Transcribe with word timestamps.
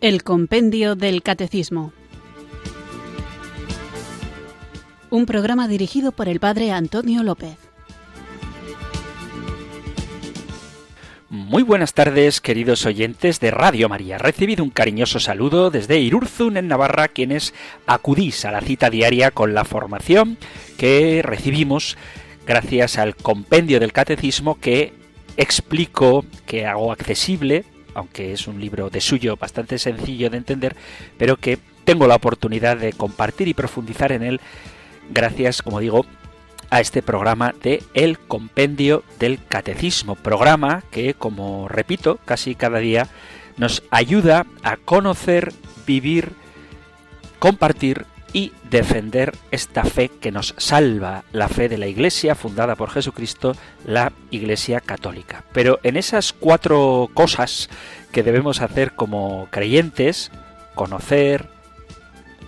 El 0.00 0.22
Compendio 0.22 0.94
del 0.96 1.22
Catecismo. 1.22 1.92
Un 5.10 5.26
programa 5.26 5.68
dirigido 5.68 6.10
por 6.12 6.26
el 6.26 6.40
Padre 6.40 6.72
Antonio 6.72 7.22
López. 7.22 7.58
Muy 11.28 11.62
buenas 11.62 11.92
tardes, 11.92 12.40
queridos 12.40 12.86
oyentes 12.86 13.40
de 13.40 13.50
Radio 13.50 13.90
María. 13.90 14.16
Recibido 14.16 14.64
un 14.64 14.70
cariñoso 14.70 15.20
saludo 15.20 15.70
desde 15.70 15.98
Irurzun, 15.98 16.56
en 16.56 16.68
Navarra, 16.68 17.08
quienes 17.08 17.52
acudís 17.86 18.46
a 18.46 18.52
la 18.52 18.62
cita 18.62 18.88
diaria 18.88 19.32
con 19.32 19.52
la 19.52 19.66
formación 19.66 20.38
que 20.78 21.20
recibimos 21.22 21.98
gracias 22.46 22.96
al 22.96 23.16
compendio 23.16 23.78
del 23.78 23.92
catecismo 23.92 24.58
que 24.58 24.94
explico, 25.36 26.24
que 26.46 26.64
hago 26.64 26.90
accesible 26.90 27.66
aunque 27.94 28.32
es 28.32 28.46
un 28.46 28.60
libro 28.60 28.90
de 28.90 29.00
suyo 29.00 29.36
bastante 29.36 29.78
sencillo 29.78 30.30
de 30.30 30.36
entender, 30.36 30.76
pero 31.18 31.36
que 31.36 31.58
tengo 31.84 32.06
la 32.06 32.16
oportunidad 32.16 32.76
de 32.76 32.92
compartir 32.92 33.48
y 33.48 33.54
profundizar 33.54 34.12
en 34.12 34.22
él 34.22 34.40
gracias, 35.10 35.62
como 35.62 35.80
digo, 35.80 36.06
a 36.70 36.80
este 36.80 37.02
programa 37.02 37.52
de 37.62 37.82
El 37.94 38.18
Compendio 38.18 39.02
del 39.18 39.40
Catecismo, 39.44 40.14
programa 40.14 40.84
que, 40.90 41.14
como 41.14 41.68
repito, 41.68 42.18
casi 42.24 42.54
cada 42.54 42.78
día 42.78 43.08
nos 43.56 43.82
ayuda 43.90 44.46
a 44.62 44.76
conocer, 44.76 45.52
vivir, 45.86 46.32
compartir 47.38 48.06
y 48.32 48.52
defender 48.70 49.36
esta 49.50 49.84
fe 49.84 50.08
que 50.08 50.30
nos 50.30 50.54
salva, 50.56 51.24
la 51.32 51.48
fe 51.48 51.68
de 51.68 51.78
la 51.78 51.86
Iglesia 51.86 52.34
fundada 52.34 52.76
por 52.76 52.90
Jesucristo, 52.90 53.56
la 53.84 54.12
Iglesia 54.30 54.80
católica. 54.80 55.44
Pero 55.52 55.80
en 55.82 55.96
esas 55.96 56.32
cuatro 56.32 57.10
cosas 57.12 57.68
que 58.12 58.22
debemos 58.22 58.60
hacer 58.60 58.92
como 58.92 59.48
creyentes, 59.50 60.30
conocer, 60.74 61.48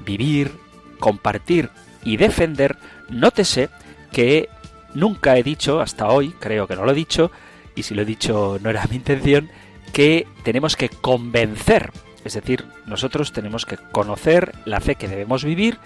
vivir, 0.05 0.53
compartir 0.99 1.71
y 2.05 2.17
defender, 2.17 2.77
nótese 3.09 3.69
que 4.13 4.49
nunca 4.95 5.37
he 5.37 5.43
dicho 5.43 5.81
hasta 5.81 6.09
hoy, 6.09 6.35
creo 6.39 6.67
que 6.67 6.77
no 6.77 6.85
lo 6.85 6.93
he 6.93 6.97
dicho, 6.97 7.33
y 7.75 7.83
si 7.83 7.95
lo 7.95 8.03
he 8.03 8.07
dicho 8.07 8.59
no 8.63 8.71
era 8.71 8.87
mi 8.87 8.97
intención, 8.97 9.51
que 9.93 10.27
tenemos 10.45 10.77
que 10.77 10.89
convencer 10.89 11.93
es 12.25 12.35
decir, 12.35 12.65
nosotros 12.87 13.33
tenemos 13.33 13.67
que 13.67 13.77
conocer 13.77 14.55
la 14.65 14.81
fe 14.81 14.95
que 14.95 15.09
debemos 15.09 15.45
vivir, 15.45 15.79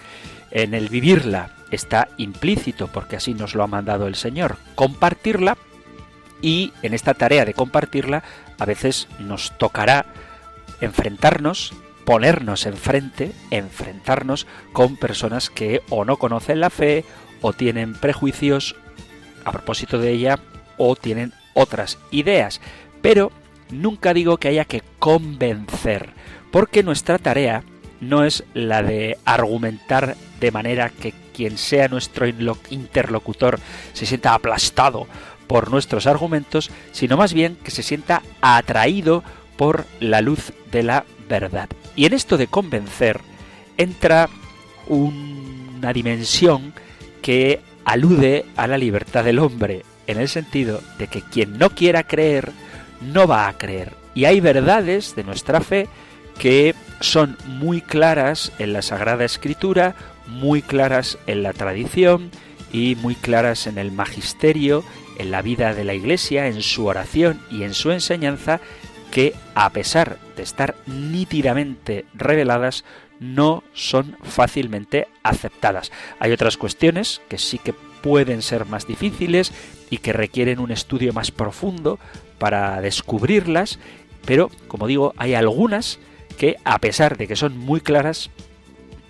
en 0.50 0.74
el 0.74 0.88
vivirla 0.88 1.50
está 1.70 2.08
implícito, 2.16 2.88
porque 2.88 3.16
así 3.16 3.34
nos 3.34 3.54
lo 3.54 3.62
ha 3.62 3.68
mandado 3.68 4.06
el 4.06 4.14
Señor, 4.14 4.56
compartirla, 4.74 5.56
y 6.42 6.72
en 6.82 6.94
esta 6.94 7.14
tarea 7.14 7.44
de 7.44 7.54
compartirla 7.54 8.22
a 8.58 8.64
veces 8.64 9.08
nos 9.18 9.56
tocará 9.58 10.06
enfrentarnos, 10.80 11.72
ponernos 12.04 12.66
enfrente, 12.66 13.32
enfrentarnos 13.50 14.46
con 14.72 14.96
personas 14.96 15.50
que 15.50 15.80
o 15.88 16.04
no 16.04 16.18
conocen 16.18 16.60
la 16.60 16.70
fe, 16.70 17.04
o 17.40 17.52
tienen 17.52 17.94
prejuicios 17.94 18.76
a 19.44 19.52
propósito 19.52 19.98
de 19.98 20.12
ella, 20.12 20.38
o 20.76 20.94
tienen 20.96 21.32
otras 21.54 21.98
ideas. 22.10 22.60
Pero 23.02 23.32
nunca 23.70 24.14
digo 24.14 24.38
que 24.38 24.48
haya 24.48 24.64
que 24.64 24.82
convencer, 24.98 26.10
porque 26.50 26.82
nuestra 26.82 27.18
tarea 27.18 27.62
no 28.00 28.24
es 28.24 28.44
la 28.54 28.82
de 28.82 29.18
argumentar 29.24 30.16
de 30.40 30.50
manera 30.50 30.90
que 30.90 31.14
quien 31.34 31.58
sea 31.58 31.88
nuestro 31.88 32.26
interlocutor 32.26 33.58
se 33.92 34.06
sienta 34.06 34.34
aplastado 34.34 35.06
por 35.46 35.70
nuestros 35.70 36.06
argumentos, 36.06 36.70
sino 36.92 37.16
más 37.16 37.32
bien 37.32 37.56
que 37.62 37.70
se 37.70 37.82
sienta 37.82 38.22
atraído 38.40 39.22
por 39.56 39.86
la 40.00 40.20
luz 40.20 40.52
de 40.70 40.82
la 40.82 41.04
verdad. 41.28 41.68
Y 41.94 42.06
en 42.06 42.12
esto 42.12 42.36
de 42.36 42.46
convencer 42.46 43.20
entra 43.76 44.28
una 44.88 45.92
dimensión 45.92 46.72
que 47.22 47.60
alude 47.84 48.44
a 48.56 48.66
la 48.66 48.78
libertad 48.78 49.24
del 49.24 49.38
hombre, 49.38 49.82
en 50.06 50.20
el 50.20 50.28
sentido 50.28 50.80
de 50.98 51.08
que 51.08 51.22
quien 51.22 51.58
no 51.58 51.70
quiera 51.70 52.04
creer, 52.04 52.52
no 53.00 53.26
va 53.26 53.48
a 53.48 53.58
creer. 53.58 53.92
Y 54.14 54.24
hay 54.24 54.40
verdades 54.40 55.14
de 55.14 55.24
nuestra 55.24 55.60
fe 55.60 55.88
que 56.38 56.74
son 57.00 57.36
muy 57.46 57.80
claras 57.80 58.52
en 58.58 58.72
la 58.72 58.82
Sagrada 58.82 59.24
Escritura, 59.24 59.94
muy 60.26 60.62
claras 60.62 61.18
en 61.26 61.42
la 61.42 61.52
tradición 61.52 62.30
y 62.72 62.96
muy 62.96 63.14
claras 63.14 63.66
en 63.66 63.78
el 63.78 63.92
magisterio, 63.92 64.84
en 65.18 65.30
la 65.30 65.42
vida 65.42 65.74
de 65.74 65.84
la 65.84 65.94
Iglesia, 65.94 66.46
en 66.46 66.62
su 66.62 66.86
oración 66.86 67.40
y 67.50 67.62
en 67.62 67.74
su 67.74 67.90
enseñanza, 67.90 68.60
que 69.10 69.34
a 69.54 69.70
pesar 69.70 70.18
de 70.36 70.42
estar 70.42 70.74
nítidamente 70.86 72.04
reveladas, 72.14 72.84
no 73.18 73.62
son 73.72 74.16
fácilmente 74.22 75.08
aceptadas. 75.22 75.90
Hay 76.18 76.32
otras 76.32 76.56
cuestiones 76.56 77.22
que 77.28 77.38
sí 77.38 77.58
que 77.58 77.72
pueden 77.72 78.42
ser 78.42 78.66
más 78.66 78.86
difíciles 78.86 79.52
y 79.90 79.98
que 79.98 80.12
requieren 80.12 80.58
un 80.58 80.70
estudio 80.70 81.12
más 81.12 81.30
profundo 81.30 81.98
para 82.38 82.80
descubrirlas, 82.80 83.78
pero 84.24 84.50
como 84.68 84.86
digo, 84.86 85.14
hay 85.16 85.34
algunas 85.34 85.98
que 86.38 86.56
a 86.64 86.78
pesar 86.78 87.16
de 87.16 87.26
que 87.26 87.36
son 87.36 87.56
muy 87.56 87.80
claras, 87.80 88.30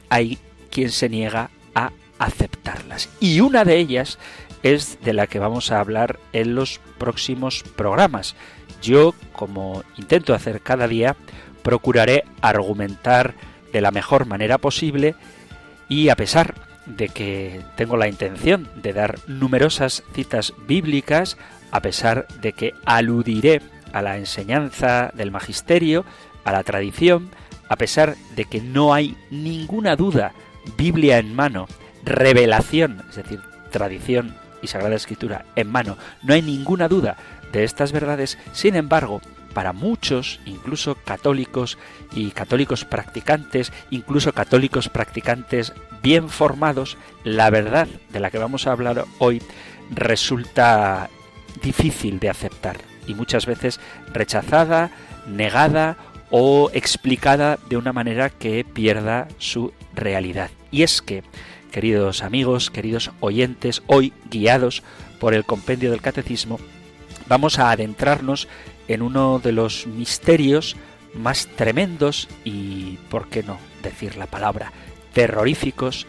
hay 0.08 0.38
quien 0.70 0.90
se 0.90 1.08
niega 1.08 1.50
a 1.74 1.92
aceptarlas. 2.18 3.08
Y 3.20 3.40
una 3.40 3.64
de 3.64 3.78
ellas 3.78 4.18
es 4.62 4.98
de 5.02 5.12
la 5.12 5.26
que 5.26 5.38
vamos 5.38 5.70
a 5.70 5.80
hablar 5.80 6.18
en 6.32 6.54
los 6.54 6.80
próximos 6.98 7.64
programas. 7.76 8.36
Yo, 8.82 9.14
como 9.32 9.82
intento 9.96 10.34
hacer 10.34 10.60
cada 10.60 10.88
día, 10.88 11.16
procuraré 11.62 12.24
argumentar 12.40 13.34
de 13.72 13.80
la 13.80 13.90
mejor 13.90 14.26
manera 14.26 14.58
posible 14.58 15.14
y 15.88 16.08
a 16.08 16.16
pesar 16.16 16.54
de 16.86 17.08
que 17.08 17.62
tengo 17.76 17.96
la 17.96 18.08
intención 18.08 18.68
de 18.76 18.92
dar 18.92 19.18
numerosas 19.26 20.04
citas 20.14 20.54
bíblicas, 20.66 21.36
a 21.76 21.80
pesar 21.80 22.26
de 22.40 22.54
que 22.54 22.72
aludiré 22.86 23.60
a 23.92 24.00
la 24.00 24.16
enseñanza 24.16 25.10
del 25.12 25.30
magisterio, 25.30 26.06
a 26.42 26.50
la 26.50 26.62
tradición, 26.62 27.28
a 27.68 27.76
pesar 27.76 28.16
de 28.34 28.46
que 28.46 28.62
no 28.62 28.94
hay 28.94 29.14
ninguna 29.30 29.94
duda, 29.94 30.32
Biblia 30.78 31.18
en 31.18 31.34
mano, 31.34 31.66
revelación, 32.02 33.04
es 33.10 33.16
decir, 33.16 33.42
tradición 33.70 34.34
y 34.62 34.68
Sagrada 34.68 34.94
Escritura 34.94 35.44
en 35.54 35.70
mano, 35.70 35.98
no 36.22 36.32
hay 36.32 36.40
ninguna 36.40 36.88
duda 36.88 37.18
de 37.52 37.64
estas 37.64 37.92
verdades, 37.92 38.38
sin 38.52 38.74
embargo, 38.74 39.20
para 39.52 39.74
muchos, 39.74 40.40
incluso 40.46 40.94
católicos 40.94 41.76
y 42.14 42.30
católicos 42.30 42.86
practicantes, 42.86 43.70
incluso 43.90 44.32
católicos 44.32 44.88
practicantes 44.88 45.74
bien 46.02 46.30
formados, 46.30 46.96
la 47.22 47.50
verdad 47.50 47.86
de 48.08 48.20
la 48.20 48.30
que 48.30 48.38
vamos 48.38 48.66
a 48.66 48.72
hablar 48.72 49.04
hoy 49.18 49.42
resulta 49.90 51.10
difícil 51.62 52.18
de 52.18 52.30
aceptar 52.30 52.78
y 53.06 53.14
muchas 53.14 53.46
veces 53.46 53.80
rechazada, 54.12 54.90
negada 55.26 55.96
o 56.30 56.70
explicada 56.72 57.58
de 57.68 57.76
una 57.76 57.92
manera 57.92 58.30
que 58.30 58.64
pierda 58.64 59.28
su 59.38 59.72
realidad. 59.94 60.50
Y 60.70 60.82
es 60.82 61.02
que, 61.02 61.22
queridos 61.70 62.22
amigos, 62.22 62.70
queridos 62.70 63.10
oyentes, 63.20 63.82
hoy 63.86 64.12
guiados 64.30 64.82
por 65.20 65.34
el 65.34 65.44
compendio 65.44 65.90
del 65.90 66.00
catecismo, 66.00 66.58
vamos 67.28 67.58
a 67.58 67.70
adentrarnos 67.70 68.48
en 68.88 69.02
uno 69.02 69.38
de 69.38 69.52
los 69.52 69.86
misterios 69.86 70.76
más 71.14 71.46
tremendos 71.56 72.28
y, 72.44 72.98
¿por 73.08 73.28
qué 73.28 73.42
no 73.42 73.58
decir 73.82 74.16
la 74.16 74.26
palabra?, 74.26 74.72
terroríficos 75.12 76.06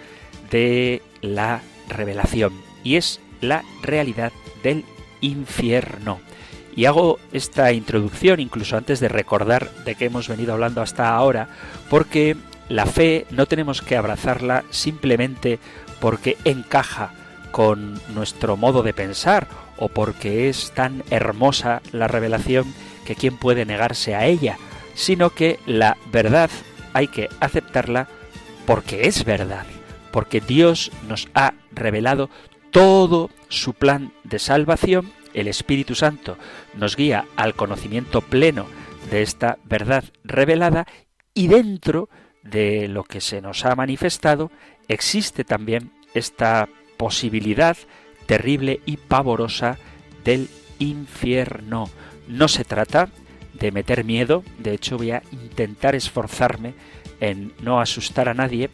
de 0.51 1.01
la 1.21 1.61
revelación. 1.87 2.53
Y 2.83 2.95
es 2.95 3.21
la 3.39 3.63
realidad 3.81 4.33
del 4.63 4.83
infierno. 5.21 6.19
Y 6.75 6.85
hago 6.85 7.19
esta 7.31 7.71
introducción 7.73 8.39
incluso 8.39 8.77
antes 8.77 8.99
de 8.99 9.09
recordar 9.09 9.71
de 9.83 9.95
qué 9.95 10.05
hemos 10.05 10.27
venido 10.27 10.53
hablando 10.53 10.81
hasta 10.81 11.15
ahora, 11.15 11.49
porque 11.89 12.37
la 12.69 12.85
fe 12.85 13.25
no 13.31 13.45
tenemos 13.45 13.81
que 13.81 13.97
abrazarla 13.97 14.63
simplemente 14.69 15.59
porque 15.99 16.37
encaja 16.43 17.13
con 17.51 17.99
nuestro 18.13 18.57
modo 18.57 18.83
de 18.83 18.93
pensar 18.93 19.47
o 19.77 19.89
porque 19.89 20.49
es 20.49 20.71
tan 20.71 21.03
hermosa 21.09 21.81
la 21.91 22.07
revelación 22.07 22.73
que 23.05 23.15
quién 23.15 23.37
puede 23.37 23.65
negarse 23.65 24.15
a 24.15 24.25
ella, 24.25 24.57
sino 24.93 25.29
que 25.29 25.59
la 25.65 25.97
verdad 26.11 26.49
hay 26.93 27.07
que 27.07 27.29
aceptarla 27.39 28.07
porque 28.65 29.07
es 29.07 29.23
verdad, 29.23 29.65
porque 30.11 30.41
Dios 30.41 30.91
nos 31.07 31.29
ha 31.33 31.53
revelado 31.71 32.29
todo 32.77 33.31
su 33.49 33.73
plan 33.73 34.13
de 34.23 34.37
salvación 34.37 35.11
el 35.33 35.47
Espíritu 35.47 35.95
Santo 35.95 36.37
nos 36.75 36.95
guía 36.95 37.25
al 37.35 37.55
conocimiento 37.55 38.21
pleno 38.21 38.67
de 39.09 39.23
esta 39.23 39.57
verdad 39.63 40.03
revelada 40.23 40.85
y 41.33 41.47
dentro 41.47 42.07
de 42.43 42.87
lo 42.87 43.03
que 43.03 43.19
se 43.19 43.41
nos 43.41 43.65
ha 43.65 43.75
manifestado 43.75 44.51
existe 44.87 45.43
también 45.43 45.91
esta 46.13 46.69
posibilidad 46.97 47.75
terrible 48.27 48.79
y 48.85 48.97
pavorosa 48.97 49.79
del 50.23 50.47
infierno. 50.77 51.89
No 52.27 52.47
se 52.47 52.63
trata 52.63 53.09
de 53.53 53.71
meter 53.71 54.03
miedo, 54.03 54.43
de 54.59 54.75
hecho 54.75 54.97
voy 54.99 55.09
a 55.09 55.23
intentar 55.31 55.95
esforzarme 55.95 56.75
en 57.21 57.53
no 57.59 57.81
asustar 57.81 58.29
a 58.29 58.35
nadie, 58.35 58.69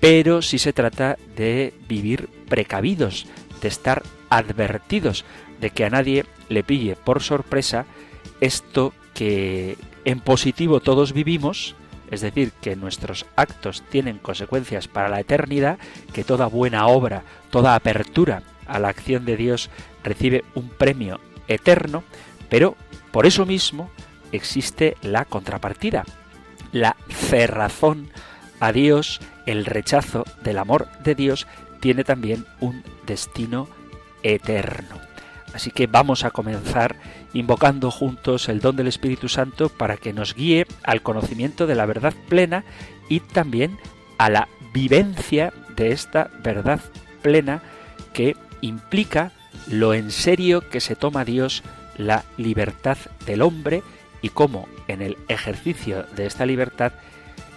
pero 0.00 0.42
sí 0.42 0.58
se 0.58 0.72
trata 0.72 1.18
de 1.36 1.74
vivir 1.86 2.28
precavidos, 2.48 3.26
de 3.62 3.68
estar 3.68 4.02
advertidos, 4.28 5.24
de 5.60 5.70
que 5.70 5.84
a 5.84 5.90
nadie 5.90 6.26
le 6.48 6.64
pille 6.64 6.96
por 6.96 7.22
sorpresa 7.22 7.86
esto 8.40 8.92
que 9.14 9.78
en 10.04 10.20
positivo 10.20 10.80
todos 10.80 11.12
vivimos, 11.12 11.76
es 12.10 12.20
decir, 12.20 12.52
que 12.60 12.76
nuestros 12.76 13.24
actos 13.36 13.82
tienen 13.88 14.18
consecuencias 14.18 14.88
para 14.88 15.08
la 15.08 15.20
eternidad, 15.20 15.78
que 16.12 16.24
toda 16.24 16.46
buena 16.46 16.86
obra, 16.86 17.22
toda 17.50 17.74
apertura 17.74 18.42
a 18.66 18.78
la 18.78 18.88
acción 18.88 19.24
de 19.24 19.36
Dios 19.36 19.70
recibe 20.02 20.44
un 20.54 20.68
premio 20.68 21.20
eterno, 21.48 22.02
pero 22.48 22.76
por 23.12 23.26
eso 23.26 23.46
mismo 23.46 23.90
existe 24.32 24.96
la 25.02 25.24
contrapartida, 25.24 26.04
la 26.72 26.96
cerrazón 27.08 28.10
a 28.60 28.72
Dios, 28.72 29.20
el 29.46 29.64
rechazo 29.64 30.24
del 30.42 30.58
amor 30.58 30.88
de 31.02 31.14
Dios 31.14 31.46
tiene 31.82 32.04
también 32.04 32.46
un 32.60 32.84
destino 33.04 33.66
eterno. 34.22 35.00
Así 35.52 35.72
que 35.72 35.88
vamos 35.88 36.24
a 36.24 36.30
comenzar 36.30 36.94
invocando 37.32 37.90
juntos 37.90 38.48
el 38.48 38.60
don 38.60 38.76
del 38.76 38.86
Espíritu 38.86 39.28
Santo 39.28 39.68
para 39.68 39.96
que 39.96 40.12
nos 40.12 40.32
guíe 40.32 40.68
al 40.84 41.02
conocimiento 41.02 41.66
de 41.66 41.74
la 41.74 41.84
verdad 41.84 42.14
plena 42.28 42.64
y 43.08 43.18
también 43.18 43.78
a 44.16 44.30
la 44.30 44.48
vivencia 44.72 45.52
de 45.74 45.90
esta 45.90 46.30
verdad 46.44 46.80
plena 47.20 47.62
que 48.12 48.36
implica 48.60 49.32
lo 49.66 49.92
en 49.92 50.12
serio 50.12 50.70
que 50.70 50.80
se 50.80 50.94
toma 50.94 51.24
Dios 51.24 51.64
la 51.96 52.24
libertad 52.36 52.96
del 53.26 53.42
hombre 53.42 53.82
y 54.22 54.28
cómo 54.28 54.68
en 54.86 55.02
el 55.02 55.18
ejercicio 55.26 56.06
de 56.14 56.26
esta 56.26 56.46
libertad 56.46 56.92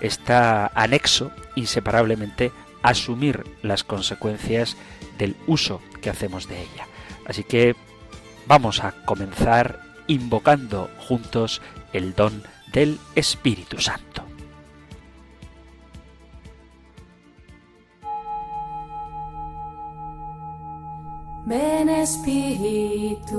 está 0.02 0.72
anexo 0.74 1.32
inseparablemente 1.54 2.52
asumir 2.90 3.44
las 3.62 3.84
consecuencias 3.84 4.78
del 5.18 5.36
uso 5.48 5.82
que 6.02 6.10
hacemos 6.10 6.48
de 6.48 6.62
ella. 6.62 6.88
Así 7.26 7.44
que 7.44 7.76
vamos 8.48 8.84
a 8.84 8.92
comenzar 9.06 9.82
invocando 10.08 10.90
juntos 11.00 11.62
el 11.94 12.14
don 12.14 12.44
del 12.72 13.00
Espíritu 13.16 13.80
Santo. 13.80 14.24
Ven 21.48 21.90
Espíritu, 21.90 23.38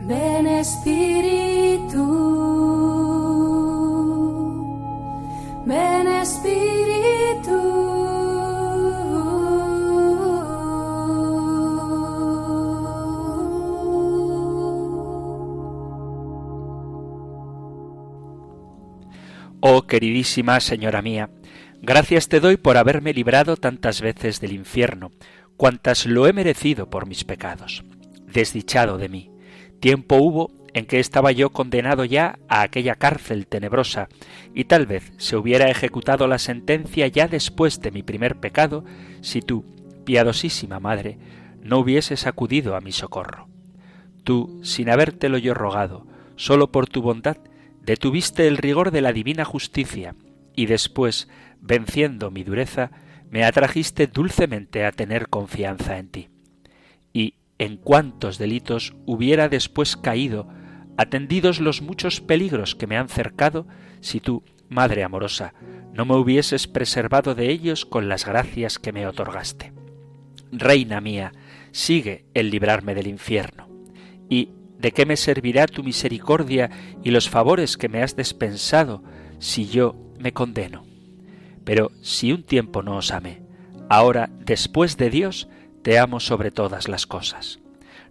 ven 0.00 0.46
Espíritu, 0.46 1.98
ven 5.68 6.08
Espíritu. 6.08 7.58
Oh 19.60 19.86
queridísima 19.86 20.60
Señora 20.60 21.02
mía, 21.02 21.30
Gracias 21.80 22.28
te 22.28 22.40
doy 22.40 22.56
por 22.56 22.76
haberme 22.76 23.12
librado 23.12 23.56
tantas 23.56 24.00
veces 24.00 24.40
del 24.40 24.52
infierno, 24.52 25.12
cuantas 25.56 26.06
lo 26.06 26.26
he 26.26 26.32
merecido 26.32 26.90
por 26.90 27.06
mis 27.06 27.22
pecados. 27.24 27.84
Desdichado 28.26 28.98
de 28.98 29.08
mí. 29.08 29.30
Tiempo 29.80 30.16
hubo 30.16 30.57
en 30.78 30.86
que 30.86 31.00
estaba 31.00 31.32
yo 31.32 31.50
condenado 31.50 32.04
ya 32.04 32.38
a 32.48 32.62
aquella 32.62 32.94
cárcel 32.94 33.46
tenebrosa, 33.46 34.08
y 34.54 34.64
tal 34.64 34.86
vez 34.86 35.12
se 35.16 35.36
hubiera 35.36 35.70
ejecutado 35.70 36.26
la 36.26 36.38
sentencia 36.38 37.06
ya 37.08 37.28
después 37.28 37.80
de 37.80 37.90
mi 37.90 38.02
primer 38.02 38.36
pecado, 38.36 38.84
si 39.20 39.42
tú, 39.42 39.64
piadosísima 40.04 40.80
Madre, 40.80 41.18
no 41.62 41.80
hubieses 41.80 42.26
acudido 42.26 42.76
a 42.76 42.80
mi 42.80 42.92
socorro. 42.92 43.48
Tú, 44.24 44.60
sin 44.62 44.88
habértelo 44.88 45.36
yo 45.38 45.52
rogado, 45.52 46.06
solo 46.36 46.70
por 46.70 46.88
tu 46.88 47.02
bondad, 47.02 47.38
detuviste 47.82 48.46
el 48.46 48.56
rigor 48.56 48.90
de 48.90 49.00
la 49.00 49.12
divina 49.12 49.44
justicia, 49.44 50.14
y 50.54 50.66
después 50.66 51.28
venciendo 51.60 52.30
mi 52.30 52.44
dureza, 52.44 52.90
me 53.30 53.44
atrajiste 53.44 54.06
dulcemente 54.06 54.84
a 54.84 54.92
tener 54.92 55.28
confianza 55.28 55.98
en 55.98 56.08
ti. 56.08 56.28
Y 57.12 57.34
en 57.58 57.76
cuántos 57.76 58.38
delitos 58.38 58.94
hubiera 59.06 59.48
después 59.48 59.96
caído, 59.96 60.48
atendidos 60.98 61.60
los 61.60 61.80
muchos 61.80 62.20
peligros 62.20 62.74
que 62.74 62.88
me 62.88 62.98
han 62.98 63.08
cercado, 63.08 63.66
si 64.00 64.20
tú, 64.20 64.42
Madre 64.68 65.02
amorosa, 65.02 65.54
no 65.94 66.04
me 66.04 66.16
hubieses 66.16 66.66
preservado 66.66 67.34
de 67.34 67.50
ellos 67.50 67.86
con 67.86 68.08
las 68.08 68.26
gracias 68.26 68.78
que 68.78 68.92
me 68.92 69.06
otorgaste. 69.06 69.72
Reina 70.52 71.00
mía, 71.00 71.32
sigue 71.72 72.26
el 72.34 72.50
librarme 72.50 72.94
del 72.94 73.06
infierno. 73.06 73.68
¿Y 74.28 74.50
de 74.78 74.92
qué 74.92 75.06
me 75.06 75.16
servirá 75.16 75.66
tu 75.66 75.82
misericordia 75.82 76.70
y 77.02 77.12
los 77.12 77.30
favores 77.30 77.78
que 77.78 77.88
me 77.88 78.02
has 78.02 78.14
despensado 78.14 79.02
si 79.38 79.66
yo 79.66 79.96
me 80.18 80.32
condeno? 80.32 80.84
Pero 81.64 81.92
si 82.02 82.32
un 82.32 82.42
tiempo 82.42 82.82
no 82.82 82.96
os 82.96 83.10
amé, 83.10 83.40
ahora, 83.88 84.28
después 84.40 84.98
de 84.98 85.08
Dios, 85.08 85.48
te 85.82 85.98
amo 85.98 86.20
sobre 86.20 86.50
todas 86.50 86.88
las 86.88 87.06
cosas. 87.06 87.60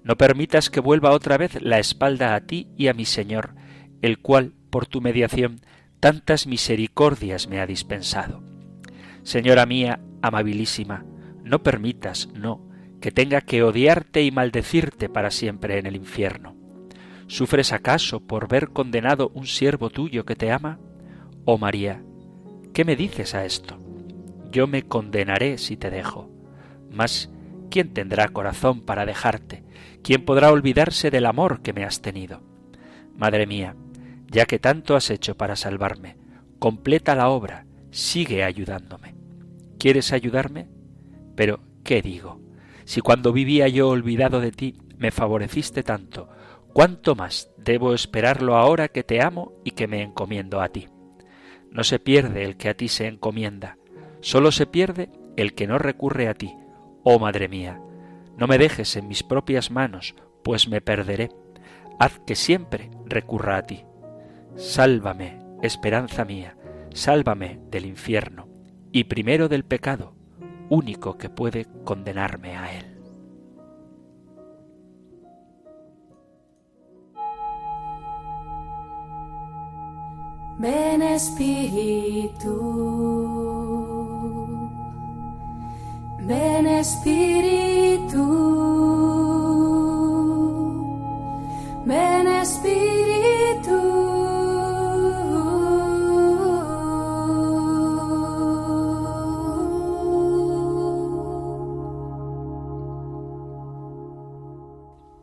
No 0.08 0.16
permitas 0.16 0.70
que 0.70 0.80
vuelva 0.80 1.12
otra 1.12 1.38
vez 1.38 1.62
la 1.62 1.80
espalda 1.80 2.34
a 2.34 2.40
ti 2.40 2.70
y 2.78 2.88
a 2.88 2.94
mi 2.94 3.04
Señor, 3.04 3.56
el 4.02 4.20
cual, 4.20 4.54
por 4.70 4.86
tu 4.86 5.02
mediación, 5.02 5.60
tantas 6.00 6.48
misericordias 6.48 7.50
me 7.50 7.60
ha 7.60 7.68
dispensado. 7.68 8.42
Señora 9.24 9.66
mía, 9.66 10.00
amabilísima, 10.22 11.04
no 11.44 11.62
permitas, 11.62 12.30
no, 12.34 12.70
que 13.02 13.12
tenga 13.12 13.42
que 13.42 13.64
odiarte 13.64 14.24
y 14.24 14.32
maldecirte 14.32 15.10
para 15.10 15.30
siempre 15.30 15.78
en 15.78 15.88
el 15.88 15.98
infierno. 15.98 16.56
¿Sufres 17.28 17.74
acaso 17.74 18.22
por 18.22 18.48
ver 18.48 18.70
condenado 18.70 19.30
un 19.34 19.46
siervo 19.46 19.90
tuyo 19.90 20.24
que 20.24 20.38
te 20.38 20.54
ama? 20.54 20.80
Oh 21.44 21.58
María, 21.58 22.02
¿Qué 22.74 22.86
me 22.86 22.96
dices 22.96 23.36
a 23.36 23.44
esto? 23.44 23.78
Yo 24.52 24.68
me 24.68 24.84
condenaré 24.84 25.58
si 25.58 25.76
te 25.76 25.90
dejo. 25.90 26.30
Mas, 26.92 27.30
¿quién 27.70 27.92
tendrá 27.92 28.30
corazón 28.30 28.80
para 28.82 29.06
dejarte? 29.06 29.67
¿Quién 30.04 30.26
podrá 30.26 30.52
olvidarse 30.52 31.12
del 31.12 31.26
amor 31.26 31.62
que 31.62 31.74
me 31.74 31.84
has 31.84 32.02
tenido? 32.02 32.42
Madre 33.16 33.46
mía, 33.46 33.76
ya 34.32 34.46
que 34.46 34.60
tanto 34.60 34.96
has 34.96 35.10
hecho 35.10 35.36
para 35.36 35.56
salvarme, 35.56 36.18
completa 36.60 37.16
la 37.16 37.30
obra, 37.30 37.66
sigue 37.92 38.44
ayudándome. 38.44 39.16
¿Quieres 39.80 40.12
ayudarme? 40.12 40.68
Pero, 41.36 41.60
¿qué 41.84 42.02
digo? 42.02 42.42
Si 42.86 43.02
cuando 43.02 43.34
vivía 43.34 43.68
yo 43.68 43.90
olvidado 43.90 44.40
de 44.40 44.52
ti, 44.52 44.78
me 44.98 45.12
favoreciste 45.12 45.84
tanto, 45.84 46.30
¿cuánto 46.74 47.16
más 47.16 47.52
debo 47.58 47.94
esperarlo 47.94 48.56
ahora 48.56 48.88
que 48.88 49.04
te 49.04 49.22
amo 49.22 49.54
y 49.64 49.72
que 49.72 49.88
me 49.88 50.02
encomiendo 50.02 50.62
a 50.62 50.70
ti? 50.70 50.88
No 51.72 51.84
se 51.84 52.00
pierde 52.00 52.44
el 52.44 52.58
que 52.58 52.70
a 52.70 52.78
ti 52.78 52.88
se 52.88 53.08
encomienda, 53.08 53.78
solo 54.22 54.52
se 54.52 54.66
pierde 54.66 55.10
el 55.36 55.54
que 55.54 55.68
no 55.68 55.78
recurre 55.78 56.28
a 56.28 56.34
ti. 56.34 56.54
Oh 57.04 57.20
Madre 57.20 57.48
mía, 57.48 57.80
no 58.38 58.48
me 58.48 58.58
dejes 58.58 58.96
en 58.96 59.08
mis 59.08 59.24
propias 59.24 59.72
manos, 59.72 60.16
pues 60.44 60.70
me 60.70 60.80
perderé. 60.80 61.30
Haz 62.00 62.20
que 62.26 62.36
siempre 62.36 62.92
recurra 63.06 63.58
a 63.58 63.64
ti. 63.64 63.84
Sálvame, 64.56 65.40
esperanza 65.62 66.24
mía, 66.24 66.56
sálvame 66.94 67.60
del 67.70 67.86
infierno, 67.86 68.48
y 68.92 69.06
primero 69.06 69.50
del 69.50 69.66
pecado, 69.66 70.16
único 70.70 71.18
que 71.18 71.30
puede 71.30 71.66
condenarme 71.84 72.56
a 72.56 72.78
él. 72.78 72.98
Ven 80.60 81.04
Espíritu, 81.04 82.48
Espíritu, 86.30 88.18
Espíritu. 92.42 93.78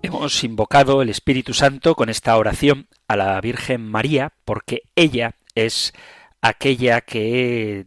Hemos 0.02 0.44
invocado 0.44 1.02
el 1.02 1.10
Espíritu 1.10 1.52
Santo 1.52 1.94
con 1.94 2.08
esta 2.08 2.36
oración 2.38 2.88
a 3.08 3.16
la 3.16 3.40
Virgen 3.42 3.86
María 3.86 4.32
porque 4.44 4.82
ella 4.96 5.34
es 5.54 5.92
aquella 6.40 7.02
que 7.02 7.86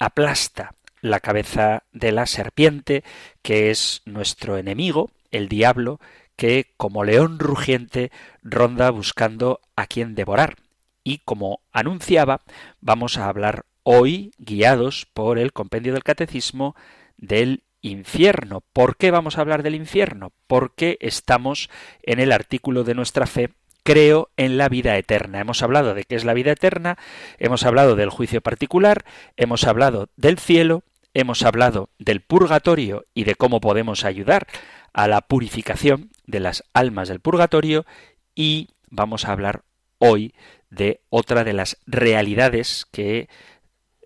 aplasta 0.00 0.74
la 1.00 1.20
cabeza 1.20 1.84
de 1.92 2.12
la 2.12 2.26
serpiente, 2.26 3.04
que 3.42 3.70
es 3.70 4.02
nuestro 4.04 4.58
enemigo, 4.58 5.10
el 5.30 5.48
diablo, 5.48 6.00
que 6.36 6.72
como 6.76 7.04
león 7.04 7.38
rugiente 7.38 8.12
ronda 8.42 8.90
buscando 8.90 9.60
a 9.76 9.86
quien 9.86 10.14
devorar. 10.14 10.56
Y 11.02 11.18
como 11.18 11.60
anunciaba, 11.72 12.40
vamos 12.80 13.18
a 13.18 13.28
hablar 13.28 13.64
hoy, 13.82 14.32
guiados 14.38 15.06
por 15.12 15.38
el 15.38 15.52
compendio 15.52 15.92
del 15.92 16.04
catecismo, 16.04 16.76
del 17.16 17.64
infierno. 17.80 18.62
¿Por 18.72 18.96
qué 18.96 19.10
vamos 19.10 19.38
a 19.38 19.40
hablar 19.40 19.62
del 19.62 19.74
infierno? 19.74 20.32
Porque 20.46 20.98
estamos 21.00 21.70
en 22.02 22.20
el 22.20 22.32
artículo 22.32 22.84
de 22.84 22.94
nuestra 22.94 23.26
fe 23.26 23.50
creo 23.88 24.28
en 24.36 24.58
la 24.58 24.68
vida 24.68 24.98
eterna. 24.98 25.40
Hemos 25.40 25.62
hablado 25.62 25.94
de 25.94 26.04
qué 26.04 26.14
es 26.14 26.26
la 26.26 26.34
vida 26.34 26.52
eterna, 26.52 26.98
hemos 27.38 27.64
hablado 27.64 27.96
del 27.96 28.10
juicio 28.10 28.42
particular, 28.42 29.06
hemos 29.38 29.64
hablado 29.64 30.10
del 30.14 30.38
cielo, 30.38 30.82
hemos 31.14 31.42
hablado 31.42 31.88
del 31.98 32.20
purgatorio 32.20 33.06
y 33.14 33.24
de 33.24 33.34
cómo 33.34 33.62
podemos 33.62 34.04
ayudar 34.04 34.46
a 34.92 35.08
la 35.08 35.22
purificación 35.22 36.10
de 36.26 36.40
las 36.40 36.64
almas 36.74 37.08
del 37.08 37.20
purgatorio 37.20 37.86
y 38.34 38.68
vamos 38.90 39.24
a 39.24 39.32
hablar 39.32 39.62
hoy 39.96 40.34
de 40.68 41.00
otra 41.08 41.42
de 41.42 41.54
las 41.54 41.78
realidades 41.86 42.84
que 42.92 43.30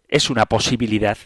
es 0.07 0.31
una 0.31 0.47
posibilidad 0.47 1.19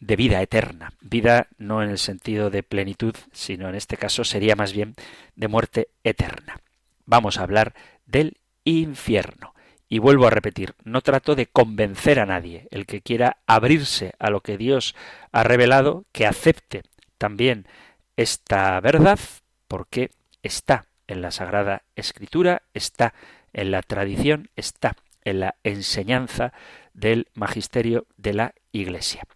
de 0.00 0.16
vida 0.16 0.42
eterna. 0.42 0.92
Vida 1.00 1.48
no 1.56 1.82
en 1.82 1.88
el 1.88 1.98
sentido 1.98 2.50
de 2.50 2.62
plenitud, 2.62 3.14
sino 3.32 3.70
en 3.70 3.74
este 3.74 3.96
caso 3.96 4.22
sería 4.22 4.54
más 4.54 4.74
bien 4.74 4.96
de 5.34 5.48
muerte 5.48 5.88
eterna. 6.02 6.60
Vamos 7.06 7.38
a 7.38 7.42
hablar 7.42 7.74
del 8.06 8.38
infierno. 8.64 9.54
Y 9.88 9.98
vuelvo 9.98 10.26
a 10.26 10.30
repetir, 10.30 10.74
no 10.82 11.02
trato 11.02 11.34
de 11.34 11.46
convencer 11.46 12.18
a 12.18 12.26
nadie. 12.26 12.66
El 12.70 12.86
que 12.86 13.02
quiera 13.02 13.36
abrirse 13.46 14.14
a 14.18 14.30
lo 14.30 14.40
que 14.40 14.56
Dios 14.56 14.94
ha 15.30 15.44
revelado, 15.44 16.04
que 16.12 16.26
acepte 16.26 16.82
también 17.18 17.66
esta 18.16 18.80
verdad, 18.80 19.18
porque 19.68 20.10
está 20.42 20.86
en 21.06 21.22
la 21.22 21.30
Sagrada 21.30 21.82
Escritura, 21.96 22.62
está 22.72 23.14
en 23.52 23.70
la 23.70 23.82
tradición, 23.82 24.50
está 24.56 24.96
en 25.22 25.40
la 25.40 25.54
enseñanza 25.64 26.52
del 26.92 27.28
magisterio 27.34 28.06
de 28.16 28.34
la 28.34 28.54
Iglesia. 28.72 29.26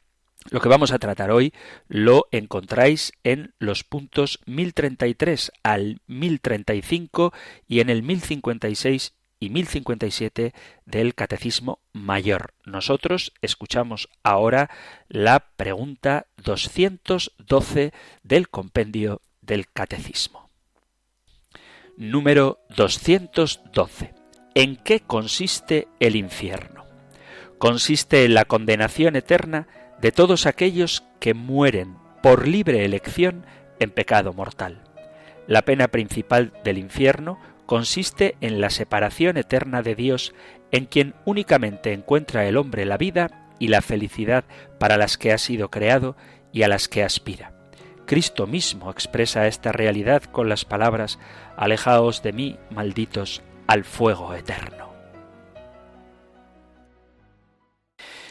Lo 0.50 0.60
que 0.60 0.68
vamos 0.68 0.92
a 0.92 0.98
tratar 0.98 1.30
hoy 1.30 1.52
lo 1.88 2.26
encontráis 2.30 3.12
en 3.22 3.52
los 3.58 3.84
puntos 3.84 4.40
1033 4.46 5.52
al 5.62 6.00
1035 6.06 7.34
y 7.66 7.80
en 7.80 7.90
el 7.90 8.02
1056 8.02 9.12
y 9.40 9.50
1057 9.50 10.54
del 10.86 11.14
Catecismo 11.14 11.80
Mayor. 11.92 12.54
Nosotros 12.64 13.34
escuchamos 13.42 14.08
ahora 14.22 14.70
la 15.08 15.40
pregunta 15.56 16.26
212 16.42 17.92
del 18.22 18.48
compendio 18.48 19.20
del 19.42 19.68
Catecismo. 19.70 20.48
Número 21.96 22.60
212. 22.74 24.14
¿En 24.54 24.76
qué 24.76 25.00
consiste 25.00 25.88
el 26.00 26.16
infierno? 26.16 26.86
Consiste 27.58 28.24
en 28.24 28.34
la 28.34 28.44
condenación 28.44 29.14
eterna 29.14 29.66
de 30.00 30.12
todos 30.12 30.46
aquellos 30.46 31.04
que 31.20 31.34
mueren 31.34 31.96
por 32.22 32.46
libre 32.46 32.84
elección 32.84 33.44
en 33.80 33.90
pecado 33.90 34.32
mortal. 34.32 34.82
La 35.46 35.62
pena 35.62 35.88
principal 35.88 36.52
del 36.64 36.78
infierno 36.78 37.38
consiste 37.66 38.36
en 38.40 38.60
la 38.60 38.70
separación 38.70 39.36
eterna 39.36 39.82
de 39.82 39.94
Dios, 39.94 40.34
en 40.72 40.86
quien 40.86 41.14
únicamente 41.24 41.92
encuentra 41.92 42.46
el 42.46 42.56
hombre 42.56 42.84
la 42.84 42.96
vida 42.96 43.48
y 43.58 43.68
la 43.68 43.82
felicidad 43.82 44.44
para 44.78 44.96
las 44.96 45.18
que 45.18 45.32
ha 45.32 45.38
sido 45.38 45.70
creado 45.70 46.16
y 46.52 46.62
a 46.62 46.68
las 46.68 46.88
que 46.88 47.02
aspira. 47.02 47.52
Cristo 48.06 48.46
mismo 48.46 48.90
expresa 48.90 49.46
esta 49.46 49.70
realidad 49.70 50.22
con 50.22 50.48
las 50.48 50.64
palabras 50.64 51.18
Alejaos 51.56 52.22
de 52.22 52.32
mí, 52.32 52.56
malditos, 52.70 53.42
al 53.66 53.84
fuego 53.84 54.34
eterno. 54.34 54.87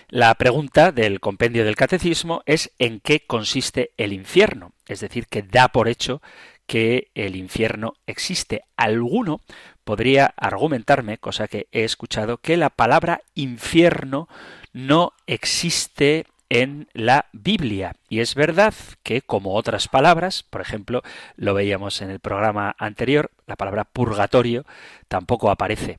La 0.09 0.33
pregunta 0.35 0.93
del 0.93 1.19
compendio 1.19 1.65
del 1.65 1.75
catecismo 1.75 2.41
es 2.45 2.71
en 2.79 3.01
qué 3.01 3.25
consiste 3.27 3.91
el 3.97 4.13
infierno, 4.13 4.71
es 4.87 5.01
decir, 5.01 5.27
que 5.27 5.41
da 5.41 5.67
por 5.67 5.89
hecho 5.89 6.21
que 6.65 7.09
el 7.13 7.35
infierno 7.35 7.95
existe. 8.05 8.63
Alguno 8.77 9.41
podría 9.83 10.33
argumentarme, 10.37 11.17
cosa 11.17 11.49
que 11.49 11.67
he 11.73 11.83
escuchado, 11.83 12.37
que 12.37 12.55
la 12.55 12.69
palabra 12.69 13.19
infierno 13.35 14.29
no 14.71 15.11
existe 15.27 16.25
en 16.47 16.87
la 16.93 17.25
Biblia. 17.33 17.93
Y 18.07 18.21
es 18.21 18.33
verdad 18.33 18.73
que, 19.03 19.21
como 19.21 19.55
otras 19.55 19.89
palabras, 19.89 20.41
por 20.41 20.61
ejemplo, 20.61 21.03
lo 21.35 21.53
veíamos 21.53 22.01
en 22.01 22.11
el 22.11 22.21
programa 22.21 22.77
anterior, 22.79 23.29
la 23.45 23.57
palabra 23.57 23.83
purgatorio 23.83 24.65
tampoco 25.09 25.51
aparece 25.51 25.97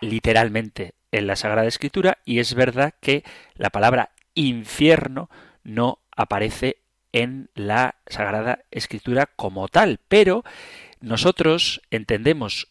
literalmente 0.00 0.94
en 1.12 1.26
la 1.26 1.36
Sagrada 1.36 1.68
Escritura 1.68 2.18
y 2.24 2.38
es 2.38 2.54
verdad 2.54 2.94
que 3.00 3.24
la 3.54 3.70
palabra 3.70 4.10
infierno 4.34 5.28
no 5.64 5.98
aparece 6.16 6.78
en 7.12 7.50
la 7.54 7.96
Sagrada 8.06 8.64
Escritura 8.70 9.26
como 9.26 9.68
tal, 9.68 10.00
pero 10.08 10.44
nosotros 11.00 11.80
entendemos 11.90 12.68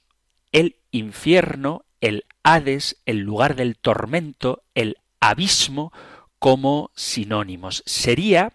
el 0.51 0.77
infierno, 0.91 1.85
el 2.01 2.25
Hades, 2.43 2.97
el 3.05 3.19
lugar 3.19 3.55
del 3.55 3.77
tormento, 3.77 4.63
el 4.75 4.97
abismo 5.19 5.91
como 6.39 6.91
sinónimos. 6.95 7.83
Sería 7.85 8.53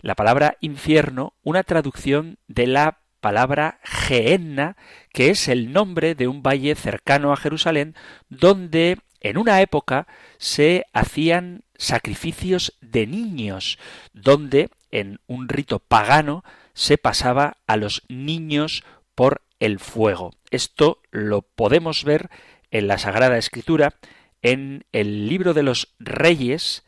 la 0.00 0.14
palabra 0.14 0.56
infierno 0.60 1.34
una 1.42 1.62
traducción 1.62 2.38
de 2.48 2.66
la 2.66 2.98
palabra 3.20 3.78
Geenna, 3.84 4.76
que 5.12 5.30
es 5.30 5.48
el 5.48 5.72
nombre 5.72 6.14
de 6.14 6.28
un 6.28 6.42
valle 6.42 6.74
cercano 6.74 7.32
a 7.32 7.36
Jerusalén, 7.36 7.94
donde 8.28 8.98
en 9.20 9.38
una 9.38 9.60
época 9.60 10.06
se 10.38 10.86
hacían 10.92 11.62
sacrificios 11.76 12.76
de 12.80 13.06
niños, 13.06 13.78
donde 14.12 14.70
en 14.90 15.20
un 15.26 15.48
rito 15.48 15.78
pagano 15.78 16.44
se 16.74 16.98
pasaba 16.98 17.58
a 17.66 17.76
los 17.76 18.02
niños 18.08 18.84
por 19.14 19.42
el 19.60 19.78
fuego. 19.78 20.32
Esto 20.50 21.00
lo 21.10 21.42
podemos 21.42 22.04
ver 22.04 22.30
en 22.70 22.88
la 22.88 22.98
Sagrada 22.98 23.38
Escritura, 23.38 23.94
en 24.42 24.84
el 24.92 25.28
libro 25.28 25.54
de 25.54 25.62
los 25.62 25.94
Reyes, 25.98 26.84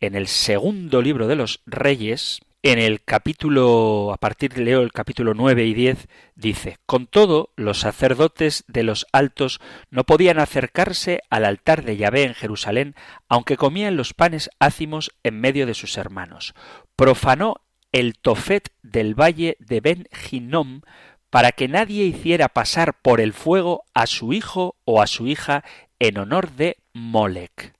en 0.00 0.14
el 0.14 0.28
segundo 0.28 1.02
libro 1.02 1.26
de 1.26 1.36
los 1.36 1.60
Reyes, 1.66 2.40
en 2.62 2.78
el 2.78 3.02
capítulo, 3.02 4.12
a 4.12 4.18
partir 4.18 4.54
de 4.54 4.62
leo 4.62 4.82
el 4.82 4.92
capítulo 4.92 5.34
9 5.34 5.64
y 5.64 5.74
10, 5.74 6.08
dice, 6.36 6.78
Con 6.86 7.08
todo, 7.08 7.50
los 7.56 7.80
sacerdotes 7.80 8.64
de 8.68 8.84
los 8.84 9.06
altos 9.12 9.60
no 9.90 10.04
podían 10.04 10.38
acercarse 10.38 11.22
al 11.28 11.44
altar 11.44 11.84
de 11.84 11.96
Yahvé 11.96 12.22
en 12.22 12.34
Jerusalén, 12.34 12.94
aunque 13.28 13.56
comían 13.56 13.96
los 13.96 14.14
panes 14.14 14.48
ácimos 14.60 15.10
en 15.24 15.40
medio 15.40 15.66
de 15.66 15.74
sus 15.74 15.96
hermanos. 15.96 16.54
Profanó 16.94 17.56
el 17.90 18.16
tofet 18.16 18.72
del 18.82 19.20
valle 19.20 19.56
de 19.58 19.80
Ben 19.80 20.08
Hinnom 20.30 20.82
para 21.30 21.50
que 21.50 21.66
nadie 21.66 22.04
hiciera 22.04 22.48
pasar 22.48 22.94
por 23.00 23.20
el 23.20 23.32
fuego 23.32 23.84
a 23.92 24.06
su 24.06 24.32
hijo 24.32 24.76
o 24.84 25.02
a 25.02 25.08
su 25.08 25.26
hija 25.26 25.64
en 25.98 26.18
honor 26.18 26.52
de 26.52 26.76
Molec. 26.92 27.74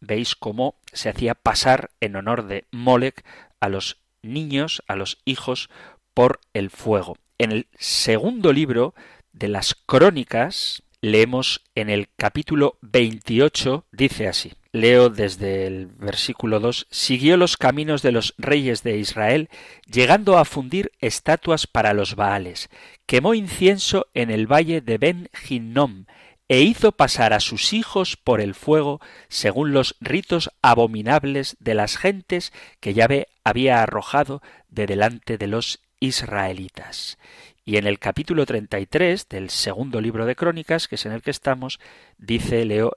Veis 0.00 0.34
cómo 0.34 0.76
se 0.92 1.08
hacía 1.08 1.34
pasar 1.34 1.90
en 2.00 2.16
honor 2.16 2.46
de 2.46 2.64
Molec 2.70 3.24
a 3.60 3.68
los 3.68 4.00
niños, 4.22 4.82
a 4.88 4.96
los 4.96 5.18
hijos, 5.24 5.70
por 6.14 6.40
el 6.52 6.70
fuego. 6.70 7.16
En 7.38 7.52
el 7.52 7.68
segundo 7.78 8.52
libro 8.52 8.94
de 9.32 9.48
las 9.48 9.74
crónicas, 9.74 10.82
leemos 11.00 11.64
en 11.74 11.90
el 11.90 12.08
capítulo 12.16 12.78
28, 12.82 13.86
dice 13.92 14.26
así, 14.26 14.52
leo 14.72 15.10
desde 15.10 15.66
el 15.66 15.86
versículo 15.86 16.60
2, 16.60 16.88
siguió 16.90 17.36
los 17.36 17.56
caminos 17.56 18.02
de 18.02 18.12
los 18.12 18.34
reyes 18.36 18.82
de 18.82 18.98
Israel, 18.98 19.48
llegando 19.86 20.38
a 20.38 20.44
fundir 20.44 20.90
estatuas 21.00 21.66
para 21.66 21.94
los 21.94 22.16
Baales, 22.16 22.68
quemó 23.06 23.34
incienso 23.34 24.06
en 24.14 24.30
el 24.30 24.50
valle 24.50 24.80
de 24.80 24.98
Ben 24.98 25.30
Hinnom, 25.48 26.06
e 26.48 26.60
hizo 26.62 26.92
pasar 26.92 27.32
a 27.32 27.40
sus 27.40 27.72
hijos 27.72 28.16
por 28.16 28.40
el 28.40 28.54
fuego 28.54 29.00
según 29.28 29.72
los 29.72 29.96
ritos 30.00 30.50
abominables 30.62 31.56
de 31.60 31.74
las 31.74 31.96
gentes 31.96 32.52
que 32.80 32.94
Yahvé 32.94 33.28
había 33.44 33.82
arrojado 33.82 34.42
de 34.68 34.86
delante 34.86 35.38
de 35.38 35.46
los 35.46 35.80
israelitas. 36.00 37.18
Y 37.64 37.76
en 37.76 37.86
el 37.86 37.98
capítulo 37.98 38.46
33 38.46 39.28
del 39.28 39.50
segundo 39.50 40.00
libro 40.00 40.24
de 40.24 40.36
Crónicas, 40.36 40.88
que 40.88 40.94
es 40.94 41.04
en 41.04 41.12
el 41.12 41.20
que 41.20 41.30
estamos, 41.30 41.80
dice 42.16 42.64
Leo, 42.64 42.96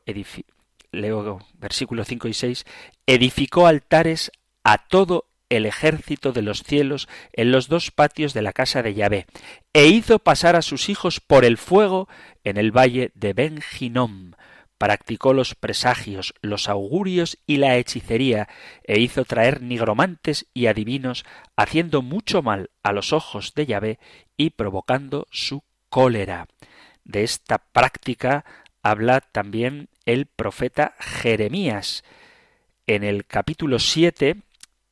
Leo 0.92 1.40
versículo 1.56 2.06
5 2.06 2.30
y 2.30 2.34
6, 2.34 2.66
edificó 3.06 3.68
altares 3.68 4.32
a 4.64 4.78
todo 4.88 5.26
el 5.52 5.66
ejército 5.66 6.32
de 6.32 6.42
los 6.42 6.64
cielos 6.64 7.08
en 7.34 7.52
los 7.52 7.68
dos 7.68 7.92
patios 7.92 8.34
de 8.34 8.42
la 8.42 8.54
casa 8.54 8.82
de 8.82 8.94
Yahvé, 8.94 9.28
e 9.74 9.88
hizo 9.88 10.20
pasar 10.20 10.56
a 10.56 10.62
sus 10.62 10.90
hijos 10.90 11.20
por 11.20 11.46
el 11.46 11.58
fuego 11.58 12.08
en 12.44 12.58
el 12.58 12.72
valle 12.72 13.12
de 13.14 13.34
Ben 13.34 13.60
practicó 14.82 15.34
los 15.34 15.54
presagios, 15.54 16.34
los 16.42 16.68
augurios 16.68 17.38
y 17.46 17.58
la 17.58 17.78
hechicería, 17.78 18.50
e 18.84 19.00
hizo 19.00 19.26
traer 19.26 19.62
nigromantes 19.62 20.48
y 20.56 20.66
adivinos, 20.66 21.24
haciendo 21.56 22.02
mucho 22.02 22.42
mal 22.42 22.72
a 22.82 22.92
los 22.92 23.14
ojos 23.14 23.54
de 23.54 23.68
Yahvé 23.68 24.00
y 24.38 24.50
provocando 24.52 25.28
su 25.30 25.64
cólera. 25.90 26.48
De 27.04 27.24
esta 27.24 27.60
práctica 27.60 28.44
habla 28.82 29.22
también 29.22 29.90
el 30.06 30.26
profeta 30.26 30.96
Jeremías. 31.00 32.04
En 32.88 33.04
el 33.04 33.28
capítulo 33.28 33.78
7 33.78 34.38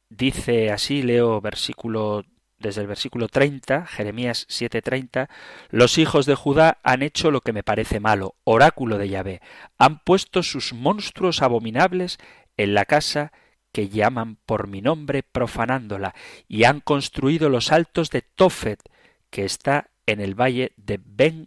dice 0.10 0.72
así, 0.72 1.02
leo 1.02 1.42
versículo 1.42 2.26
desde 2.60 2.82
el 2.82 2.88
versículo 2.88 3.28
30, 3.30 3.86
Jeremías 3.86 4.46
7:30, 4.50 5.30
los 5.70 5.98
hijos 5.98 6.26
de 6.26 6.36
Judá 6.36 6.80
han 6.84 7.02
hecho 7.02 7.32
lo 7.32 7.42
que 7.42 7.54
me 7.54 7.64
parece 7.64 8.00
malo, 8.00 8.36
oráculo 8.44 8.98
de 8.98 9.10
Yahvé, 9.10 9.42
han 9.78 10.00
puesto 10.04 10.44
sus 10.44 10.74
monstruos 10.74 11.42
abominables 11.42 12.18
en 12.58 12.74
la 12.74 12.86
casa 12.86 13.32
que 13.72 13.90
llaman 13.90 14.38
por 14.46 14.68
mi 14.68 14.82
nombre 14.82 15.24
profanándola, 15.24 16.14
y 16.48 16.66
han 16.66 16.82
construido 16.82 17.50
los 17.50 17.72
altos 17.72 18.10
de 18.10 18.22
Tofet, 18.22 18.82
que 19.30 19.46
está 19.46 19.92
en 20.06 20.20
el 20.20 20.36
valle 20.36 20.74
de 20.76 21.00
Ben 21.04 21.46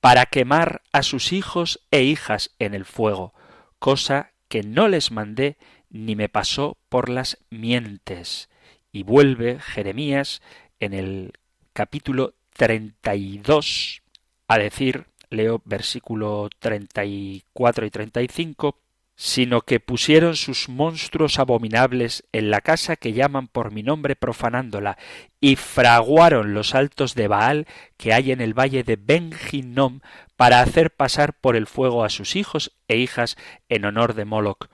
para 0.00 0.26
quemar 0.26 0.82
a 0.92 1.02
sus 1.02 1.32
hijos 1.32 1.80
e 1.90 2.02
hijas 2.02 2.50
en 2.58 2.74
el 2.74 2.84
fuego, 2.84 3.32
cosa 3.78 4.32
que 4.48 4.62
no 4.62 4.88
les 4.88 5.10
mandé 5.10 5.56
ni 5.90 6.16
me 6.16 6.28
pasó 6.28 6.76
por 6.88 7.08
las 7.08 7.38
mientes. 7.50 8.48
Y 8.92 9.02
vuelve 9.02 9.60
Jeremías 9.60 10.42
en 10.80 10.94
el 10.94 11.32
capítulo 11.72 12.34
32 12.54 14.02
a 14.48 14.58
decir, 14.58 15.06
leo 15.30 15.62
versículo 15.64 16.48
34 16.58 17.86
y 17.86 17.90
35, 17.90 18.78
sino 19.14 19.62
que 19.62 19.80
pusieron 19.80 20.36
sus 20.36 20.68
monstruos 20.68 21.38
abominables 21.38 22.24
en 22.32 22.50
la 22.50 22.60
casa 22.60 22.96
que 22.96 23.12
llaman 23.12 23.48
por 23.48 23.72
mi 23.72 23.82
nombre 23.82 24.16
profanándola, 24.16 24.96
y 25.40 25.56
fraguaron 25.56 26.54
los 26.54 26.74
altos 26.74 27.14
de 27.14 27.28
Baal 27.28 27.66
que 27.96 28.12
hay 28.12 28.30
en 28.32 28.40
el 28.40 28.54
valle 28.54 28.84
de 28.84 28.96
Ben 28.96 29.32
para 30.36 30.60
hacer 30.60 30.92
pasar 30.92 31.34
por 31.34 31.56
el 31.56 31.66
fuego 31.66 32.04
a 32.04 32.10
sus 32.10 32.36
hijos 32.36 32.72
e 32.86 32.96
hijas 32.96 33.36
en 33.68 33.84
honor 33.84 34.14
de 34.14 34.24
Moloch 34.24 34.68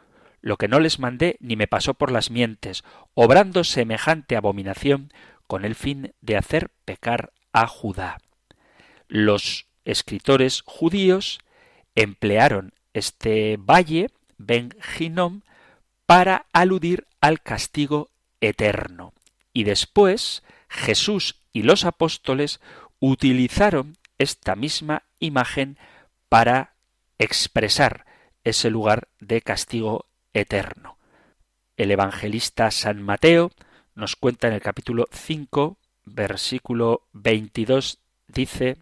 lo 0.44 0.58
que 0.58 0.68
no 0.68 0.78
les 0.78 0.98
mandé 0.98 1.38
ni 1.40 1.56
me 1.56 1.66
pasó 1.66 1.94
por 1.94 2.12
las 2.12 2.30
mientes, 2.30 2.84
obrando 3.14 3.64
semejante 3.64 4.36
abominación 4.36 5.10
con 5.46 5.64
el 5.64 5.74
fin 5.74 6.12
de 6.20 6.36
hacer 6.36 6.68
pecar 6.84 7.32
a 7.54 7.66
Judá. 7.66 8.18
Los 9.08 9.64
escritores 9.86 10.60
judíos 10.66 11.38
emplearon 11.94 12.74
este 12.92 13.56
valle, 13.56 14.10
Ben 14.36 14.76
Hinnom, 14.98 15.40
para 16.04 16.44
aludir 16.52 17.06
al 17.22 17.40
castigo 17.40 18.10
eterno. 18.42 19.14
Y 19.54 19.64
después 19.64 20.42
Jesús 20.68 21.36
y 21.54 21.62
los 21.62 21.86
apóstoles 21.86 22.60
utilizaron 23.00 23.96
esta 24.18 24.56
misma 24.56 25.04
imagen 25.20 25.78
para 26.28 26.74
expresar 27.18 28.04
ese 28.44 28.68
lugar 28.68 29.08
de 29.20 29.40
castigo 29.40 30.04
eterno. 30.34 30.98
El 31.76 31.90
evangelista 31.90 32.70
San 32.70 33.02
Mateo 33.02 33.50
nos 33.94 34.16
cuenta 34.16 34.48
en 34.48 34.54
el 34.54 34.60
capítulo 34.60 35.06
5, 35.10 35.78
versículo 36.04 37.02
22, 37.12 38.00
dice, 38.28 38.76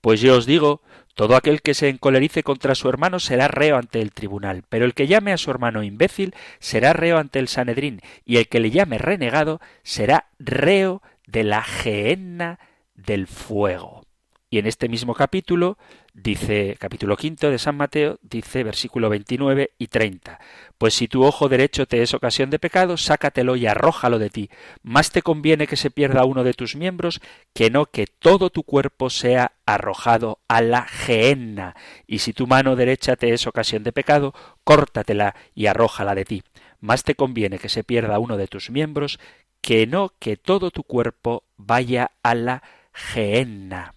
Pues 0.00 0.20
yo 0.20 0.36
os 0.36 0.46
digo, 0.46 0.82
todo 1.14 1.34
aquel 1.34 1.62
que 1.62 1.72
se 1.72 1.88
encolerice 1.88 2.42
contra 2.42 2.74
su 2.74 2.88
hermano 2.88 3.20
será 3.20 3.48
reo 3.48 3.76
ante 3.76 4.02
el 4.02 4.12
tribunal, 4.12 4.64
pero 4.68 4.84
el 4.84 4.92
que 4.92 5.06
llame 5.06 5.32
a 5.32 5.38
su 5.38 5.50
hermano 5.50 5.82
imbécil 5.82 6.34
será 6.58 6.92
reo 6.92 7.18
ante 7.18 7.38
el 7.38 7.48
Sanedrín, 7.48 8.00
y 8.24 8.36
el 8.36 8.48
que 8.48 8.60
le 8.60 8.70
llame 8.70 8.98
renegado 8.98 9.60
será 9.82 10.28
reo 10.38 11.02
de 11.26 11.44
la 11.44 11.62
gehenna 11.62 12.58
del 12.94 13.26
fuego. 13.26 14.04
Y 14.50 14.58
en 14.58 14.66
este 14.66 14.88
mismo 14.88 15.14
capítulo 15.14 15.78
dice, 16.16 16.76
capítulo 16.80 17.16
quinto 17.16 17.50
de 17.50 17.58
San 17.58 17.76
Mateo, 17.76 18.18
dice 18.22 18.64
versículo 18.64 19.10
29 19.10 19.72
y 19.78 19.86
30, 19.88 20.40
Pues 20.78 20.94
si 20.94 21.08
tu 21.08 21.24
ojo 21.24 21.48
derecho 21.48 21.86
te 21.86 22.02
es 22.02 22.14
ocasión 22.14 22.48
de 22.48 22.58
pecado, 22.58 22.96
sácatelo 22.96 23.54
y 23.54 23.66
arrójalo 23.66 24.18
de 24.18 24.30
ti. 24.30 24.50
Más 24.82 25.12
te 25.12 25.22
conviene 25.22 25.66
que 25.66 25.76
se 25.76 25.90
pierda 25.90 26.24
uno 26.24 26.42
de 26.42 26.54
tus 26.54 26.74
miembros 26.74 27.20
que 27.54 27.70
no 27.70 27.86
que 27.86 28.06
todo 28.06 28.50
tu 28.50 28.62
cuerpo 28.62 29.10
sea 29.10 29.52
arrojado 29.66 30.40
a 30.48 30.62
la 30.62 30.82
gehenna. 30.82 31.76
Y 32.06 32.20
si 32.20 32.32
tu 32.32 32.46
mano 32.46 32.76
derecha 32.76 33.16
te 33.16 33.32
es 33.32 33.46
ocasión 33.46 33.82
de 33.82 33.92
pecado, 33.92 34.34
córtatela 34.64 35.36
y 35.54 35.66
arrójala 35.66 36.14
de 36.14 36.24
ti. 36.24 36.42
Más 36.80 37.04
te 37.04 37.14
conviene 37.14 37.58
que 37.58 37.68
se 37.68 37.84
pierda 37.84 38.18
uno 38.18 38.36
de 38.36 38.48
tus 38.48 38.70
miembros 38.70 39.18
que 39.60 39.86
no 39.86 40.12
que 40.18 40.36
todo 40.36 40.70
tu 40.70 40.82
cuerpo 40.82 41.44
vaya 41.56 42.12
a 42.22 42.34
la 42.34 42.62
gehenna. 42.92 43.95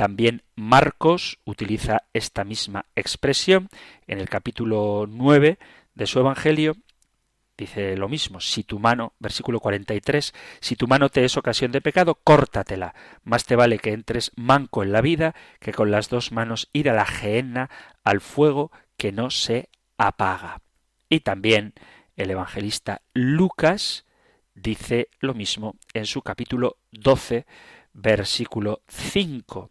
También 0.00 0.42
Marcos 0.54 1.40
utiliza 1.44 2.04
esta 2.14 2.42
misma 2.42 2.86
expresión 2.96 3.68
en 4.06 4.18
el 4.18 4.30
capítulo 4.30 5.04
9 5.06 5.58
de 5.94 6.06
su 6.06 6.18
Evangelio. 6.20 6.78
Dice 7.58 7.98
lo 7.98 8.08
mismo, 8.08 8.40
si 8.40 8.64
tu 8.64 8.78
mano, 8.78 9.12
versículo 9.18 9.60
43, 9.60 10.32
si 10.58 10.74
tu 10.74 10.86
mano 10.86 11.10
te 11.10 11.26
es 11.26 11.36
ocasión 11.36 11.70
de 11.70 11.82
pecado, 11.82 12.14
córtatela. 12.14 12.94
Más 13.24 13.44
te 13.44 13.56
vale 13.56 13.78
que 13.78 13.92
entres 13.92 14.32
manco 14.36 14.82
en 14.82 14.92
la 14.92 15.02
vida 15.02 15.34
que 15.58 15.74
con 15.74 15.90
las 15.90 16.08
dos 16.08 16.32
manos 16.32 16.70
ir 16.72 16.88
a 16.88 16.94
la 16.94 17.04
gehenna, 17.04 17.68
al 18.02 18.22
fuego 18.22 18.72
que 18.96 19.12
no 19.12 19.28
se 19.28 19.68
apaga. 19.98 20.62
Y 21.10 21.20
también 21.20 21.74
el 22.16 22.30
evangelista 22.30 23.02
Lucas 23.12 24.06
dice 24.54 25.08
lo 25.18 25.34
mismo 25.34 25.76
en 25.92 26.06
su 26.06 26.22
capítulo 26.22 26.78
12, 26.90 27.44
versículo 27.92 28.80
5 28.88 29.70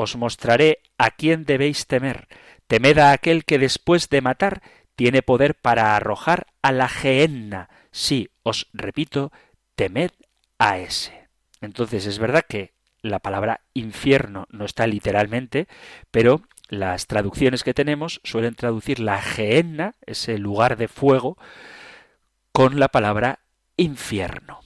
os 0.00 0.16
mostraré 0.16 0.80
a 0.96 1.12
quién 1.12 1.44
debéis 1.44 1.84
temer. 1.84 2.24
Temed 2.66 2.96
a 2.98 3.12
aquel 3.12 3.44
que 3.44 3.58
después 3.60 4.08
de 4.08 4.24
matar 4.24 4.62
tiene 4.96 5.20
poder 5.20 5.54
para 5.54 5.94
arrojar 5.94 6.46
a 6.62 6.72
la 6.72 6.88
gehenna. 6.88 7.68
Sí, 7.92 8.30
os 8.42 8.68
repito, 8.72 9.30
temed 9.76 10.12
a 10.58 10.78
ese. 10.78 11.28
Entonces 11.60 12.06
es 12.06 12.18
verdad 12.18 12.44
que 12.48 12.72
la 13.02 13.18
palabra 13.18 13.60
infierno 13.74 14.46
no 14.50 14.64
está 14.64 14.86
literalmente, 14.86 15.68
pero 16.10 16.42
las 16.68 17.06
traducciones 17.06 17.64
que 17.64 17.74
tenemos 17.74 18.20
suelen 18.24 18.54
traducir 18.54 19.00
la 19.00 19.20
gehenna, 19.20 19.96
ese 20.06 20.38
lugar 20.38 20.76
de 20.76 20.88
fuego, 20.88 21.36
con 22.52 22.80
la 22.80 22.88
palabra 22.88 23.40
infierno. 23.76 24.60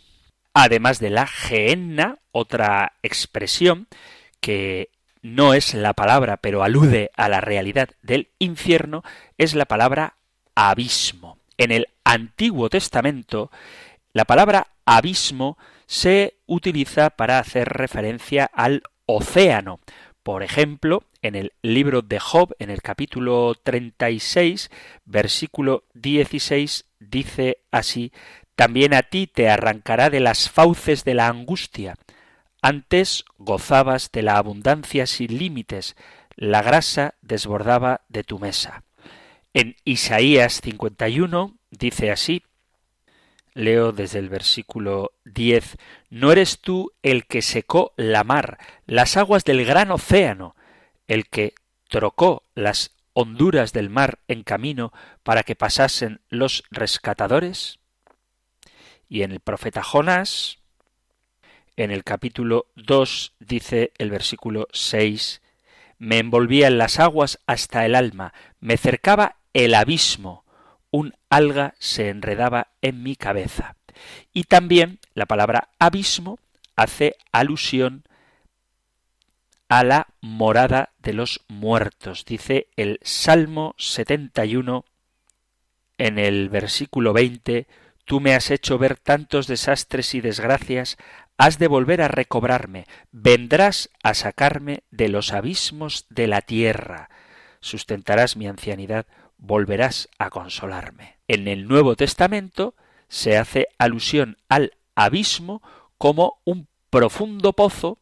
Además 0.52 1.00
de 1.00 1.10
la 1.10 1.26
gehenna, 1.26 2.18
otra 2.30 2.92
expresión 3.02 3.88
que 4.40 4.90
no 5.24 5.54
es 5.54 5.72
la 5.72 5.94
palabra, 5.94 6.36
pero 6.36 6.62
alude 6.62 7.10
a 7.16 7.30
la 7.30 7.40
realidad 7.40 7.88
del 8.02 8.28
infierno, 8.38 9.02
es 9.38 9.54
la 9.54 9.64
palabra 9.64 10.16
abismo. 10.54 11.38
En 11.56 11.72
el 11.72 11.88
Antiguo 12.04 12.68
Testamento, 12.68 13.50
la 14.12 14.26
palabra 14.26 14.66
abismo 14.84 15.56
se 15.86 16.36
utiliza 16.44 17.08
para 17.08 17.38
hacer 17.38 17.70
referencia 17.70 18.50
al 18.52 18.82
océano. 19.06 19.80
Por 20.22 20.42
ejemplo, 20.42 21.04
en 21.22 21.36
el 21.36 21.52
libro 21.62 22.02
de 22.02 22.18
Job, 22.18 22.54
en 22.58 22.68
el 22.68 22.82
capítulo 22.82 23.54
36, 23.54 24.70
versículo 25.06 25.84
16, 25.94 26.84
dice 27.00 27.60
así, 27.70 28.12
También 28.56 28.92
a 28.92 29.02
ti 29.02 29.26
te 29.26 29.48
arrancará 29.48 30.10
de 30.10 30.20
las 30.20 30.50
fauces 30.50 31.02
de 31.04 31.14
la 31.14 31.28
angustia, 31.28 31.96
antes 32.64 33.26
gozabas 33.36 34.10
de 34.10 34.22
la 34.22 34.38
abundancia 34.38 35.06
sin 35.06 35.36
límites, 35.36 35.96
la 36.34 36.62
grasa 36.62 37.14
desbordaba 37.20 38.00
de 38.08 38.24
tu 38.24 38.38
mesa. 38.38 38.84
En 39.52 39.76
Isaías 39.84 40.62
51 40.62 41.58
dice 41.70 42.10
así, 42.10 42.42
leo 43.52 43.92
desde 43.92 44.18
el 44.18 44.30
versículo 44.30 45.12
10, 45.26 45.76
¿no 46.08 46.32
eres 46.32 46.58
tú 46.58 46.90
el 47.02 47.26
que 47.26 47.42
secó 47.42 47.92
la 47.98 48.24
mar, 48.24 48.56
las 48.86 49.18
aguas 49.18 49.44
del 49.44 49.66
gran 49.66 49.90
océano, 49.90 50.56
el 51.06 51.28
que 51.28 51.52
trocó 51.90 52.44
las 52.54 52.92
honduras 53.12 53.74
del 53.74 53.90
mar 53.90 54.20
en 54.26 54.42
camino 54.42 54.90
para 55.22 55.42
que 55.42 55.54
pasasen 55.54 56.22
los 56.30 56.64
rescatadores? 56.70 57.78
Y 59.06 59.20
en 59.20 59.32
el 59.32 59.40
profeta 59.40 59.82
Jonás, 59.82 60.63
en 61.76 61.90
el 61.90 62.04
capítulo 62.04 62.66
2 62.76 63.34
dice 63.40 63.92
el 63.98 64.10
versículo 64.10 64.68
6, 64.72 65.42
me 65.98 66.18
envolvía 66.18 66.68
en 66.68 66.78
las 66.78 67.00
aguas 67.00 67.38
hasta 67.46 67.84
el 67.86 67.94
alma, 67.94 68.32
me 68.60 68.76
cercaba 68.76 69.36
el 69.52 69.74
abismo, 69.74 70.44
un 70.90 71.14
alga 71.28 71.74
se 71.78 72.08
enredaba 72.08 72.68
en 72.82 73.02
mi 73.02 73.16
cabeza. 73.16 73.76
Y 74.32 74.44
también 74.44 74.98
la 75.14 75.26
palabra 75.26 75.70
abismo 75.78 76.38
hace 76.76 77.16
alusión 77.32 78.04
a 79.68 79.84
la 79.84 80.08
morada 80.20 80.92
de 80.98 81.14
los 81.14 81.40
muertos. 81.48 82.24
Dice 82.24 82.68
el 82.76 82.98
Salmo 83.02 83.74
71 83.78 84.84
en 85.98 86.18
el 86.18 86.48
versículo 86.48 87.12
20, 87.12 87.66
Tú 88.04 88.20
me 88.20 88.34
has 88.34 88.50
hecho 88.50 88.76
ver 88.76 88.98
tantos 88.98 89.46
desastres 89.46 90.14
y 90.14 90.20
desgracias, 90.20 90.98
has 91.38 91.58
de 91.58 91.68
volver 91.68 92.02
a 92.02 92.08
recobrarme, 92.08 92.86
vendrás 93.12 93.90
a 94.02 94.14
sacarme 94.14 94.82
de 94.90 95.08
los 95.08 95.32
abismos 95.32 96.06
de 96.08 96.26
la 96.26 96.40
tierra, 96.42 97.10
sustentarás 97.60 98.36
mi 98.36 98.46
ancianidad, 98.46 99.06
volverás 99.38 100.08
a 100.18 100.30
consolarme. 100.30 101.16
En 101.28 101.48
el 101.48 101.66
Nuevo 101.66 101.96
Testamento 101.96 102.74
se 103.08 103.36
hace 103.36 103.68
alusión 103.78 104.36
al 104.48 104.72
abismo 104.94 105.62
como 105.98 106.40
un 106.44 106.68
profundo 106.90 107.52
pozo 107.52 107.98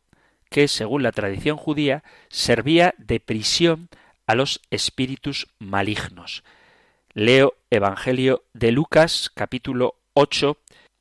que, 0.51 0.69
según 0.69 1.03
la 1.03 1.13
tradición 1.13 1.57
judía, 1.57 2.05
servía 2.29 2.95
de 2.99 3.21
prisión 3.21 3.89
a 4.27 4.35
los 4.35 4.61
espíritus 4.71 5.49
malignos. 5.59 6.45
Leo 7.15 7.55
Evangelio 7.71 8.45
de 8.53 8.73
Lucas 8.73 9.31
capítulo 9.35 9.97
8 10.15 10.57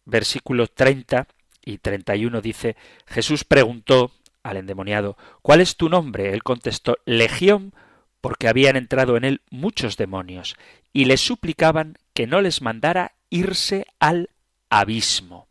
versículo 0.05 0.67
30 0.67 1.27
y 1.63 1.77
31 1.77 2.41
dice, 2.41 2.75
Jesús 3.05 3.43
preguntó 3.43 4.11
al 4.43 4.57
endemoniado, 4.57 5.17
¿cuál 5.41 5.61
es 5.61 5.77
tu 5.77 5.89
nombre? 5.89 6.33
Él 6.33 6.43
contestó, 6.43 6.97
Legión, 7.05 7.73
porque 8.21 8.47
habían 8.47 8.75
entrado 8.75 9.17
en 9.17 9.25
él 9.25 9.41
muchos 9.49 9.97
demonios, 9.97 10.55
y 10.93 11.05
le 11.05 11.17
suplicaban 11.17 11.97
que 12.13 12.27
no 12.27 12.41
les 12.41 12.61
mandara 12.61 13.13
irse 13.29 13.85
al 13.99 14.29
abismo. 14.69 15.47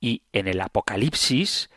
Y 0.00 0.22
en 0.32 0.48
el 0.48 0.60
Apocalipsis 0.60 1.70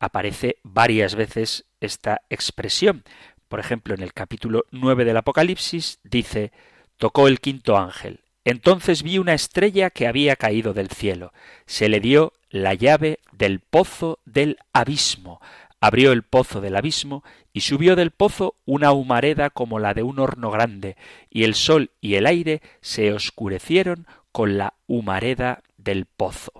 aparece 0.00 0.58
varias 0.62 1.14
veces 1.14 1.66
esta 1.80 2.22
expresión. 2.28 3.04
Por 3.48 3.60
ejemplo, 3.60 3.94
en 3.94 4.02
el 4.02 4.12
capítulo 4.12 4.64
9 4.70 5.04
del 5.04 5.16
Apocalipsis 5.16 6.00
dice, 6.02 6.52
tocó 6.96 7.28
el 7.28 7.40
quinto 7.40 7.76
ángel. 7.76 8.20
Entonces 8.48 9.02
vi 9.02 9.18
una 9.18 9.34
estrella 9.34 9.90
que 9.90 10.06
había 10.06 10.34
caído 10.34 10.72
del 10.72 10.88
cielo. 10.88 11.34
Se 11.66 11.90
le 11.90 12.00
dio 12.00 12.32
la 12.48 12.72
llave 12.72 13.18
del 13.30 13.60
pozo 13.60 14.20
del 14.24 14.56
abismo. 14.72 15.42
Abrió 15.82 16.12
el 16.12 16.22
pozo 16.22 16.62
del 16.62 16.74
abismo 16.74 17.22
y 17.52 17.60
subió 17.60 17.94
del 17.94 18.10
pozo 18.10 18.54
una 18.64 18.92
humareda 18.92 19.50
como 19.50 19.78
la 19.78 19.92
de 19.92 20.02
un 20.02 20.18
horno 20.18 20.50
grande, 20.50 20.96
y 21.28 21.44
el 21.44 21.54
sol 21.54 21.90
y 22.00 22.14
el 22.14 22.24
aire 22.24 22.62
se 22.80 23.12
oscurecieron 23.12 24.06
con 24.32 24.56
la 24.56 24.72
humareda 24.86 25.62
del 25.76 26.06
pozo. 26.06 26.52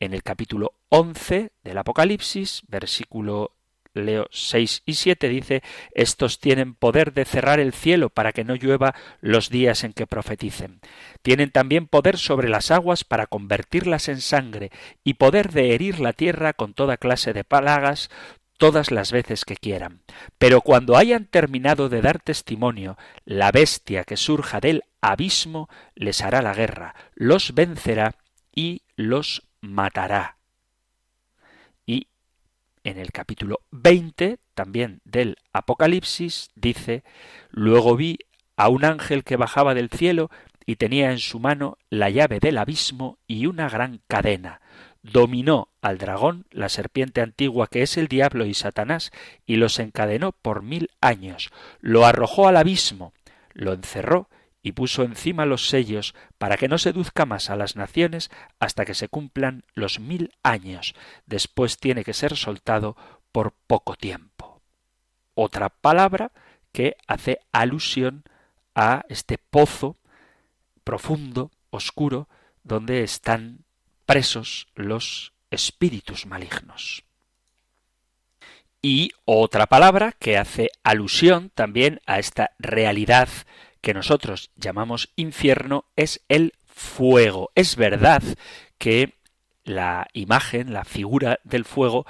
En 0.00 0.14
el 0.14 0.24
capítulo 0.24 0.72
11 0.88 1.52
del 1.62 1.78
Apocalipsis, 1.78 2.62
versículo 2.66 3.52
Leo 3.94 4.26
6 4.30 4.82
y 4.86 4.94
7 4.94 5.28
dice, 5.28 5.62
estos 5.92 6.38
tienen 6.38 6.74
poder 6.74 7.12
de 7.12 7.24
cerrar 7.24 7.60
el 7.60 7.72
cielo 7.72 8.08
para 8.08 8.32
que 8.32 8.44
no 8.44 8.54
llueva 8.54 8.94
los 9.20 9.50
días 9.50 9.84
en 9.84 9.92
que 9.92 10.06
profeticen. 10.06 10.80
Tienen 11.22 11.50
también 11.50 11.86
poder 11.86 12.18
sobre 12.18 12.48
las 12.48 12.70
aguas 12.70 13.04
para 13.04 13.26
convertirlas 13.26 14.08
en 14.08 14.20
sangre 14.20 14.70
y 15.04 15.14
poder 15.14 15.52
de 15.52 15.74
herir 15.74 16.00
la 16.00 16.12
tierra 16.12 16.52
con 16.52 16.74
toda 16.74 16.96
clase 16.96 17.32
de 17.32 17.44
palagas 17.44 18.10
todas 18.62 18.92
las 18.92 19.10
veces 19.10 19.44
que 19.44 19.56
quieran. 19.56 20.02
Pero 20.38 20.60
cuando 20.60 20.96
hayan 20.96 21.26
terminado 21.26 21.88
de 21.88 22.00
dar 22.00 22.20
testimonio, 22.20 22.96
la 23.24 23.50
bestia 23.50 24.04
que 24.04 24.16
surja 24.16 24.60
del 24.60 24.84
abismo 25.00 25.68
les 25.96 26.22
hará 26.22 26.42
la 26.42 26.54
guerra, 26.54 26.94
los 27.14 27.54
vencerá 27.54 28.14
y 28.54 28.82
los 28.94 29.48
matará. 29.60 30.36
En 32.84 32.98
el 32.98 33.12
capítulo 33.12 33.60
20 33.70 34.38
también 34.54 35.00
del 35.04 35.36
Apocalipsis 35.52 36.50
dice, 36.56 37.04
luego 37.50 37.96
vi 37.96 38.18
a 38.56 38.68
un 38.68 38.84
ángel 38.84 39.22
que 39.22 39.36
bajaba 39.36 39.74
del 39.74 39.88
cielo 39.88 40.30
y 40.66 40.76
tenía 40.76 41.12
en 41.12 41.18
su 41.18 41.38
mano 41.38 41.78
la 41.90 42.10
llave 42.10 42.40
del 42.40 42.58
abismo 42.58 43.18
y 43.28 43.46
una 43.46 43.68
gran 43.68 44.00
cadena. 44.08 44.60
Dominó 45.02 45.68
al 45.80 45.98
dragón, 45.98 46.46
la 46.50 46.68
serpiente 46.68 47.20
antigua 47.20 47.68
que 47.68 47.82
es 47.82 47.96
el 47.96 48.08
diablo 48.08 48.46
y 48.46 48.54
Satanás, 48.54 49.12
y 49.46 49.56
los 49.56 49.78
encadenó 49.78 50.32
por 50.32 50.62
mil 50.62 50.90
años, 51.00 51.50
lo 51.80 52.04
arrojó 52.04 52.48
al 52.48 52.56
abismo, 52.56 53.12
lo 53.52 53.72
encerró 53.72 54.28
y 54.62 54.72
puso 54.72 55.02
encima 55.02 55.46
los 55.46 55.68
sellos 55.68 56.14
para 56.38 56.56
que 56.56 56.68
no 56.68 56.78
seduzca 56.78 57.26
más 57.26 57.50
a 57.50 57.56
las 57.56 57.76
naciones 57.76 58.30
hasta 58.60 58.84
que 58.84 58.94
se 58.94 59.08
cumplan 59.08 59.64
los 59.74 59.98
mil 59.98 60.32
años. 60.42 60.94
Después 61.26 61.78
tiene 61.78 62.04
que 62.04 62.14
ser 62.14 62.36
soltado 62.36 62.96
por 63.32 63.52
poco 63.66 63.96
tiempo. 63.96 64.60
Otra 65.34 65.68
palabra 65.68 66.30
que 66.72 66.96
hace 67.06 67.40
alusión 67.50 68.24
a 68.74 69.04
este 69.08 69.38
pozo 69.38 69.96
profundo, 70.84 71.50
oscuro, 71.70 72.28
donde 72.62 73.02
están 73.02 73.64
presos 74.06 74.68
los 74.74 75.32
espíritus 75.50 76.26
malignos. 76.26 77.04
Y 78.80 79.12
otra 79.24 79.66
palabra 79.66 80.12
que 80.18 80.36
hace 80.36 80.70
alusión 80.82 81.50
también 81.54 82.00
a 82.04 82.18
esta 82.18 82.50
realidad 82.58 83.28
que 83.82 83.92
nosotros 83.92 84.50
llamamos 84.56 85.10
infierno 85.16 85.84
es 85.96 86.24
el 86.28 86.54
fuego. 86.64 87.50
Es 87.54 87.76
verdad 87.76 88.22
que 88.78 89.14
la 89.64 90.08
imagen, 90.14 90.72
la 90.72 90.84
figura 90.84 91.38
del 91.44 91.64
fuego 91.64 92.06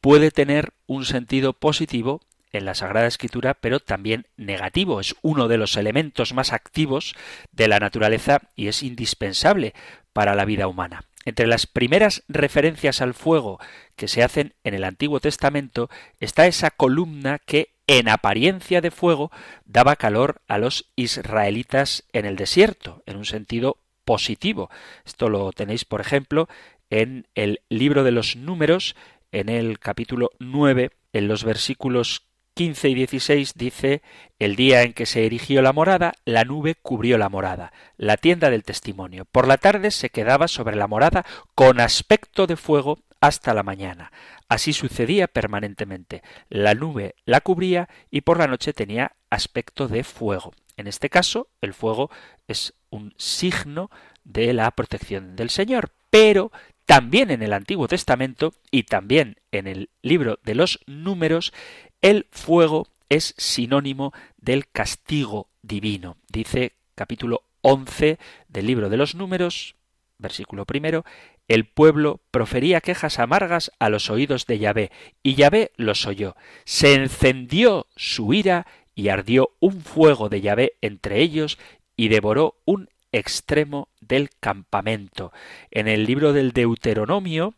puede 0.00 0.30
tener 0.30 0.72
un 0.86 1.04
sentido 1.04 1.52
positivo 1.52 2.22
en 2.52 2.64
la 2.64 2.74
Sagrada 2.74 3.06
Escritura, 3.06 3.54
pero 3.54 3.80
también 3.80 4.28
negativo. 4.36 5.00
Es 5.00 5.14
uno 5.22 5.48
de 5.48 5.58
los 5.58 5.76
elementos 5.76 6.32
más 6.32 6.52
activos 6.52 7.14
de 7.52 7.68
la 7.68 7.78
naturaleza 7.78 8.42
y 8.54 8.68
es 8.68 8.82
indispensable 8.82 9.74
para 10.12 10.34
la 10.34 10.44
vida 10.44 10.68
humana. 10.68 11.04
Entre 11.24 11.48
las 11.48 11.66
primeras 11.66 12.22
referencias 12.28 13.02
al 13.02 13.12
fuego 13.12 13.58
que 13.96 14.06
se 14.06 14.22
hacen 14.22 14.54
en 14.62 14.74
el 14.74 14.84
Antiguo 14.84 15.18
Testamento 15.18 15.90
está 16.20 16.46
esa 16.46 16.70
columna 16.70 17.40
que 17.40 17.75
en 17.86 18.08
apariencia 18.08 18.80
de 18.80 18.90
fuego 18.90 19.30
daba 19.64 19.96
calor 19.96 20.42
a 20.48 20.58
los 20.58 20.90
israelitas 20.96 22.04
en 22.12 22.26
el 22.26 22.36
desierto, 22.36 23.02
en 23.06 23.16
un 23.16 23.24
sentido 23.24 23.78
positivo. 24.04 24.70
Esto 25.04 25.28
lo 25.28 25.52
tenéis, 25.52 25.84
por 25.84 26.00
ejemplo, 26.00 26.48
en 26.90 27.26
el 27.34 27.60
libro 27.68 28.04
de 28.04 28.12
los 28.12 28.36
números, 28.36 28.96
en 29.32 29.48
el 29.48 29.78
capítulo 29.78 30.30
9, 30.38 30.90
en 31.12 31.28
los 31.28 31.44
versículos 31.44 32.26
15 32.54 32.88
y 32.88 32.94
16 32.94 33.52
dice, 33.54 34.02
el 34.38 34.56
día 34.56 34.82
en 34.82 34.94
que 34.94 35.04
se 35.04 35.26
erigió 35.26 35.60
la 35.60 35.74
morada, 35.74 36.14
la 36.24 36.44
nube 36.44 36.74
cubrió 36.74 37.18
la 37.18 37.28
morada, 37.28 37.72
la 37.98 38.16
tienda 38.16 38.48
del 38.48 38.64
testimonio. 38.64 39.26
Por 39.26 39.46
la 39.46 39.58
tarde 39.58 39.90
se 39.90 40.08
quedaba 40.08 40.48
sobre 40.48 40.74
la 40.74 40.86
morada 40.86 41.26
con 41.54 41.80
aspecto 41.80 42.46
de 42.46 42.56
fuego 42.56 42.98
hasta 43.20 43.52
la 43.52 43.62
mañana. 43.62 44.10
Así 44.48 44.72
sucedía 44.72 45.26
permanentemente. 45.26 46.22
La 46.48 46.74
nube 46.74 47.16
la 47.24 47.40
cubría 47.40 47.88
y 48.10 48.20
por 48.20 48.38
la 48.38 48.46
noche 48.46 48.72
tenía 48.72 49.16
aspecto 49.30 49.88
de 49.88 50.04
fuego. 50.04 50.54
En 50.76 50.86
este 50.86 51.10
caso, 51.10 51.48
el 51.60 51.74
fuego 51.74 52.10
es 52.46 52.74
un 52.90 53.14
signo 53.16 53.90
de 54.24 54.52
la 54.52 54.70
protección 54.70 55.36
del 55.36 55.50
Señor, 55.50 55.90
pero 56.10 56.52
también 56.84 57.30
en 57.30 57.42
el 57.42 57.52
Antiguo 57.52 57.88
Testamento 57.88 58.54
y 58.70 58.84
también 58.84 59.38
en 59.50 59.66
el 59.66 59.90
libro 60.02 60.38
de 60.44 60.54
los 60.54 60.78
números 60.86 61.52
el 62.00 62.26
fuego 62.30 62.88
es 63.08 63.34
sinónimo 63.36 64.12
del 64.36 64.68
castigo 64.68 65.48
divino. 65.62 66.16
Dice 66.28 66.74
capítulo 66.94 67.42
11 67.62 68.18
del 68.48 68.66
libro 68.66 68.88
de 68.88 68.96
los 68.96 69.14
números, 69.14 69.74
versículo 70.18 70.64
primero, 70.64 71.04
el 71.48 71.64
pueblo 71.64 72.20
profería 72.30 72.80
quejas 72.80 73.18
amargas 73.18 73.70
a 73.78 73.88
los 73.88 74.10
oídos 74.10 74.46
de 74.46 74.58
Yahvé, 74.58 74.90
y 75.22 75.34
Yahvé 75.34 75.72
los 75.76 76.06
oyó. 76.06 76.36
Se 76.64 76.94
encendió 76.94 77.86
su 77.96 78.32
ira 78.34 78.66
y 78.94 79.08
ardió 79.08 79.50
un 79.60 79.82
fuego 79.82 80.28
de 80.28 80.40
Yahvé 80.40 80.72
entre 80.80 81.20
ellos 81.20 81.58
y 81.96 82.08
devoró 82.08 82.56
un 82.64 82.88
extremo 83.12 83.88
del 84.00 84.30
campamento. 84.40 85.32
En 85.70 85.88
el 85.88 86.04
libro 86.04 86.32
del 86.32 86.52
Deuteronomio 86.52 87.54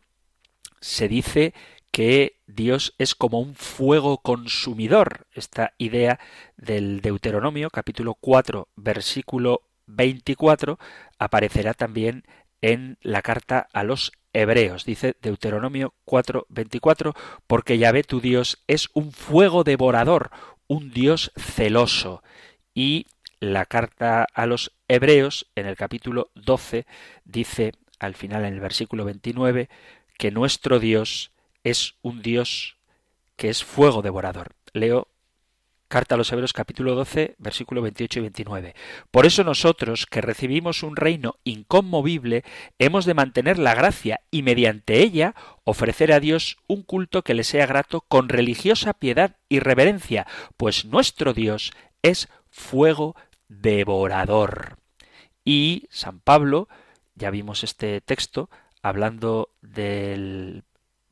se 0.79 1.07
dice 1.07 1.53
que 1.91 2.39
Dios 2.47 2.93
es 2.97 3.15
como 3.15 3.39
un 3.39 3.55
fuego 3.55 4.19
consumidor. 4.19 5.27
Esta 5.33 5.73
idea 5.77 6.19
del 6.55 7.01
Deuteronomio, 7.01 7.69
capítulo 7.69 8.15
4, 8.15 8.67
versículo 8.75 9.63
24, 9.87 10.77
aparecerá 11.17 11.73
también 11.73 12.23
en 12.61 12.97
la 13.01 13.21
carta 13.21 13.67
a 13.73 13.83
los 13.83 14.11
Hebreos. 14.33 14.85
Dice 14.85 15.15
Deuteronomio 15.21 15.93
4, 16.05 16.45
24, 16.49 17.13
porque 17.47 17.77
Yahvé 17.77 18.03
tu 18.03 18.21
Dios 18.21 18.63
es 18.67 18.89
un 18.93 19.11
fuego 19.11 19.63
devorador, 19.63 20.31
un 20.67 20.91
Dios 20.91 21.31
celoso. 21.35 22.23
Y 22.73 23.07
la 23.39 23.65
carta 23.65 24.27
a 24.33 24.45
los 24.45 24.73
Hebreos, 24.87 25.47
en 25.55 25.65
el 25.65 25.75
capítulo 25.75 26.31
12, 26.35 26.85
dice 27.25 27.73
al 27.99 28.15
final 28.15 28.45
en 28.45 28.53
el 28.53 28.59
versículo 28.59 29.05
29, 29.05 29.69
que 30.17 30.31
nuestro 30.31 30.79
Dios 30.79 31.31
es 31.63 31.95
un 32.01 32.21
Dios 32.21 32.77
que 33.35 33.49
es 33.49 33.63
fuego 33.63 34.01
devorador. 34.01 34.53
Leo 34.73 35.07
Carta 35.89 36.13
a 36.13 36.17
los 36.19 36.31
Hebreos 36.31 36.53
capítulo 36.53 36.93
12, 36.93 37.33
versículo 37.39 37.81
28 37.81 38.19
y 38.19 38.21
29. 38.21 38.75
Por 39.09 39.25
eso 39.25 39.43
nosotros, 39.43 40.05
que 40.05 40.21
recibimos 40.21 40.83
un 40.83 40.95
reino 40.95 41.37
inconmovible, 41.43 42.43
hemos 42.77 43.05
de 43.05 43.15
mantener 43.15 43.57
la 43.57 43.73
gracia 43.73 44.21
y 44.29 44.43
mediante 44.43 45.01
ella 45.01 45.33
ofrecer 45.63 46.13
a 46.13 46.19
Dios 46.19 46.57
un 46.67 46.83
culto 46.83 47.23
que 47.23 47.33
le 47.33 47.43
sea 47.43 47.65
grato 47.65 48.01
con 48.01 48.29
religiosa 48.29 48.93
piedad 48.93 49.37
y 49.49 49.61
reverencia, 49.61 50.27
pues 50.57 50.85
nuestro 50.85 51.33
Dios 51.33 51.71
es 52.03 52.29
fuego 52.51 53.15
devorador. 53.47 54.77
Y 55.43 55.87
San 55.89 56.19
Pablo, 56.19 56.69
ya 57.15 57.31
vimos 57.31 57.63
este 57.63 57.99
texto, 57.99 58.51
hablando 58.83 59.49
del 59.63 60.65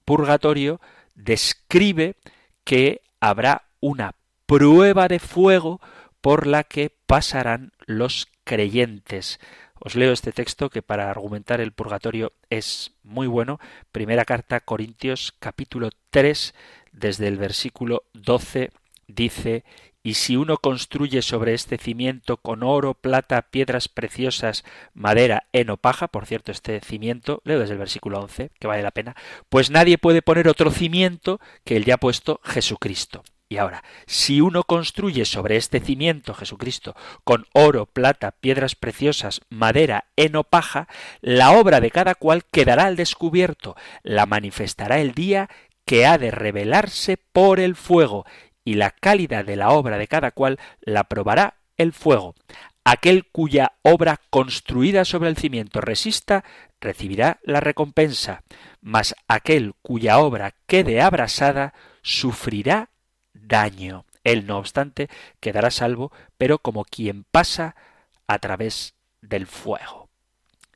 purgatorio, 0.05 0.79
describe 1.15 2.15
que 2.63 3.01
habrá 3.19 3.69
una 3.79 4.13
prueba 4.47 5.07
de 5.07 5.19
fuego 5.19 5.79
por 6.21 6.47
la 6.47 6.63
que 6.63 6.91
pasarán 7.05 7.73
los 7.85 8.27
creyentes. 8.43 9.39
Os 9.79 9.95
leo 9.95 10.11
este 10.11 10.31
texto 10.31 10.69
que 10.69 10.81
para 10.81 11.11
argumentar 11.11 11.61
el 11.61 11.73
purgatorio 11.73 12.33
es 12.49 12.93
muy 13.03 13.27
bueno. 13.27 13.59
Primera 13.91 14.25
carta 14.25 14.61
Corintios 14.61 15.35
capítulo 15.39 15.89
3 16.09 16.55
desde 16.93 17.27
el 17.27 17.37
versículo 17.37 18.03
12 18.13 18.71
dice 19.07 19.63
y 20.01 20.13
si 20.13 20.37
uno 20.37 20.57
construye 20.57 21.21
sobre 21.21 21.53
este 21.53 21.77
cimiento 21.77 22.37
con 22.37 22.63
oro, 22.63 22.93
plata, 22.93 23.41
piedras 23.41 23.89
preciosas, 23.89 24.63
madera, 24.93 25.47
heno, 25.51 25.75
paja, 25.75 26.07
por 26.07 26.25
cierto, 26.25 26.53
este 26.53 26.79
cimiento, 26.79 27.41
leo 27.43 27.59
desde 27.59 27.73
el 27.73 27.79
versículo 27.79 28.21
11, 28.21 28.51
que 28.57 28.67
vale 28.67 28.83
la 28.83 28.91
pena, 28.91 29.17
pues 29.49 29.69
nadie 29.69 29.97
puede 29.97 30.21
poner 30.21 30.47
otro 30.47 30.71
cimiento 30.71 31.41
que 31.65 31.75
el 31.75 31.83
ya 31.83 31.97
puesto 31.97 32.39
Jesucristo. 32.45 33.23
Y 33.49 33.57
ahora, 33.57 33.83
si 34.05 34.41
uno 34.41 34.63
construye 34.63 35.23
sobre 35.23 35.55
este 35.55 35.79
cimiento 35.79 36.33
Jesucristo 36.33 36.95
con 37.23 37.45
oro, 37.53 37.85
plata, 37.85 38.31
piedras 38.31 38.75
preciosas, 38.75 39.41
madera, 39.49 40.05
heno, 40.17 40.43
paja, 40.43 40.89
la 41.21 41.51
obra 41.51 41.79
de 41.79 41.89
cada 41.89 42.15
cual 42.15 42.43
quedará 42.43 42.85
al 42.85 42.97
descubierto, 42.97 43.75
la 44.03 44.25
manifestará 44.25 44.99
el 44.99 45.13
día 45.13 45.49
que 45.85 46.05
ha 46.05 46.17
de 46.17 46.31
revelarse 46.31 47.15
por 47.15 47.61
el 47.61 47.77
fuego, 47.77 48.25
y 48.65 48.73
la 48.73 48.91
calidad 48.91 49.45
de 49.45 49.55
la 49.55 49.69
obra 49.69 49.97
de 49.97 50.09
cada 50.09 50.31
cual 50.31 50.59
la 50.81 51.05
probará 51.05 51.55
el 51.77 51.93
fuego. 51.93 52.35
Aquel 52.83 53.25
cuya 53.31 53.77
obra 53.81 54.19
construida 54.29 55.05
sobre 55.05 55.29
el 55.29 55.37
cimiento 55.37 55.79
resista, 55.79 56.43
recibirá 56.81 57.39
la 57.43 57.61
recompensa, 57.61 58.43
mas 58.81 59.15
aquel 59.29 59.73
cuya 59.81 60.19
obra 60.19 60.53
quede 60.67 60.99
abrasada, 60.99 61.73
sufrirá 62.01 62.89
daño. 63.47 64.05
Él, 64.23 64.45
no 64.45 64.57
obstante, 64.57 65.09
quedará 65.39 65.71
salvo, 65.71 66.11
pero 66.37 66.59
como 66.59 66.83
quien 66.83 67.23
pasa 67.23 67.75
a 68.27 68.39
través 68.39 68.95
del 69.21 69.47
fuego. 69.47 70.09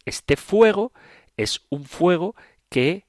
Este 0.06 0.38
fuego 0.38 0.94
es 1.38 1.62
un 1.70 1.86
fuego 1.86 2.36
que 2.70 3.06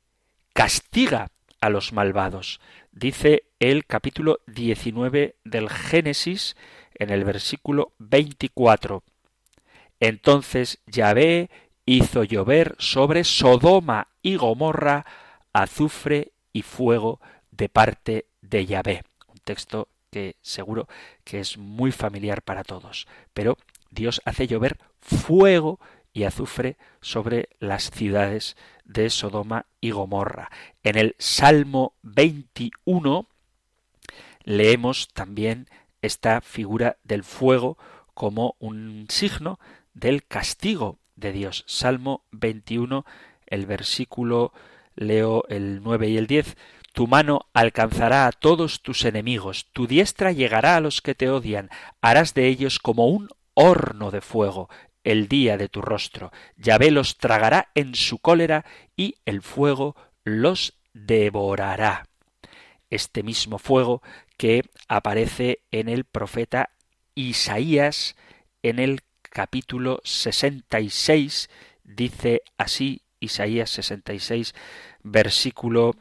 castiga 0.53 1.31
a 1.61 1.71
los 1.71 1.93
malvados. 1.93 2.61
Dice 2.91 3.45
el 3.61 3.87
capítulo 3.87 4.41
19 4.49 5.37
del 5.45 5.71
Génesis 5.71 6.57
en 6.95 7.11
el 7.11 7.25
versículo 7.25 7.93
24. 7.99 9.05
Entonces 10.01 10.81
Yahvé 10.87 11.51
hizo 11.87 12.25
llover 12.25 12.75
sobre 12.79 13.25
Sodoma 13.25 14.09
y 14.23 14.37
Gomorra 14.37 15.07
azufre 15.53 16.33
y 16.53 16.63
fuego 16.63 17.21
de 17.51 17.69
parte 17.69 18.27
de 18.41 18.67
Yahvé 18.67 19.05
texto 19.45 19.89
que 20.11 20.37
seguro 20.43 20.89
que 21.25 21.41
es 21.41 21.59
muy 21.59 21.93
familiar 21.93 22.43
para 22.43 22.65
todos. 22.65 23.07
Pero 23.33 23.57
Dios 23.91 24.21
hace 24.25 24.47
llover 24.47 24.79
fuego 25.01 25.81
y 26.13 26.25
azufre 26.25 26.77
sobre 27.01 27.49
las 27.59 27.91
ciudades 27.91 28.57
de 28.85 29.09
Sodoma 29.11 29.67
y 29.81 29.91
Gomorra. 29.91 30.51
En 30.83 30.99
el 30.99 31.15
Salmo 31.19 31.95
21 32.03 33.27
leemos 34.45 35.09
también 35.09 35.69
esta 36.03 36.41
figura 36.41 36.99
del 37.05 37.25
fuego 37.25 37.79
como 38.15 38.57
un 38.59 39.07
signo 39.09 39.59
del 39.95 40.25
castigo 40.25 40.99
de 41.17 41.33
Dios. 41.33 41.65
Salmo 41.67 42.25
21, 42.33 43.07
el 43.47 43.67
versículo, 43.67 44.53
leo 44.95 45.45
el 45.49 45.83
9 45.83 46.09
y 46.09 46.17
el 46.19 46.27
10. 46.27 46.57
Tu 46.93 47.07
mano 47.07 47.47
alcanzará 47.55 48.27
a 48.27 48.33
todos 48.33 48.83
tus 48.83 49.05
enemigos, 49.05 49.67
tu 49.73 49.87
diestra 49.87 50.33
llegará 50.33 50.77
a 50.77 50.81
los 50.81 51.01
que 51.01 51.15
te 51.15 51.31
odian, 51.31 51.71
harás 52.01 52.35
de 52.35 52.49
ellos 52.49 52.79
como 52.79 53.09
un 53.09 53.29
horno 53.55 54.11
de 54.11 54.21
fuego 54.21 54.69
el 55.05 55.27
día 55.29 55.57
de 55.57 55.69
tu 55.69 55.81
rostro. 55.81 56.33
Yahvé 56.57 56.91
los 56.91 57.17
tragará 57.17 57.71
en 57.75 57.95
su 57.95 58.19
cólera 58.19 58.65
y 58.97 59.17
el 59.25 59.43
fuego 59.43 59.97
los 60.25 60.79
devorará. 60.93 62.07
Este 62.91 63.23
mismo 63.23 63.59
fuego 63.59 64.03
que 64.37 64.63
aparece 64.87 65.61
en 65.71 65.89
el 65.89 66.05
profeta 66.05 66.71
Isaías 67.15 68.17
en 68.63 68.79
el 68.79 69.01
capítulo 69.23 70.01
66 70.05 71.49
dice 71.85 72.43
así 72.59 73.03
Isaías 73.19 73.71
66 73.71 74.55
versículo 75.03 75.95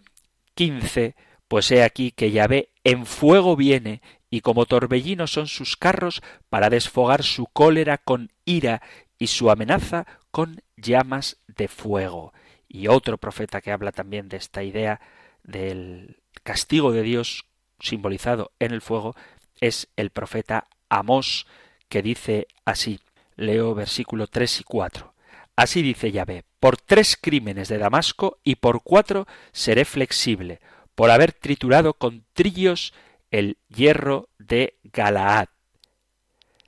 15, 0.61 1.15
pues 1.47 1.71
he 1.71 1.81
aquí 1.81 2.11
que 2.11 2.29
Yahvé 2.29 2.69
en 2.83 3.07
fuego 3.07 3.55
viene, 3.55 4.03
y 4.29 4.41
como 4.41 4.67
torbellino 4.67 5.25
son 5.25 5.47
sus 5.47 5.75
carros 5.75 6.21
para 6.49 6.69
desfogar 6.69 7.23
su 7.23 7.47
cólera 7.47 7.97
con 7.97 8.31
ira 8.45 8.83
y 9.17 9.25
su 9.25 9.49
amenaza 9.49 10.05
con 10.29 10.61
llamas 10.77 11.37
de 11.47 11.67
fuego. 11.67 12.31
Y 12.67 12.89
otro 12.89 13.17
profeta 13.17 13.59
que 13.59 13.71
habla 13.71 13.91
también 13.91 14.29
de 14.29 14.37
esta 14.37 14.61
idea 14.61 15.01
del 15.41 16.21
castigo 16.43 16.91
de 16.91 17.01
Dios 17.01 17.45
simbolizado 17.79 18.51
en 18.59 18.71
el 18.71 18.81
fuego 18.81 19.15
es 19.61 19.87
el 19.95 20.11
profeta 20.11 20.67
Amós, 20.89 21.47
que 21.89 22.03
dice 22.03 22.45
así, 22.65 22.99
leo 23.35 23.73
versículo 23.73 24.27
3 24.27 24.59
y 24.59 24.63
4. 24.63 25.15
Así 25.55 25.81
dice 25.81 26.11
Yahvé, 26.11 26.43
por 26.61 26.77
tres 26.77 27.17
crímenes 27.19 27.69
de 27.69 27.79
Damasco 27.79 28.37
y 28.43 28.57
por 28.57 28.83
cuatro 28.83 29.27
seré 29.51 29.83
flexible, 29.83 30.61
por 30.93 31.09
haber 31.09 31.33
triturado 31.33 31.95
con 31.95 32.23
trillos 32.33 32.93
el 33.31 33.57
hierro 33.67 34.29
de 34.37 34.75
Galaad. 34.83 35.47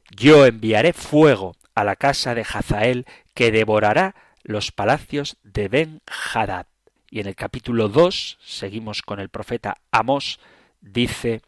Yo 0.09 0.47
enviaré 0.47 0.93
fuego 0.93 1.55
a 1.75 1.83
la 1.83 1.95
casa 1.95 2.33
de 2.33 2.41
Hazael 2.41 3.05
que 3.35 3.51
devorará 3.51 4.15
los 4.41 4.71
palacios 4.71 5.37
de 5.43 5.67
Ben 5.67 6.01
Hadad. 6.07 6.65
Y 7.11 7.19
en 7.19 7.27
el 7.27 7.35
capítulo 7.35 7.87
2, 7.87 8.39
seguimos 8.43 9.03
con 9.03 9.19
el 9.19 9.29
profeta 9.29 9.77
Amós, 9.91 10.39
dice 10.81 11.43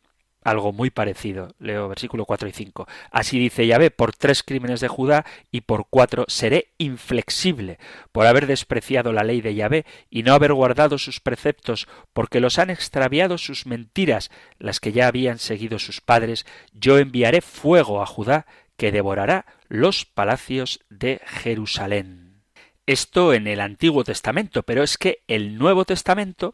algo 0.46 0.72
muy 0.72 0.92
parecido. 0.92 1.50
Leo 1.60 1.90
versículo 1.90 2.24
4 2.26 2.48
y 2.48 2.52
5. 2.54 2.88
Así 3.12 3.40
dice 3.40 3.68
Yahvé, 3.68 3.92
por 3.92 4.16
tres 4.16 4.44
crímenes 4.44 4.80
de 4.80 4.88
Judá 4.88 5.26
y 5.52 5.62
por 5.62 5.88
cuatro 5.90 6.26
seré 6.28 6.70
inflexible, 6.78 7.80
por 8.12 8.28
haber 8.28 8.46
despreciado 8.46 9.12
la 9.12 9.24
ley 9.24 9.42
de 9.42 9.56
Yahvé 9.56 9.86
y 10.10 10.24
no 10.24 10.34
haber 10.34 10.54
guardado 10.54 10.98
sus 11.00 11.20
preceptos, 11.20 11.88
porque 12.14 12.40
los 12.40 12.60
han 12.60 12.70
extraviado 12.70 13.38
sus 13.40 13.66
mentiras, 13.66 14.30
las 14.60 14.80
que 14.80 14.92
ya 14.92 15.08
habían 15.08 15.40
seguido 15.40 15.80
sus 15.80 16.00
padres, 16.00 16.46
yo 16.72 17.00
enviaré 17.00 17.42
fuego 17.42 18.02
a 18.02 18.06
Judá 18.06 18.46
que 18.78 18.92
devorará 18.92 19.48
los 19.68 20.06
palacios 20.06 20.80
de 20.90 21.22
Jerusalén. 21.26 22.44
Esto 22.86 23.34
en 23.34 23.48
el 23.48 23.62
Antiguo 23.62 24.04
Testamento, 24.04 24.62
pero 24.62 24.84
es 24.84 25.00
que 25.00 25.24
el 25.28 25.58
Nuevo 25.58 25.86
Testamento 25.86 26.54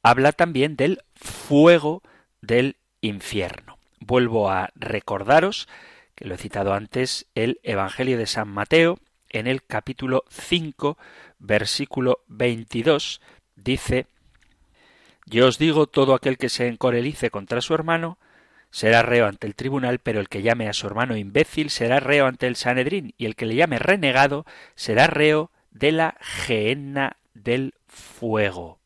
habla 0.00 0.30
también 0.30 0.76
del 0.76 1.00
fuego 1.16 2.02
del 2.40 2.76
infierno. 3.02 3.78
Vuelvo 4.00 4.50
a 4.50 4.70
recordaros, 4.74 5.68
que 6.14 6.24
lo 6.24 6.34
he 6.34 6.38
citado 6.38 6.72
antes, 6.72 7.26
el 7.34 7.60
Evangelio 7.62 8.16
de 8.16 8.26
San 8.26 8.48
Mateo, 8.48 8.98
en 9.28 9.46
el 9.46 9.62
capítulo 9.62 10.24
5, 10.30 10.96
versículo 11.38 12.20
22, 12.28 13.20
dice, 13.56 14.06
Yo 15.26 15.46
os 15.46 15.58
digo, 15.58 15.86
todo 15.86 16.14
aquel 16.14 16.38
que 16.38 16.48
se 16.48 16.68
encorelice 16.68 17.30
contra 17.30 17.60
su 17.60 17.74
hermano, 17.74 18.18
será 18.70 19.02
reo 19.02 19.26
ante 19.26 19.46
el 19.46 19.54
tribunal, 19.54 19.98
pero 19.98 20.20
el 20.20 20.28
que 20.28 20.42
llame 20.42 20.68
a 20.68 20.72
su 20.72 20.86
hermano 20.86 21.16
imbécil 21.16 21.70
será 21.70 22.00
reo 22.00 22.26
ante 22.26 22.46
el 22.46 22.56
Sanedrín, 22.56 23.14
y 23.18 23.26
el 23.26 23.36
que 23.36 23.46
le 23.46 23.54
llame 23.54 23.78
renegado 23.78 24.46
será 24.74 25.06
reo 25.06 25.50
de 25.70 25.92
la 25.92 26.16
gehenna 26.20 27.16
del 27.34 27.74
fuego. 27.86 28.78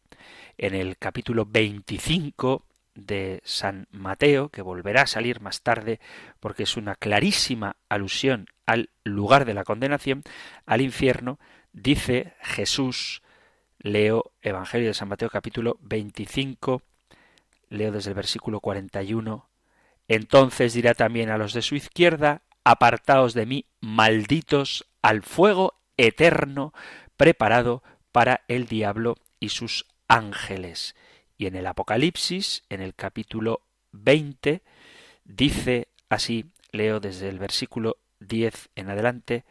En 0.59 0.75
el 0.75 0.97
capítulo 0.97 1.47
25 1.47 2.63
de 2.97 3.41
San 3.45 3.87
Mateo, 3.93 4.49
que 4.49 4.63
volverá 4.63 5.03
a 5.03 5.07
salir 5.07 5.41
más 5.41 5.63
tarde 5.63 6.01
porque 6.41 6.65
es 6.65 6.77
una 6.77 6.97
clarísima 6.97 7.77
alusión 7.89 8.49
al 8.67 8.91
lugar 9.05 9.45
de 9.45 9.55
la 9.55 9.65
condenación, 9.65 10.23
al 10.65 10.81
infierno, 10.81 11.39
dice 11.73 12.35
Jesús, 12.41 13.23
leo 13.79 14.33
Evangelio 14.43 14.89
de 14.89 14.95
San 14.95 15.09
Mateo 15.09 15.31
capítulo 15.31 15.79
25, 15.83 16.83
leo 17.69 17.93
desde 17.93 18.11
el 18.11 18.17
versículo 18.17 18.61
41, 18.61 19.49
entonces 20.09 20.73
dirá 20.73 20.95
también 20.95 21.31
a 21.31 21.39
los 21.39 21.53
de 21.53 21.63
su 21.63 21.77
izquierda, 21.77 22.43
apartaos 22.65 23.35
de 23.35 23.47
mí, 23.47 23.67
malditos, 23.81 24.87
al 25.03 25.23
fuego 25.23 25.75
eterno 25.97 26.73
preparado 27.17 27.83
para 28.11 28.43
el 28.49 28.67
diablo 28.67 29.17
y 29.39 29.51
sus 29.51 29.87
ángeles. 30.09 30.97
Y 31.39 31.47
en 31.47 31.57
el 31.57 31.67
Apocalipsis, 31.67 32.63
en 32.69 32.81
el 32.81 32.95
capítulo 32.95 33.61
20, 33.93 34.63
dice 35.25 35.89
así, 36.09 36.47
leo 36.73 37.01
desde 37.01 37.29
el 37.29 37.39
versículo 37.39 37.99
10 38.21 38.71
en 38.77 38.91
adelante, 38.91 39.45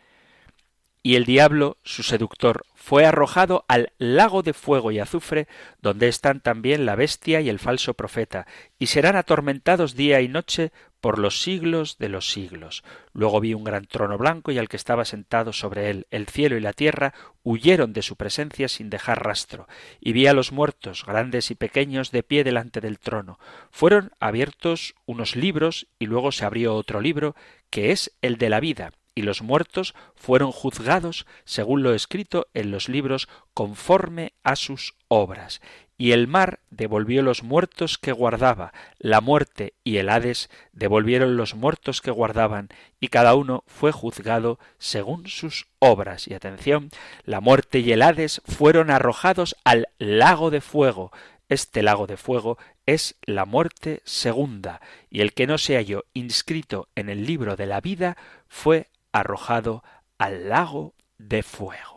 y 1.06 1.18
el 1.18 1.26
diablo, 1.26 1.78
su 1.84 2.02
seductor, 2.02 2.66
fue 2.74 3.06
arrojado 3.06 3.64
al 3.68 3.94
lago 4.00 4.42
de 4.42 4.54
fuego 4.54 4.92
y 4.92 4.98
azufre, 4.98 5.48
donde 5.80 6.08
están 6.08 6.40
también 6.40 6.88
la 6.88 6.96
bestia 6.96 7.42
y 7.42 7.50
el 7.50 7.60
falso 7.60 7.94
profeta, 7.94 8.48
y 8.80 8.88
serán 8.88 9.16
atormentados 9.16 9.96
día 9.96 10.22
y 10.22 10.28
noche 10.28 10.72
por 11.06 11.20
los 11.20 11.44
siglos 11.44 12.00
de 12.00 12.10
los 12.10 12.32
siglos. 12.32 12.84
Luego 13.14 13.40
vi 13.40 13.54
un 13.54 13.64
gran 13.64 13.86
trono 13.86 14.18
blanco 14.18 14.52
y 14.52 14.58
al 14.58 14.68
que 14.68 14.76
estaba 14.76 15.06
sentado 15.06 15.54
sobre 15.54 15.92
él. 15.92 16.08
El 16.10 16.26
cielo 16.26 16.58
y 16.58 16.62
la 16.62 16.74
tierra 16.74 17.14
huyeron 17.44 17.94
de 17.94 18.02
su 18.02 18.16
presencia 18.16 18.68
sin 18.68 18.90
dejar 18.90 19.24
rastro, 19.24 19.68
y 20.00 20.14
vi 20.14 20.26
a 20.26 20.34
los 20.34 20.52
muertos, 20.52 21.06
grandes 21.06 21.52
y 21.52 21.54
pequeños, 21.54 22.10
de 22.10 22.24
pie 22.24 22.44
delante 22.44 22.82
del 22.82 22.98
trono. 22.98 23.38
Fueron 23.70 24.14
abiertos 24.20 24.96
unos 25.06 25.36
libros 25.36 25.86
y 26.00 26.08
luego 26.08 26.32
se 26.32 26.44
abrió 26.44 26.74
otro 26.74 27.02
libro, 27.02 27.36
que 27.70 27.92
es 27.92 28.12
el 28.24 28.40
de 28.40 28.50
la 28.50 28.60
vida 28.60 28.92
y 29.16 29.22
los 29.22 29.42
muertos 29.42 29.96
fueron 30.14 30.52
juzgados 30.52 31.26
según 31.46 31.84
lo 31.84 31.94
escrito 31.94 32.48
en 32.54 32.70
los 32.70 32.90
libros 32.90 33.30
conforme 33.54 34.34
a 34.44 34.58
sus 34.58 34.96
obras. 35.08 35.62
Y 35.98 36.12
el 36.12 36.28
mar 36.28 36.60
devolvió 36.70 37.22
los 37.22 37.44
muertos 37.44 37.98
que 37.98 38.12
guardaba, 38.12 38.74
la 39.00 39.22
muerte 39.22 39.74
y 39.84 39.98
el 39.98 40.10
Hades 40.10 40.50
devolvieron 40.74 41.38
los 41.38 41.56
muertos 41.56 42.02
que 42.02 42.12
guardaban, 42.12 42.68
y 43.00 43.08
cada 43.08 43.34
uno 43.36 43.64
fue 43.66 43.94
juzgado 43.94 44.60
según 44.78 45.28
sus 45.28 45.68
obras. 45.80 46.28
Y 46.28 46.34
atención, 46.34 46.90
la 47.24 47.40
muerte 47.40 47.80
y 47.80 47.94
el 47.94 48.02
Hades 48.02 48.42
fueron 48.46 48.92
arrojados 48.92 49.56
al 49.64 49.88
lago 49.98 50.52
de 50.52 50.60
fuego. 50.60 51.12
Este 51.48 51.82
lago 51.82 52.08
de 52.08 52.18
fuego 52.18 52.58
es 52.86 53.16
la 53.22 53.46
muerte 53.46 54.02
segunda, 54.04 54.82
y 55.10 55.22
el 55.22 55.34
que 55.34 55.48
no 55.48 55.58
se 55.58 55.76
halló 55.76 56.04
inscrito 56.14 56.90
en 56.96 57.08
el 57.08 57.26
libro 57.26 57.56
de 57.56 57.68
la 57.68 57.80
vida 57.80 58.18
fue 58.50 58.88
arrojado 59.14 59.82
al 60.18 60.50
lago 60.50 60.94
de 61.18 61.42
fuego. 61.42 61.95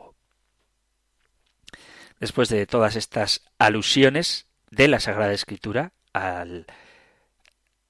Después 2.20 2.48
de 2.48 2.66
todas 2.66 2.96
estas 2.96 3.44
alusiones 3.58 4.46
de 4.70 4.88
la 4.88 5.00
Sagrada 5.00 5.32
Escritura 5.32 5.92
al 6.12 6.66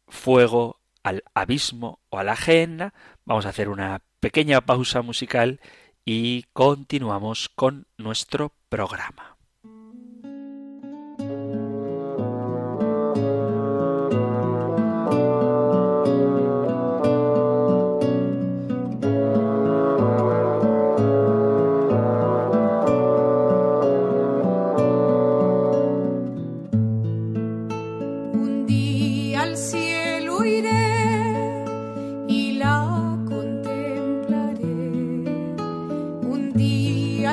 fuego, 0.06 0.80
al 1.02 1.24
abismo 1.34 2.00
o 2.10 2.18
a 2.18 2.24
la 2.24 2.36
gehenna, 2.36 2.92
vamos 3.24 3.46
a 3.46 3.50
hacer 3.50 3.68
una 3.68 4.02
pequeña 4.20 4.60
pausa 4.60 5.02
musical 5.02 5.60
y 6.04 6.44
continuamos 6.52 7.48
con 7.48 7.86
nuestro 7.96 8.52
programa. 8.68 9.37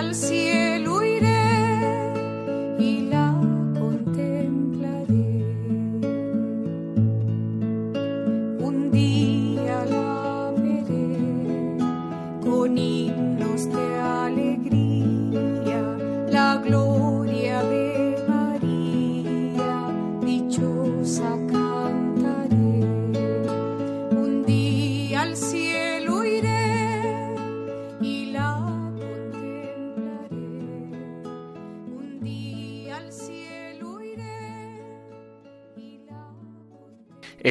once 0.06 0.30
here. 0.30 0.65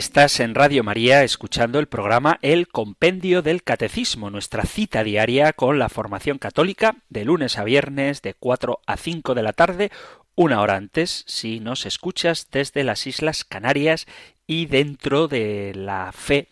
Estás 0.04 0.38
en 0.40 0.54
Radio 0.54 0.84
María 0.84 1.24
escuchando 1.24 1.78
el 1.78 1.88
programa 1.88 2.38
El 2.42 2.68
Compendio 2.68 3.40
del 3.40 3.62
Catecismo, 3.62 4.28
nuestra 4.28 4.64
cita 4.64 5.02
diaria 5.02 5.54
con 5.54 5.78
la 5.78 5.88
formación 5.88 6.36
católica 6.36 6.96
de 7.08 7.24
lunes 7.24 7.56
a 7.56 7.64
viernes 7.64 8.20
de 8.20 8.34
4 8.34 8.80
a 8.86 8.96
5 8.98 9.34
de 9.34 9.42
la 9.42 9.54
tarde, 9.54 9.90
una 10.34 10.60
hora 10.60 10.76
antes 10.76 11.24
si 11.26 11.58
nos 11.58 11.86
escuchas 11.86 12.48
desde 12.52 12.84
las 12.84 13.06
Islas 13.06 13.44
Canarias 13.44 14.06
y 14.46 14.66
dentro 14.66 15.26
de 15.26 15.72
la 15.74 16.12
fe 16.12 16.48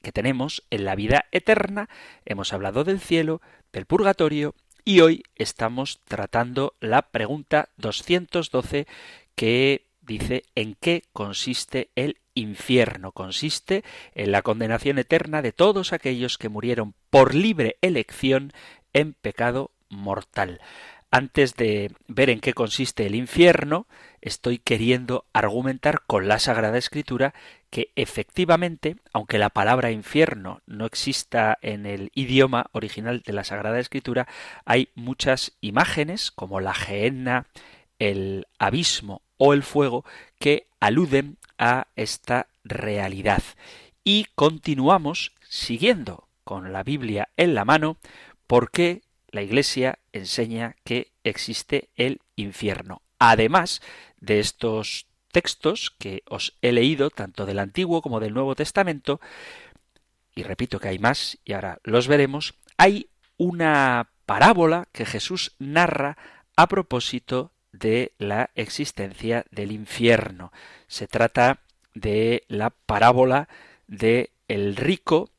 que 0.00 0.10
tenemos 0.10 0.64
en 0.70 0.86
la 0.86 0.94
vida 0.94 1.26
eterna. 1.30 1.90
Hemos 2.24 2.54
hablado 2.54 2.84
del 2.84 3.00
cielo, 3.00 3.42
del 3.70 3.84
purgatorio 3.84 4.54
y 4.82 5.00
hoy 5.00 5.24
estamos 5.36 6.00
tratando 6.08 6.74
la 6.80 7.02
pregunta 7.02 7.68
212 7.76 8.86
que 9.36 9.84
dice 10.00 10.44
en 10.54 10.74
qué 10.74 11.04
consiste 11.12 11.90
el 11.96 12.16
infierno. 12.34 13.12
Consiste 13.12 13.84
en 14.14 14.32
la 14.32 14.42
condenación 14.42 14.98
eterna 14.98 15.42
de 15.42 15.52
todos 15.52 15.92
aquellos 15.92 16.38
que 16.38 16.48
murieron 16.48 16.94
por 17.10 17.34
libre 17.34 17.76
elección 17.80 18.52
en 18.92 19.14
pecado 19.14 19.70
mortal. 19.88 20.60
Antes 21.14 21.56
de 21.56 21.92
ver 22.08 22.30
en 22.30 22.40
qué 22.40 22.54
consiste 22.54 23.04
el 23.04 23.14
infierno, 23.14 23.86
estoy 24.22 24.58
queriendo 24.58 25.26
argumentar 25.34 26.00
con 26.06 26.26
la 26.26 26.38
Sagrada 26.38 26.78
Escritura 26.78 27.34
que 27.68 27.90
efectivamente, 27.96 28.96
aunque 29.12 29.38
la 29.38 29.50
palabra 29.50 29.90
infierno 29.90 30.62
no 30.66 30.86
exista 30.86 31.58
en 31.60 31.84
el 31.84 32.10
idioma 32.14 32.66
original 32.72 33.20
de 33.20 33.32
la 33.34 33.44
Sagrada 33.44 33.78
Escritura, 33.78 34.26
hay 34.64 34.88
muchas 34.94 35.52
imágenes 35.60 36.30
como 36.30 36.60
la 36.60 36.72
gehenna, 36.72 37.46
el 37.98 38.46
abismo 38.58 39.20
o 39.44 39.54
el 39.54 39.64
fuego 39.64 40.04
que 40.38 40.68
aluden 40.78 41.36
a 41.58 41.88
esta 41.96 42.46
realidad. 42.62 43.42
Y 44.04 44.26
continuamos 44.36 45.32
siguiendo 45.48 46.28
con 46.44 46.72
la 46.72 46.84
Biblia 46.84 47.28
en 47.36 47.56
la 47.56 47.64
mano 47.64 47.96
porque 48.46 49.02
la 49.32 49.42
Iglesia 49.42 49.98
enseña 50.12 50.76
que 50.84 51.10
existe 51.24 51.88
el 51.96 52.20
infierno. 52.36 53.02
Además 53.18 53.82
de 54.20 54.38
estos 54.38 55.06
textos 55.32 55.90
que 55.98 56.22
os 56.28 56.56
he 56.62 56.70
leído 56.70 57.10
tanto 57.10 57.44
del 57.44 57.58
Antiguo 57.58 58.00
como 58.00 58.20
del 58.20 58.34
Nuevo 58.34 58.54
Testamento, 58.54 59.20
y 60.36 60.44
repito 60.44 60.78
que 60.78 60.86
hay 60.86 61.00
más 61.00 61.36
y 61.44 61.54
ahora 61.54 61.80
los 61.82 62.06
veremos, 62.06 62.54
hay 62.76 63.08
una 63.38 64.12
parábola 64.24 64.86
que 64.92 65.04
Jesús 65.04 65.56
narra 65.58 66.16
a 66.54 66.68
propósito 66.68 67.50
de 67.72 68.12
la 68.18 68.50
existencia 68.54 69.44
del 69.50 69.72
infierno. 69.72 70.52
Se 70.86 71.08
trata 71.08 71.60
de 71.94 72.44
la 72.48 72.70
parábola 72.70 73.48
de 73.86 74.30
el 74.48 74.76
rico, 74.76 75.30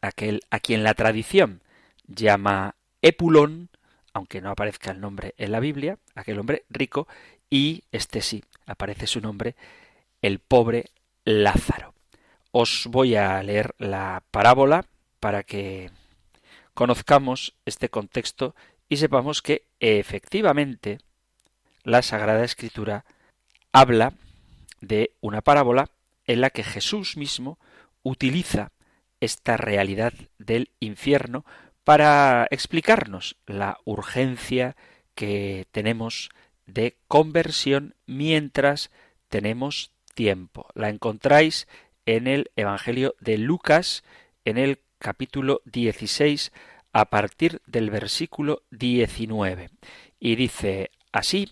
aquel 0.00 0.42
a 0.50 0.60
quien 0.60 0.84
la 0.84 0.94
tradición 0.94 1.62
llama 2.06 2.76
Epulón, 3.02 3.70
aunque 4.12 4.40
no 4.40 4.50
aparezca 4.50 4.90
el 4.90 5.00
nombre 5.00 5.34
en 5.38 5.52
la 5.52 5.60
Biblia, 5.60 5.98
aquel 6.14 6.38
hombre 6.38 6.64
rico, 6.70 7.08
y 7.50 7.84
este 7.92 8.20
sí, 8.20 8.44
aparece 8.66 9.06
su 9.06 9.20
nombre, 9.20 9.56
el 10.22 10.38
pobre 10.38 10.90
Lázaro. 11.24 11.94
Os 12.50 12.86
voy 12.90 13.14
a 13.16 13.42
leer 13.42 13.74
la 13.78 14.22
parábola 14.30 14.84
para 15.20 15.42
que 15.42 15.90
conozcamos 16.74 17.54
este 17.66 17.88
contexto 17.88 18.54
y 18.88 18.96
sepamos 18.96 19.42
que 19.42 19.66
efectivamente 19.80 20.98
la 21.88 22.02
Sagrada 22.02 22.44
Escritura 22.44 23.06
habla 23.72 24.12
de 24.82 25.12
una 25.22 25.40
parábola 25.40 25.88
en 26.26 26.42
la 26.42 26.50
que 26.50 26.62
Jesús 26.62 27.16
mismo 27.16 27.58
utiliza 28.02 28.72
esta 29.20 29.56
realidad 29.56 30.12
del 30.38 30.70
infierno 30.80 31.46
para 31.84 32.46
explicarnos 32.50 33.36
la 33.46 33.78
urgencia 33.86 34.76
que 35.14 35.66
tenemos 35.72 36.28
de 36.66 36.98
conversión 37.08 37.94
mientras 38.04 38.90
tenemos 39.28 39.90
tiempo. 40.14 40.66
La 40.74 40.90
encontráis 40.90 41.68
en 42.04 42.26
el 42.26 42.50
Evangelio 42.54 43.14
de 43.18 43.38
Lucas, 43.38 44.04
en 44.44 44.58
el 44.58 44.80
capítulo 44.98 45.62
16, 45.64 46.52
a 46.92 47.06
partir 47.06 47.62
del 47.66 47.88
versículo 47.88 48.62
19. 48.70 49.70
Y 50.20 50.36
dice 50.36 50.90
así, 51.12 51.50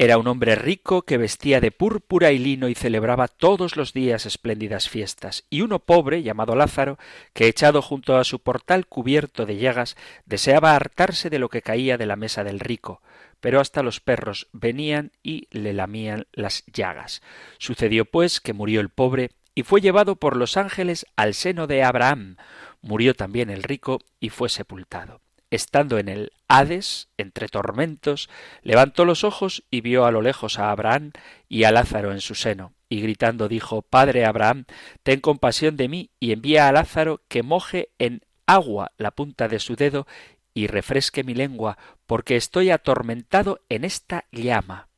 era 0.00 0.16
un 0.16 0.28
hombre 0.28 0.54
rico 0.54 1.02
que 1.02 1.18
vestía 1.18 1.60
de 1.60 1.72
púrpura 1.72 2.30
y 2.30 2.38
lino 2.38 2.68
y 2.68 2.76
celebraba 2.76 3.26
todos 3.26 3.76
los 3.76 3.92
días 3.92 4.26
espléndidas 4.26 4.88
fiestas, 4.88 5.44
y 5.50 5.62
uno 5.62 5.80
pobre, 5.80 6.22
llamado 6.22 6.54
Lázaro, 6.54 6.98
que 7.32 7.48
echado 7.48 7.82
junto 7.82 8.16
a 8.16 8.22
su 8.22 8.38
portal 8.38 8.86
cubierto 8.86 9.44
de 9.44 9.56
llagas, 9.56 9.96
deseaba 10.24 10.76
hartarse 10.76 11.30
de 11.30 11.40
lo 11.40 11.48
que 11.48 11.62
caía 11.62 11.98
de 11.98 12.06
la 12.06 12.14
mesa 12.14 12.44
del 12.44 12.60
rico, 12.60 13.02
pero 13.40 13.58
hasta 13.58 13.82
los 13.82 13.98
perros 13.98 14.46
venían 14.52 15.10
y 15.24 15.48
le 15.50 15.72
lamían 15.72 16.28
las 16.30 16.64
llagas. 16.66 17.20
Sucedió 17.58 18.04
pues 18.04 18.40
que 18.40 18.52
murió 18.52 18.80
el 18.80 18.90
pobre 18.90 19.32
y 19.56 19.64
fue 19.64 19.80
llevado 19.80 20.14
por 20.14 20.36
los 20.36 20.56
ángeles 20.56 21.06
al 21.16 21.34
seno 21.34 21.66
de 21.66 21.82
Abraham. 21.82 22.36
Murió 22.82 23.14
también 23.14 23.50
el 23.50 23.64
rico 23.64 23.98
y 24.20 24.28
fue 24.28 24.48
sepultado 24.48 25.20
estando 25.50 25.98
en 25.98 26.08
el 26.08 26.32
Hades, 26.48 27.08
entre 27.16 27.48
tormentos, 27.48 28.28
levantó 28.62 29.04
los 29.04 29.24
ojos 29.24 29.64
y 29.70 29.80
vio 29.80 30.04
a 30.04 30.10
lo 30.10 30.22
lejos 30.22 30.58
a 30.58 30.70
Abraham 30.70 31.12
y 31.48 31.64
a 31.64 31.72
Lázaro 31.72 32.12
en 32.12 32.20
su 32.20 32.34
seno, 32.34 32.72
y 32.88 33.00
gritando 33.00 33.48
dijo 33.48 33.82
Padre 33.82 34.24
Abraham, 34.24 34.64
ten 35.02 35.20
compasión 35.20 35.76
de 35.76 35.88
mí 35.88 36.10
y 36.20 36.32
envía 36.32 36.68
a 36.68 36.72
Lázaro 36.72 37.22
que 37.28 37.42
moje 37.42 37.90
en 37.98 38.22
agua 38.46 38.92
la 38.96 39.10
punta 39.10 39.48
de 39.48 39.58
su 39.58 39.76
dedo 39.76 40.06
y 40.54 40.66
refresque 40.66 41.22
mi 41.22 41.34
lengua, 41.34 41.78
porque 42.06 42.36
estoy 42.36 42.70
atormentado 42.70 43.60
en 43.68 43.84
esta 43.84 44.24
llama. 44.32 44.88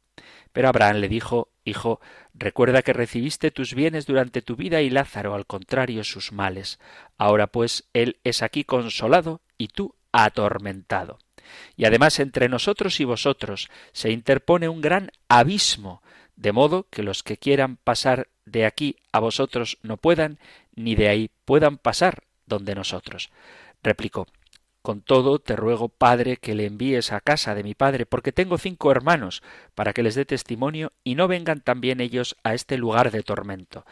Pero 0.53 0.69
Abraham 0.69 0.97
le 0.97 1.09
dijo 1.09 1.51
Hijo, 1.65 2.01
recuerda 2.33 2.83
que 2.83 2.93
recibiste 2.93 3.51
tus 3.51 3.75
bienes 3.75 4.07
durante 4.07 4.43
tu 4.43 4.57
vida 4.57 4.81
y 4.81 4.91
Lázaro, 4.91 5.35
al 5.35 5.47
contrario, 5.47 6.03
sus 6.05 6.33
males. 6.33 6.81
Ahora 7.19 7.49
pues 7.49 7.89
él 7.93 8.19
es 8.25 8.43
aquí 8.43 8.65
consolado 8.65 9.43
y 9.59 9.69
tú 9.69 9.95
atormentado. 10.13 11.19
Y 11.77 11.85
además 11.85 12.19
entre 12.21 12.49
nosotros 12.49 13.01
y 13.01 13.05
vosotros 13.05 13.71
se 13.93 14.11
interpone 14.11 14.69
un 14.69 14.81
gran 14.81 15.11
abismo, 15.29 16.03
de 16.37 16.53
modo 16.53 16.87
que 16.91 17.03
los 17.03 17.23
que 17.23 17.37
quieran 17.37 17.77
pasar 17.77 18.29
de 18.45 18.67
aquí 18.67 18.97
a 19.13 19.21
vosotros 19.21 19.79
no 19.83 19.97
puedan, 19.97 20.39
ni 20.75 20.95
de 20.95 21.09
ahí 21.09 21.31
puedan 21.45 21.79
pasar 21.79 22.25
donde 22.47 22.75
nosotros. 22.75 23.31
Replicó 23.83 24.27
Con 24.83 25.03
todo 25.03 25.39
te 25.39 25.57
ruego, 25.57 25.89
Padre, 25.89 26.39
que 26.39 26.55
le 26.55 26.67
envíes 26.67 27.13
a 27.13 27.21
casa 27.21 27.55
de 27.55 27.63
mi 27.63 27.75
padre, 27.75 28.07
porque 28.07 28.33
tengo 28.33 28.59
cinco 28.59 28.91
hermanos, 28.91 29.43
para 29.75 29.93
que 29.93 30.03
les 30.03 30.15
dé 30.15 30.25
testimonio, 30.25 30.93
y 31.05 31.15
no 31.15 31.29
vengan 31.29 31.61
también 31.61 32.01
ellos 32.01 32.37
a 32.43 32.55
este 32.55 32.79
lugar 32.79 33.11
de 33.11 33.23
tormento. 33.23 33.85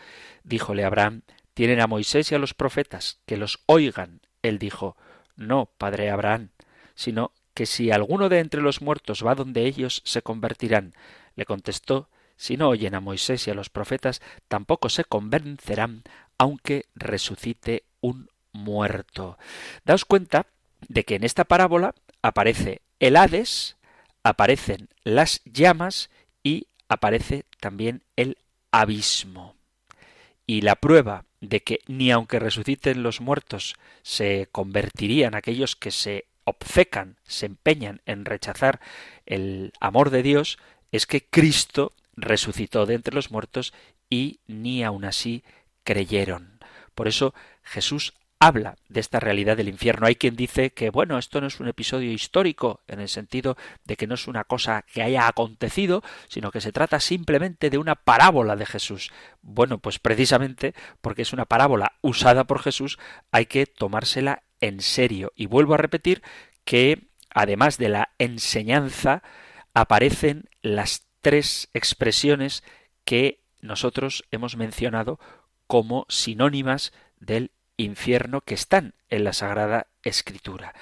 Díjole 0.44 0.84
Abraham 0.84 1.22
Tienen 1.54 1.80
a 1.80 1.86
Moisés 1.86 2.30
y 2.30 2.34
a 2.34 2.38
los 2.38 2.54
profetas, 2.54 3.18
que 3.26 3.36
los 3.36 3.60
oigan. 3.66 4.20
Él 4.42 4.58
dijo 4.58 4.96
no, 5.38 5.66
padre 5.78 6.10
Abraham, 6.10 6.50
sino 6.94 7.32
que 7.54 7.64
si 7.64 7.90
alguno 7.90 8.28
de 8.28 8.40
entre 8.40 8.60
los 8.60 8.82
muertos 8.82 9.24
va 9.24 9.34
donde 9.34 9.64
ellos 9.64 10.02
se 10.04 10.20
convertirán. 10.20 10.94
Le 11.36 11.46
contestó, 11.46 12.08
si 12.36 12.56
no 12.56 12.68
oyen 12.68 12.94
a 12.94 13.00
Moisés 13.00 13.46
y 13.46 13.50
a 13.50 13.54
los 13.54 13.70
profetas, 13.70 14.20
tampoco 14.48 14.88
se 14.88 15.04
convencerán, 15.04 16.02
aunque 16.38 16.86
resucite 16.94 17.84
un 18.00 18.28
muerto. 18.52 19.38
Daos 19.84 20.04
cuenta 20.04 20.46
de 20.88 21.04
que 21.04 21.14
en 21.14 21.24
esta 21.24 21.44
parábola 21.44 21.94
aparece 22.20 22.82
el 23.00 23.16
Hades, 23.16 23.76
aparecen 24.22 24.88
las 25.04 25.40
llamas 25.44 26.10
y 26.42 26.66
aparece 26.88 27.44
también 27.60 28.02
el 28.16 28.38
abismo. 28.72 29.56
Y 30.46 30.62
la 30.62 30.76
prueba 30.76 31.24
de 31.40 31.62
que 31.62 31.80
ni 31.86 32.10
aunque 32.10 32.38
resuciten 32.38 33.02
los 33.02 33.20
muertos 33.20 33.76
se 34.02 34.48
convertirían 34.50 35.34
aquellos 35.34 35.76
que 35.76 35.90
se 35.90 36.26
obcecan, 36.44 37.16
se 37.24 37.46
empeñan 37.46 38.00
en 38.06 38.24
rechazar 38.24 38.80
el 39.26 39.72
amor 39.80 40.10
de 40.10 40.22
Dios, 40.22 40.58
es 40.92 41.06
que 41.06 41.24
Cristo 41.24 41.92
resucitó 42.16 42.86
de 42.86 42.94
entre 42.94 43.14
los 43.14 43.30
muertos 43.30 43.72
y 44.10 44.40
ni 44.46 44.82
aun 44.82 45.04
así 45.04 45.44
creyeron. 45.84 46.58
Por 46.94 47.06
eso 47.06 47.34
Jesús 47.62 48.14
habla 48.40 48.76
de 48.88 49.00
esta 49.00 49.20
realidad 49.20 49.56
del 49.56 49.68
infierno. 49.68 50.06
Hay 50.06 50.14
quien 50.14 50.36
dice 50.36 50.70
que, 50.70 50.90
bueno, 50.90 51.18
esto 51.18 51.40
no 51.40 51.46
es 51.48 51.58
un 51.60 51.68
episodio 51.68 52.12
histórico, 52.12 52.80
en 52.86 53.00
el 53.00 53.08
sentido 53.08 53.56
de 53.84 53.96
que 53.96 54.06
no 54.06 54.14
es 54.14 54.28
una 54.28 54.44
cosa 54.44 54.84
que 54.92 55.02
haya 55.02 55.26
acontecido, 55.26 56.02
sino 56.28 56.50
que 56.50 56.60
se 56.60 56.72
trata 56.72 57.00
simplemente 57.00 57.70
de 57.70 57.78
una 57.78 57.96
parábola 57.96 58.56
de 58.56 58.66
Jesús. 58.66 59.10
Bueno, 59.42 59.78
pues 59.78 59.98
precisamente 59.98 60.74
porque 61.00 61.22
es 61.22 61.32
una 61.32 61.46
parábola 61.46 61.92
usada 62.00 62.44
por 62.44 62.60
Jesús, 62.60 62.98
hay 63.32 63.46
que 63.46 63.66
tomársela 63.66 64.42
en 64.60 64.80
serio. 64.80 65.32
Y 65.34 65.46
vuelvo 65.46 65.74
a 65.74 65.78
repetir 65.78 66.22
que, 66.64 67.08
además 67.30 67.78
de 67.78 67.88
la 67.88 68.10
enseñanza, 68.18 69.22
aparecen 69.74 70.48
las 70.62 71.06
tres 71.20 71.68
expresiones 71.74 72.62
que 73.04 73.42
nosotros 73.60 74.24
hemos 74.30 74.56
mencionado 74.56 75.18
como 75.66 76.06
sinónimas 76.08 76.92
del 77.18 77.50
infierno 77.78 78.42
que 78.42 78.54
están 78.54 78.94
en 79.08 79.24
la 79.24 79.32
Sagrada 79.32 79.86
Escritura. 80.02 80.74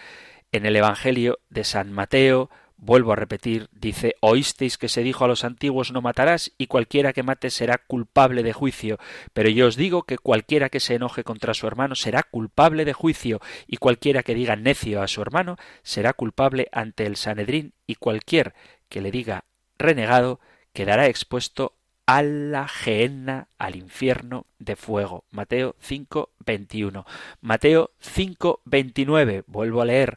En 0.51 0.66
el 0.66 0.74
Evangelio 0.74 1.38
de 1.49 1.62
San 1.62 1.92
Mateo, 1.92 2.51
vuelvo 2.76 3.12
a 3.12 3.16
repetir, 3.16 3.68
dice, 3.72 4.16
oísteis 4.20 4.78
que 4.78 4.88
se 4.88 5.03
dijo 5.03 5.24
a 5.24 5.28
los 5.28 5.44
antiguos 5.44 5.92
no 5.92 6.03
matarás 6.03 6.53
y 6.59 6.66
cualquiera 6.66 7.12
que 7.12 7.22
mate 7.22 7.51
será 7.51 7.78
culpable 7.78 8.42
de 8.42 8.53
juicio, 8.53 8.99
pero 9.32 9.49
yo 9.49 9.66
os 9.66 9.76
digo 9.76 10.03
que 10.03 10.18
cualquiera 10.18 10.68
que 10.68 10.80
se 10.80 10.94
enoje 10.94 11.24
contra 11.24 11.55
su 11.55 11.66
hermano 11.66 11.94
será 11.94 12.22
culpable 12.22 12.84
de 12.84 12.92
juicio 12.92 13.40
y 13.66 13.76
cualquiera 13.76 14.22
que 14.22 14.34
diga 14.34 14.57
necio 14.57 15.03
a 15.03 15.09
su 15.09 15.22
hermano 15.22 15.57
será 15.82 16.12
culpable 16.12 16.68
ante 16.72 17.07
el 17.07 17.16
Sanedrín 17.16 17.74
y 17.86 17.97
cualquier 17.97 18.55
que 18.88 19.01
le 19.01 19.11
diga 19.11 19.44
renegado 19.78 20.40
quedará 20.72 21.07
expuesto 21.07 21.76
a 22.07 22.23
la 22.23 22.69
gehenna, 22.69 23.49
al 23.59 23.77
infierno 23.77 24.47
de 24.59 24.77
fuego. 24.77 25.25
Mateo 25.31 25.75
5, 25.81 26.31
21. 26.45 27.05
Mateo 27.41 27.91
5, 28.01 28.61
29. 28.65 29.45
Vuelvo 29.47 29.83
a 29.83 29.87
leer. 29.87 30.17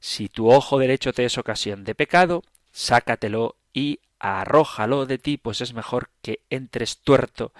Si 0.00 0.28
tu 0.28 0.50
ojo 0.50 0.78
derecho 0.78 1.12
te 1.12 1.24
es 1.24 1.38
ocasión 1.38 1.84
de 1.84 1.94
pecado, 1.94 2.42
sácatelo 2.72 3.56
y 3.72 4.00
arrójalo 4.18 5.06
de 5.06 5.18
ti, 5.18 5.36
pues 5.36 5.60
es 5.60 5.74
mejor 5.74 6.10
que 6.22 6.40
entres 6.50 6.98
tuerto 6.98 7.52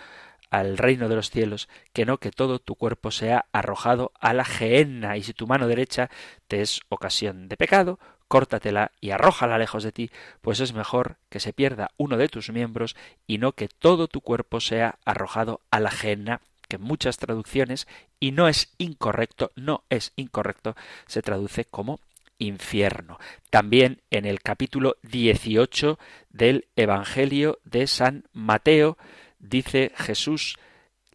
al 0.51 0.79
reino 0.79 1.09
de 1.09 1.16
los 1.16 1.31
cielos, 1.31 1.68
que 1.93 2.07
no 2.07 2.18
que 2.18 2.31
todo 2.31 2.59
tu 2.59 2.74
cuerpo 2.74 3.11
sea 3.11 3.47
arrojado 3.53 4.12
a 4.18 4.33
la 4.33 4.45
gehenna, 4.45 5.16
y 5.16 5.22
si 5.22 5.35
tu 5.35 5.47
mano 5.47 5.68
derecha 5.68 6.11
te 6.47 6.62
es 6.62 6.81
ocasión 6.89 7.49
de 7.49 7.57
pecado, 7.57 7.99
córtatela 8.29 8.93
y 9.01 9.11
arrójala 9.11 9.59
lejos 9.59 9.83
de 9.83 9.93
ti, 9.93 10.11
pues 10.41 10.61
es 10.61 10.72
mejor 10.72 11.16
que 11.29 11.41
se 11.41 11.53
pierda 11.53 11.91
uno 11.97 12.16
de 12.16 12.29
tus 12.29 12.51
miembros 12.51 12.95
y 13.26 13.39
no 13.39 13.53
que 13.53 13.68
todo 13.68 14.07
tu 14.07 14.20
cuerpo 14.20 14.61
sea 14.61 14.99
arrojado 15.05 15.61
a 15.70 15.81
la 15.81 15.89
ajena, 15.89 16.41
que 16.68 16.76
en 16.76 16.83
muchas 16.83 17.16
traducciones, 17.16 17.89
y 18.20 18.33
no 18.33 18.47
es 18.47 18.74
incorrecto, 18.79 19.51
no 19.57 19.85
es 19.89 20.12
incorrecto, 20.16 20.76
se 21.07 21.22
traduce 21.22 21.64
como 21.64 22.01
infierno. 22.39 23.18
También 23.51 24.03
en 24.11 24.24
el 24.24 24.41
capítulo 24.41 24.97
18 25.03 25.99
del 26.31 26.68
Evangelio 26.76 27.59
de 27.64 27.87
San 27.87 28.24
Mateo 28.33 28.97
dice 29.39 29.93
Jesús, 29.97 30.59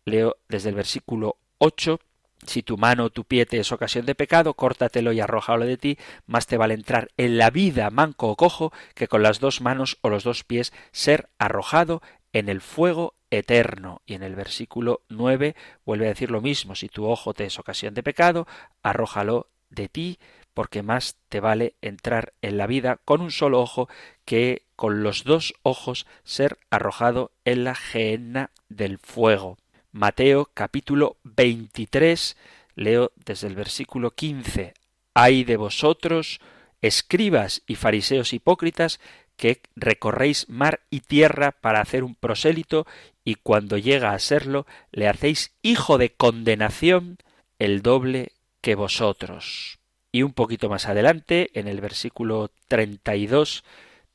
leo 0.05 0.38
desde 0.49 0.70
el 0.70 0.76
versículo 0.76 1.38
8, 1.59 1.99
si 2.45 2.63
tu 2.63 2.77
mano 2.77 3.05
o 3.05 3.09
tu 3.09 3.23
pie 3.25 3.45
te 3.45 3.59
es 3.59 3.71
ocasión 3.71 4.05
de 4.05 4.15
pecado, 4.15 4.53
córtatelo 4.53 5.11
y 5.11 5.19
arrójalo 5.19 5.65
de 5.65 5.77
ti, 5.77 5.97
más 6.25 6.47
te 6.47 6.57
vale 6.57 6.73
entrar 6.73 7.09
en 7.17 7.37
la 7.37 7.49
vida 7.49 7.89
manco 7.89 8.29
o 8.29 8.35
cojo 8.35 8.71
que 8.95 9.07
con 9.07 9.23
las 9.23 9.39
dos 9.39 9.61
manos 9.61 9.97
o 10.01 10.09
los 10.09 10.23
dos 10.23 10.43
pies 10.43 10.73
ser 10.91 11.29
arrojado 11.37 12.01
en 12.31 12.49
el 12.49 12.61
fuego 12.61 13.15
eterno. 13.31 14.01
Y 14.05 14.13
en 14.13 14.23
el 14.23 14.35
versículo 14.35 15.01
nueve 15.09 15.55
vuelve 15.85 16.05
a 16.05 16.09
decir 16.09 16.31
lo 16.31 16.41
mismo, 16.41 16.75
si 16.75 16.89
tu 16.89 17.05
ojo 17.05 17.33
te 17.33 17.45
es 17.45 17.59
ocasión 17.59 17.93
de 17.93 18.03
pecado, 18.03 18.47
arrójalo 18.81 19.49
de 19.69 19.89
ti, 19.89 20.19
porque 20.53 20.83
más 20.83 21.17
te 21.29 21.39
vale 21.39 21.75
entrar 21.81 22.33
en 22.41 22.57
la 22.57 22.67
vida 22.67 22.99
con 23.05 23.21
un 23.21 23.31
solo 23.31 23.59
ojo 23.59 23.89
que 24.25 24.67
con 24.75 25.03
los 25.03 25.23
dos 25.23 25.53
ojos 25.63 26.05
ser 26.23 26.59
arrojado 26.69 27.31
en 27.45 27.63
la 27.63 27.75
gehenna 27.75 28.51
del 28.69 28.99
fuego. 28.99 29.57
Mateo 29.93 30.49
capítulo 30.55 31.17
23, 31.23 32.35
leo 32.73 33.11
desde 33.27 33.45
el 33.45 33.53
versículo 33.53 34.09
15. 34.09 34.73
Ay 35.13 35.43
de 35.43 35.55
vosotros, 35.55 36.41
escribas 36.81 37.61
y 37.67 37.75
fariseos 37.75 38.33
hipócritas, 38.33 38.99
que 39.37 39.61
recorréis 39.75 40.49
mar 40.49 40.79
y 40.89 41.01
tierra 41.01 41.51
para 41.51 41.79
hacer 41.79 42.03
un 42.03 42.15
prosélito, 42.15 42.87
y 43.23 43.35
cuando 43.35 43.77
llega 43.77 44.13
a 44.13 44.19
serlo, 44.19 44.65
le 44.91 45.07
hacéis 45.07 45.53
hijo 45.61 45.99
de 45.99 46.09
condenación 46.09 47.19
el 47.59 47.83
doble 47.83 48.31
que 48.61 48.73
vosotros. 48.73 49.77
Y 50.11 50.23
un 50.23 50.33
poquito 50.33 50.69
más 50.69 50.87
adelante, 50.87 51.51
en 51.53 51.67
el 51.67 51.81
versículo 51.81 52.49
32, 52.67 53.63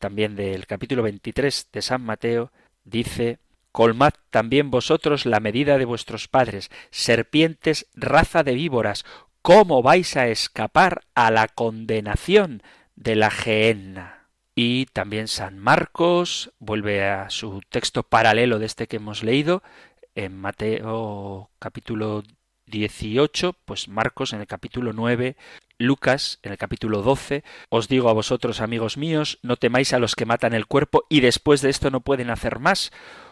también 0.00 0.34
del 0.34 0.66
capítulo 0.66 1.04
23 1.04 1.68
de 1.72 1.82
San 1.82 2.02
Mateo, 2.02 2.50
dice 2.82 3.38
colmad 3.78 4.14
también 4.30 4.72
vosotros 4.72 5.24
la 5.24 5.38
medida 5.38 5.78
de 5.78 5.84
vuestros 5.84 6.26
padres, 6.26 6.68
serpientes, 6.90 7.86
raza 7.94 8.42
de 8.42 8.54
víboras, 8.54 9.04
¿cómo 9.40 9.82
vais 9.84 10.16
a 10.16 10.26
escapar 10.26 11.02
a 11.14 11.30
la 11.30 11.46
condenación 11.46 12.60
de 12.96 13.14
la 13.14 13.30
gehenna? 13.30 14.30
Y 14.56 14.86
también 14.86 15.28
San 15.28 15.60
Marcos 15.60 16.50
vuelve 16.58 17.08
a 17.08 17.30
su 17.30 17.60
texto 17.68 18.02
paralelo 18.02 18.58
de 18.58 18.66
este 18.66 18.88
que 18.88 18.96
hemos 18.96 19.22
leído, 19.22 19.62
en 20.16 20.36
Mateo 20.36 21.48
capítulo 21.60 22.24
18, 22.66 23.52
pues 23.64 23.86
Marcos 23.86 24.32
en 24.32 24.40
el 24.40 24.48
capítulo 24.48 24.92
9, 24.92 25.36
Lucas 25.78 26.40
en 26.42 26.50
el 26.50 26.58
capítulo 26.58 27.02
12, 27.02 27.44
os 27.68 27.86
digo 27.86 28.08
a 28.08 28.12
vosotros, 28.12 28.60
amigos 28.60 28.96
míos, 28.96 29.38
no 29.42 29.54
temáis 29.54 29.92
a 29.92 30.00
los 30.00 30.16
que 30.16 30.26
matan 30.26 30.52
el 30.52 30.66
cuerpo 30.66 31.04
y 31.08 31.20
después 31.20 31.62
de 31.62 31.70
esto 31.70 31.92
no 31.92 32.00
pueden 32.00 32.30
hacer 32.30 32.58
más. 32.58 32.90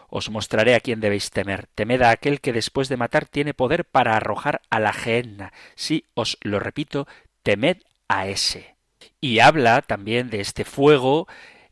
Os 0.09 0.29
mostraré 0.29 0.75
a 0.75 0.79
quién 0.79 0.99
debéis 0.99 1.31
temer. 1.31 1.67
Temed 1.75 2.01
a 2.01 2.11
aquel 2.11 2.39
que 2.39 2.53
después 2.53 2.89
de 2.89 2.97
matar 2.97 3.25
tiene 3.25 3.53
poder 3.53 3.85
para 3.85 4.15
arrojar 4.15 4.61
a 4.69 4.79
la 4.79 4.93
gehenna. 4.93 5.53
Sí, 5.75 6.05
os 6.13 6.37
lo 6.41 6.59
repito, 6.59 7.07
temed 7.43 7.77
a 8.07 8.27
ese. 8.27 8.75
Y 9.19 9.39
habla 9.39 9.81
también 9.81 10.29
de 10.29 10.39
este 10.39 10.63
fuego 10.63 11.27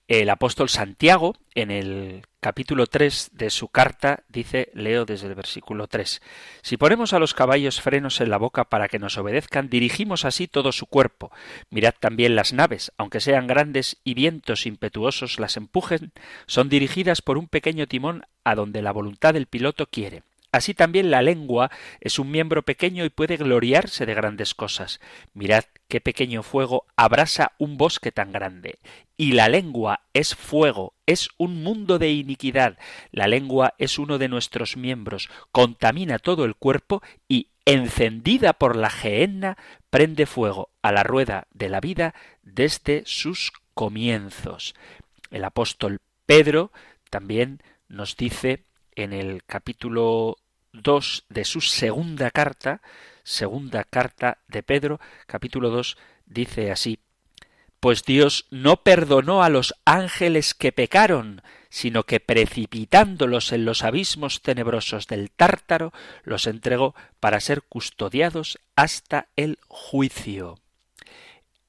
el 0.07 0.29
apóstol 0.29 0.69
Santiago 0.69 1.35
en 1.55 1.71
el 1.71 2.25
capítulo 2.45 2.85
3 2.85 3.31
de 3.33 3.49
su 3.49 3.69
carta 3.69 4.23
dice, 4.29 4.69
leo 4.75 5.05
desde 5.05 5.25
el 5.25 5.33
versículo 5.33 5.87
3, 5.87 6.21
Si 6.61 6.77
ponemos 6.77 7.11
a 7.13 7.17
los 7.17 7.33
caballos 7.33 7.81
frenos 7.81 8.21
en 8.21 8.29
la 8.29 8.37
boca 8.37 8.65
para 8.65 8.87
que 8.87 8.99
nos 8.99 9.17
obedezcan, 9.17 9.67
dirigimos 9.67 10.25
así 10.25 10.47
todo 10.47 10.71
su 10.71 10.85
cuerpo. 10.85 11.31
Mirad 11.71 11.95
también 11.99 12.35
las 12.35 12.53
naves, 12.53 12.91
aunque 12.99 13.19
sean 13.19 13.47
grandes 13.47 13.97
y 14.03 14.13
vientos 14.13 14.67
impetuosos 14.67 15.39
las 15.39 15.57
empujen, 15.57 16.11
son 16.45 16.69
dirigidas 16.69 17.23
por 17.23 17.39
un 17.39 17.47
pequeño 17.47 17.87
timón 17.87 18.27
a 18.43 18.53
donde 18.53 18.83
la 18.83 18.91
voluntad 18.91 19.33
del 19.33 19.47
piloto 19.47 19.87
quiere. 19.87 20.21
Así 20.55 20.73
también 20.73 21.11
la 21.11 21.21
lengua 21.21 21.69
es 21.99 22.17
un 22.17 22.31
miembro 22.31 22.63
pequeño 22.63 23.03
y 23.03 23.09
puede 23.09 23.35
gloriarse 23.35 24.05
de 24.05 24.13
grandes 24.13 24.55
cosas. 24.55 25.01
Mirad 25.33 25.65
qué 25.89 25.99
pequeño 25.99 26.43
fuego 26.43 26.85
abrasa 26.95 27.51
un 27.57 27.75
bosque 27.75 28.13
tan 28.13 28.31
grande. 28.31 28.79
Y 29.17 29.33
la 29.33 29.49
lengua 29.49 30.05
es 30.13 30.33
fuego, 30.33 30.93
es 31.05 31.27
un 31.37 31.61
mundo 31.61 31.99
de 31.99 32.11
iniquidad. 32.11 32.77
La 33.11 33.27
lengua 33.27 33.73
es 33.79 33.99
uno 33.99 34.17
de 34.17 34.29
nuestros 34.29 34.77
miembros, 34.77 35.29
contamina 35.51 36.19
todo 36.19 36.45
el 36.45 36.55
cuerpo 36.55 37.03
y, 37.27 37.49
encendida 37.65 38.53
por 38.53 38.77
la 38.77 38.89
gehenna, 38.89 39.57
prende 39.89 40.25
fuego 40.25 40.69
a 40.81 40.93
la 40.93 41.03
rueda 41.03 41.47
de 41.51 41.67
la 41.67 41.81
vida 41.81 42.15
desde 42.43 43.03
sus 43.05 43.51
comienzos. 43.73 44.73
El 45.31 45.43
apóstol 45.43 45.97
Pedro 46.25 46.71
también 47.09 47.61
nos 47.89 48.15
dice 48.15 48.63
en 48.95 49.11
el 49.11 49.43
capítulo 49.43 50.37
2 50.81 51.25
de 51.29 51.45
su 51.45 51.61
segunda 51.61 52.31
carta, 52.31 52.81
segunda 53.23 53.83
carta 53.83 54.39
de 54.47 54.63
Pedro, 54.63 54.99
capítulo 55.27 55.69
2, 55.69 55.97
dice 56.25 56.71
así, 56.71 56.99
Pues 57.79 58.03
Dios 58.03 58.45
no 58.51 58.83
perdonó 58.83 59.43
a 59.43 59.49
los 59.49 59.75
ángeles 59.85 60.53
que 60.53 60.71
pecaron, 60.71 61.41
sino 61.69 62.03
que 62.03 62.19
precipitándolos 62.19 63.51
en 63.51 63.65
los 63.65 63.83
abismos 63.83 64.41
tenebrosos 64.41 65.07
del 65.07 65.31
tártaro, 65.31 65.91
los 66.23 66.47
entregó 66.47 66.95
para 67.19 67.39
ser 67.39 67.63
custodiados 67.63 68.59
hasta 68.75 69.27
el 69.35 69.59
juicio. 69.67 70.59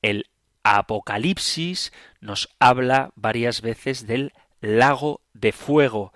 El 0.03 0.29
Apocalipsis 0.63 1.93
nos 2.21 2.49
habla 2.59 3.13
varias 3.15 3.63
veces 3.63 4.07
del 4.07 4.33
lago 4.61 5.21
de 5.33 5.53
fuego, 5.53 6.13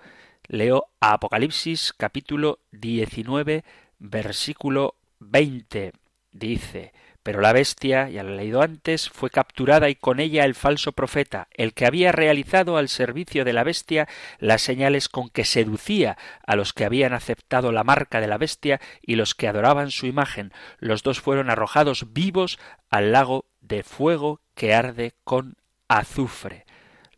Leo 0.53 0.89
Apocalipsis 0.99 1.93
capítulo 1.95 2.59
19 2.73 3.63
versículo 3.99 4.95
20. 5.19 5.93
Dice, 6.33 6.91
pero 7.23 7.39
la 7.39 7.53
bestia, 7.53 8.09
ya 8.09 8.21
lo 8.23 8.33
he 8.33 8.35
leído 8.35 8.61
antes, 8.61 9.09
fue 9.09 9.29
capturada 9.29 9.87
y 9.87 9.95
con 9.95 10.19
ella 10.19 10.43
el 10.43 10.53
falso 10.53 10.91
profeta, 10.91 11.47
el 11.53 11.73
que 11.73 11.85
había 11.85 12.11
realizado 12.11 12.75
al 12.75 12.89
servicio 12.89 13.45
de 13.45 13.53
la 13.53 13.63
bestia 13.63 14.09
las 14.39 14.61
señales 14.61 15.07
con 15.07 15.29
que 15.29 15.45
seducía 15.45 16.17
a 16.45 16.57
los 16.57 16.73
que 16.73 16.83
habían 16.83 17.13
aceptado 17.13 17.71
la 17.71 17.85
marca 17.85 18.19
de 18.19 18.27
la 18.27 18.37
bestia 18.37 18.81
y 19.01 19.15
los 19.15 19.35
que 19.35 19.47
adoraban 19.47 19.89
su 19.89 20.05
imagen. 20.05 20.51
Los 20.79 21.01
dos 21.01 21.21
fueron 21.21 21.49
arrojados 21.49 22.11
vivos 22.11 22.59
al 22.89 23.13
lago 23.13 23.45
de 23.61 23.83
fuego 23.83 24.41
que 24.53 24.73
arde 24.73 25.13
con 25.23 25.55
azufre. 25.87 26.65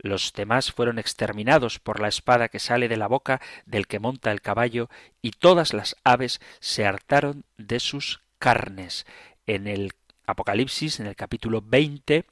Los 0.03 0.33
demás 0.33 0.73
fueron 0.73 0.99
exterminados 0.99 1.79
por 1.79 2.01
la 2.01 2.09
espada 2.09 2.49
que 2.49 2.59
sale 2.59 2.89
de 2.89 2.97
la 2.97 3.07
boca 3.07 3.41
del 3.65 3.87
que 3.87 3.99
monta 3.99 4.31
el 4.31 4.41
caballo, 4.41 4.89
y 5.21 5.31
todas 5.31 5.73
las 5.73 5.95
aves 6.03 6.41
se 6.59 6.85
hartaron 6.85 7.45
de 7.57 7.79
sus 7.79 8.19
carnes. 8.37 9.07
En 9.47 9.65
el 9.65 9.93
Apocalipsis, 10.27 10.99
en 10.99 11.07
el 11.07 11.15
capítulo 11.15 11.63
20, 11.65 12.25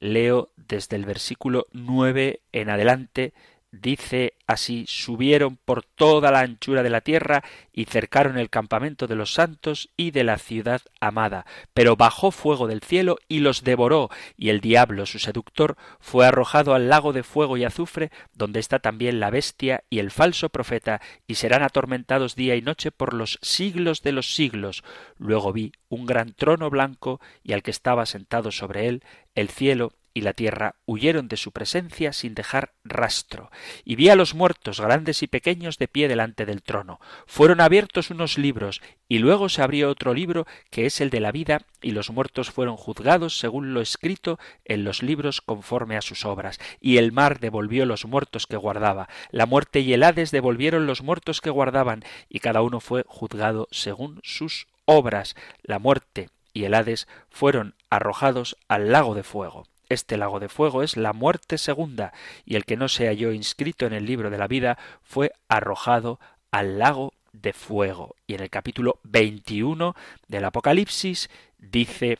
leo 0.00 0.50
desde 0.56 0.96
el 0.96 1.04
versículo 1.04 1.66
9 1.72 2.40
en 2.50 2.70
adelante, 2.70 3.34
Dice 3.74 4.34
así, 4.46 4.84
subieron 4.86 5.56
por 5.56 5.82
toda 5.82 6.30
la 6.30 6.40
anchura 6.40 6.82
de 6.82 6.90
la 6.90 7.00
tierra 7.00 7.42
y 7.72 7.86
cercaron 7.86 8.36
el 8.36 8.50
campamento 8.50 9.06
de 9.06 9.14
los 9.14 9.32
santos 9.32 9.88
y 9.96 10.10
de 10.10 10.24
la 10.24 10.36
ciudad 10.36 10.82
amada. 11.00 11.46
Pero 11.72 11.96
bajó 11.96 12.32
fuego 12.32 12.66
del 12.66 12.82
cielo 12.82 13.16
y 13.28 13.38
los 13.38 13.64
devoró, 13.64 14.10
y 14.36 14.50
el 14.50 14.60
diablo, 14.60 15.06
su 15.06 15.18
seductor, 15.18 15.78
fue 16.00 16.26
arrojado 16.26 16.74
al 16.74 16.90
lago 16.90 17.14
de 17.14 17.22
fuego 17.22 17.56
y 17.56 17.64
azufre, 17.64 18.10
donde 18.34 18.60
está 18.60 18.78
también 18.78 19.20
la 19.20 19.30
bestia 19.30 19.84
y 19.88 20.00
el 20.00 20.10
falso 20.10 20.50
profeta, 20.50 21.00
y 21.26 21.36
serán 21.36 21.62
atormentados 21.62 22.36
día 22.36 22.56
y 22.56 22.60
noche 22.60 22.90
por 22.90 23.14
los 23.14 23.38
siglos 23.40 24.02
de 24.02 24.12
los 24.12 24.34
siglos. 24.34 24.84
Luego 25.16 25.50
vi 25.50 25.72
un 25.88 26.04
gran 26.04 26.34
trono 26.34 26.68
blanco 26.68 27.22
y 27.42 27.54
al 27.54 27.62
que 27.62 27.70
estaba 27.70 28.04
sentado 28.04 28.52
sobre 28.52 28.88
él, 28.88 29.02
el 29.34 29.48
cielo 29.48 29.94
y 30.14 30.22
la 30.22 30.32
tierra 30.32 30.76
huyeron 30.86 31.28
de 31.28 31.36
su 31.36 31.52
presencia 31.52 32.12
sin 32.12 32.34
dejar 32.34 32.72
rastro, 32.84 33.50
y 33.84 33.96
vi 33.96 34.08
a 34.08 34.16
los 34.16 34.34
muertos 34.34 34.80
grandes 34.80 35.22
y 35.22 35.26
pequeños 35.26 35.78
de 35.78 35.88
pie 35.88 36.08
delante 36.08 36.46
del 36.46 36.62
trono. 36.62 37.00
Fueron 37.26 37.60
abiertos 37.60 38.10
unos 38.10 38.38
libros, 38.38 38.80
y 39.08 39.18
luego 39.18 39.48
se 39.48 39.62
abrió 39.62 39.90
otro 39.90 40.14
libro 40.14 40.46
que 40.70 40.86
es 40.86 41.00
el 41.00 41.10
de 41.10 41.20
la 41.20 41.32
vida, 41.32 41.62
y 41.80 41.92
los 41.92 42.10
muertos 42.10 42.50
fueron 42.50 42.76
juzgados 42.76 43.38
según 43.38 43.74
lo 43.74 43.80
escrito 43.80 44.38
en 44.64 44.84
los 44.84 45.02
libros 45.02 45.40
conforme 45.40 45.96
a 45.96 46.02
sus 46.02 46.24
obras. 46.24 46.58
Y 46.80 46.98
el 46.98 47.12
mar 47.12 47.40
devolvió 47.40 47.86
los 47.86 48.04
muertos 48.04 48.46
que 48.46 48.56
guardaba, 48.56 49.08
la 49.30 49.46
muerte 49.46 49.80
y 49.80 49.92
el 49.92 50.02
Hades 50.02 50.30
devolvieron 50.30 50.86
los 50.86 51.02
muertos 51.02 51.40
que 51.40 51.50
guardaban, 51.50 52.04
y 52.28 52.40
cada 52.40 52.62
uno 52.62 52.80
fue 52.80 53.04
juzgado 53.06 53.68
según 53.70 54.20
sus 54.22 54.66
obras. 54.84 55.36
La 55.62 55.78
muerte 55.78 56.28
y 56.52 56.64
el 56.64 56.74
Hades 56.74 57.08
fueron 57.30 57.74
arrojados 57.90 58.56
al 58.68 58.92
lago 58.92 59.14
de 59.14 59.22
fuego. 59.22 59.66
Este 59.92 60.16
lago 60.16 60.40
de 60.40 60.48
fuego 60.48 60.82
es 60.82 60.96
la 60.96 61.12
muerte 61.12 61.58
segunda, 61.58 62.12
y 62.44 62.56
el 62.56 62.64
que 62.64 62.76
no 62.76 62.88
se 62.88 63.06
halló 63.06 63.32
inscrito 63.32 63.86
en 63.86 63.92
el 63.92 64.06
libro 64.06 64.30
de 64.30 64.38
la 64.38 64.48
vida 64.48 64.78
fue 65.02 65.32
arrojado 65.48 66.18
al 66.50 66.78
lago 66.78 67.12
de 67.32 67.52
fuego. 67.52 68.16
Y 68.26 68.34
en 68.34 68.40
el 68.40 68.50
capítulo 68.50 69.00
21 69.04 69.94
del 70.28 70.44
Apocalipsis 70.44 71.30
dice 71.58 72.18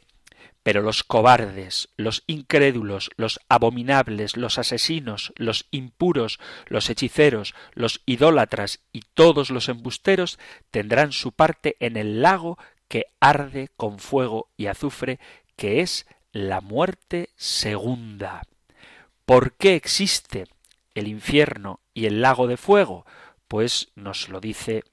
pero 0.62 0.80
los 0.80 1.02
cobardes, 1.02 1.88
los 1.96 2.22
incrédulos, 2.26 3.10
los 3.16 3.40
abominables, 3.48 4.36
los 4.36 4.58
asesinos, 4.58 5.32
los 5.36 5.66
impuros, 5.70 6.38
los 6.66 6.88
hechiceros, 6.88 7.54
los 7.72 8.00
idólatras 8.06 8.80
y 8.92 9.02
todos 9.14 9.50
los 9.50 9.68
embusteros 9.68 10.38
tendrán 10.70 11.10
su 11.10 11.32
parte 11.32 11.76
en 11.80 11.96
el 11.96 12.22
lago 12.22 12.58
que 12.86 13.06
arde 13.18 13.70
con 13.76 13.98
fuego 13.98 14.50
y 14.56 14.66
azufre, 14.66 15.18
que 15.56 15.80
es 15.80 16.06
la 16.32 16.60
muerte 16.60 17.28
segunda. 17.36 18.42
¿Por 19.26 19.52
qué 19.52 19.74
existe 19.74 20.46
el 20.94 21.06
infierno 21.06 21.80
y 21.94 22.06
el 22.06 22.22
lago 22.22 22.46
de 22.46 22.56
fuego? 22.56 23.06
Pues 23.48 23.88
nos 23.94 24.28
lo 24.28 24.40
dice 24.40 24.84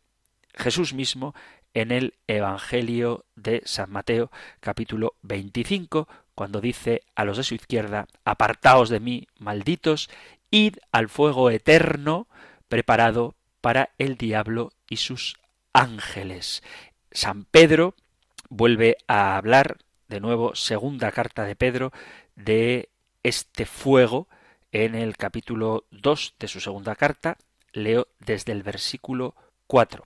Jesús 0.53 0.93
mismo 0.93 1.33
en 1.73 1.91
el 1.91 2.15
Evangelio 2.27 3.25
de 3.35 3.61
San 3.65 3.89
Mateo 3.89 4.31
capítulo 4.59 5.15
25, 5.21 6.09
cuando 6.35 6.59
dice 6.59 7.03
a 7.15 7.23
los 7.23 7.37
de 7.37 7.43
su 7.43 7.55
izquierda, 7.55 8.07
Apartaos 8.25 8.89
de 8.89 8.99
mí, 8.99 9.27
malditos, 9.37 10.09
id 10.51 10.77
al 10.91 11.09
fuego 11.09 11.51
eterno 11.51 12.27
preparado 12.67 13.35
para 13.61 13.91
el 13.97 14.17
diablo 14.17 14.73
y 14.89 14.97
sus 14.97 15.37
ángeles. 15.73 16.63
San 17.11 17.45
Pedro 17.45 17.95
vuelve 18.49 18.97
a 19.07 19.37
hablar 19.37 19.77
de 20.09 20.19
nuevo, 20.19 20.55
segunda 20.55 21.11
carta 21.11 21.45
de 21.45 21.55
Pedro, 21.55 21.93
de 22.35 22.89
este 23.23 23.65
fuego 23.65 24.27
en 24.71 24.95
el 24.95 25.15
capítulo 25.17 25.85
2 25.91 26.35
de 26.39 26.47
su 26.47 26.59
segunda 26.59 26.95
carta, 26.95 27.37
leo 27.71 28.07
desde 28.19 28.51
el 28.51 28.63
versículo 28.63 29.35
4. 29.67 30.05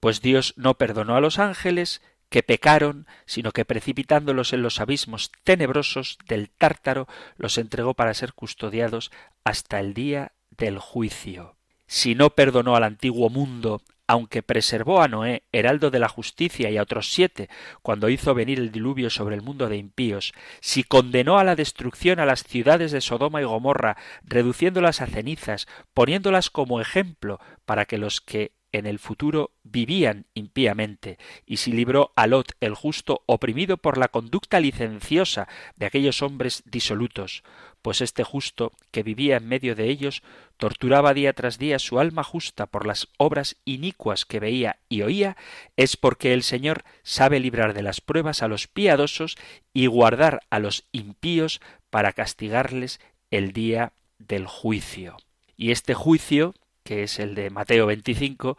Pues 0.00 0.20
Dios 0.20 0.54
no 0.56 0.74
perdonó 0.74 1.16
a 1.16 1.20
los 1.20 1.38
ángeles 1.38 2.02
que 2.28 2.42
pecaron, 2.42 3.06
sino 3.24 3.52
que 3.52 3.64
precipitándolos 3.64 4.52
en 4.52 4.62
los 4.62 4.80
abismos 4.80 5.32
tenebrosos 5.44 6.18
del 6.26 6.50
tártaro, 6.50 7.08
los 7.36 7.56
entregó 7.56 7.94
para 7.94 8.14
ser 8.14 8.34
custodiados 8.34 9.10
hasta 9.44 9.80
el 9.80 9.94
día 9.94 10.32
del 10.50 10.78
juicio. 10.78 11.56
si 11.86 12.14
no 12.14 12.28
perdonó 12.30 12.76
al 12.76 12.84
antiguo 12.84 13.30
mundo, 13.30 13.80
aunque 14.08 14.42
preservó 14.42 15.02
a 15.02 15.08
Noé, 15.08 15.44
heraldo 15.52 15.90
de 15.90 16.00
la 16.00 16.08
justicia, 16.08 16.70
y 16.70 16.78
a 16.78 16.82
otros 16.82 17.12
siete, 17.12 17.48
cuando 17.82 18.08
hizo 18.08 18.34
venir 18.34 18.58
el 18.58 18.72
diluvio 18.72 19.10
sobre 19.10 19.36
el 19.36 19.42
mundo 19.42 19.68
de 19.68 19.76
impíos, 19.76 20.32
si 20.60 20.82
condenó 20.82 21.38
a 21.38 21.44
la 21.44 21.54
destrucción 21.54 22.18
a 22.18 22.26
las 22.26 22.42
ciudades 22.42 22.90
de 22.90 23.02
Sodoma 23.02 23.42
y 23.42 23.44
Gomorra, 23.44 23.98
reduciéndolas 24.24 25.02
a 25.02 25.06
cenizas, 25.06 25.68
poniéndolas 25.92 26.50
como 26.50 26.80
ejemplo 26.80 27.38
para 27.66 27.84
que 27.84 27.98
los 27.98 28.20
que 28.22 28.57
en 28.72 28.86
el 28.86 28.98
futuro 28.98 29.50
vivían 29.62 30.26
impíamente, 30.34 31.18
y 31.46 31.58
si 31.58 31.72
libró 31.72 32.12
a 32.16 32.26
Lot 32.26 32.52
el 32.60 32.74
justo 32.74 33.22
oprimido 33.26 33.76
por 33.76 33.98
la 33.98 34.08
conducta 34.08 34.60
licenciosa 34.60 35.48
de 35.76 35.86
aquellos 35.86 36.22
hombres 36.22 36.62
disolutos, 36.66 37.42
pues 37.82 38.00
este 38.00 38.24
justo 38.24 38.72
que 38.90 39.02
vivía 39.02 39.36
en 39.36 39.48
medio 39.48 39.74
de 39.74 39.88
ellos 39.88 40.22
torturaba 40.56 41.14
día 41.14 41.32
tras 41.32 41.58
día 41.58 41.78
su 41.78 41.98
alma 41.98 42.24
justa 42.24 42.66
por 42.66 42.86
las 42.86 43.08
obras 43.16 43.56
inicuas 43.64 44.24
que 44.24 44.40
veía 44.40 44.78
y 44.88 45.02
oía, 45.02 45.36
es 45.76 45.96
porque 45.96 46.34
el 46.34 46.42
Señor 46.42 46.84
sabe 47.02 47.40
librar 47.40 47.74
de 47.74 47.82
las 47.82 48.00
pruebas 48.00 48.42
a 48.42 48.48
los 48.48 48.66
piadosos 48.66 49.36
y 49.72 49.86
guardar 49.86 50.40
a 50.50 50.58
los 50.58 50.84
impíos 50.92 51.60
para 51.90 52.12
castigarles 52.12 53.00
el 53.30 53.52
día 53.52 53.92
del 54.18 54.46
juicio. 54.46 55.16
Y 55.56 55.70
este 55.70 55.94
juicio 55.94 56.54
que 56.88 57.02
es 57.02 57.18
el 57.18 57.34
de 57.34 57.50
Mateo 57.50 57.84
25, 57.84 58.56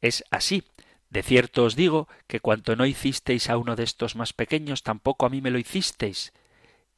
es 0.00 0.24
así. 0.32 0.64
De 1.10 1.22
cierto 1.22 1.62
os 1.62 1.76
digo 1.76 2.08
que 2.26 2.40
cuanto 2.40 2.74
no 2.74 2.86
hicisteis 2.86 3.48
a 3.50 3.56
uno 3.56 3.76
de 3.76 3.84
estos 3.84 4.16
más 4.16 4.32
pequeños, 4.32 4.82
tampoco 4.82 5.26
a 5.26 5.28
mí 5.28 5.40
me 5.40 5.52
lo 5.52 5.60
hicisteis. 5.60 6.32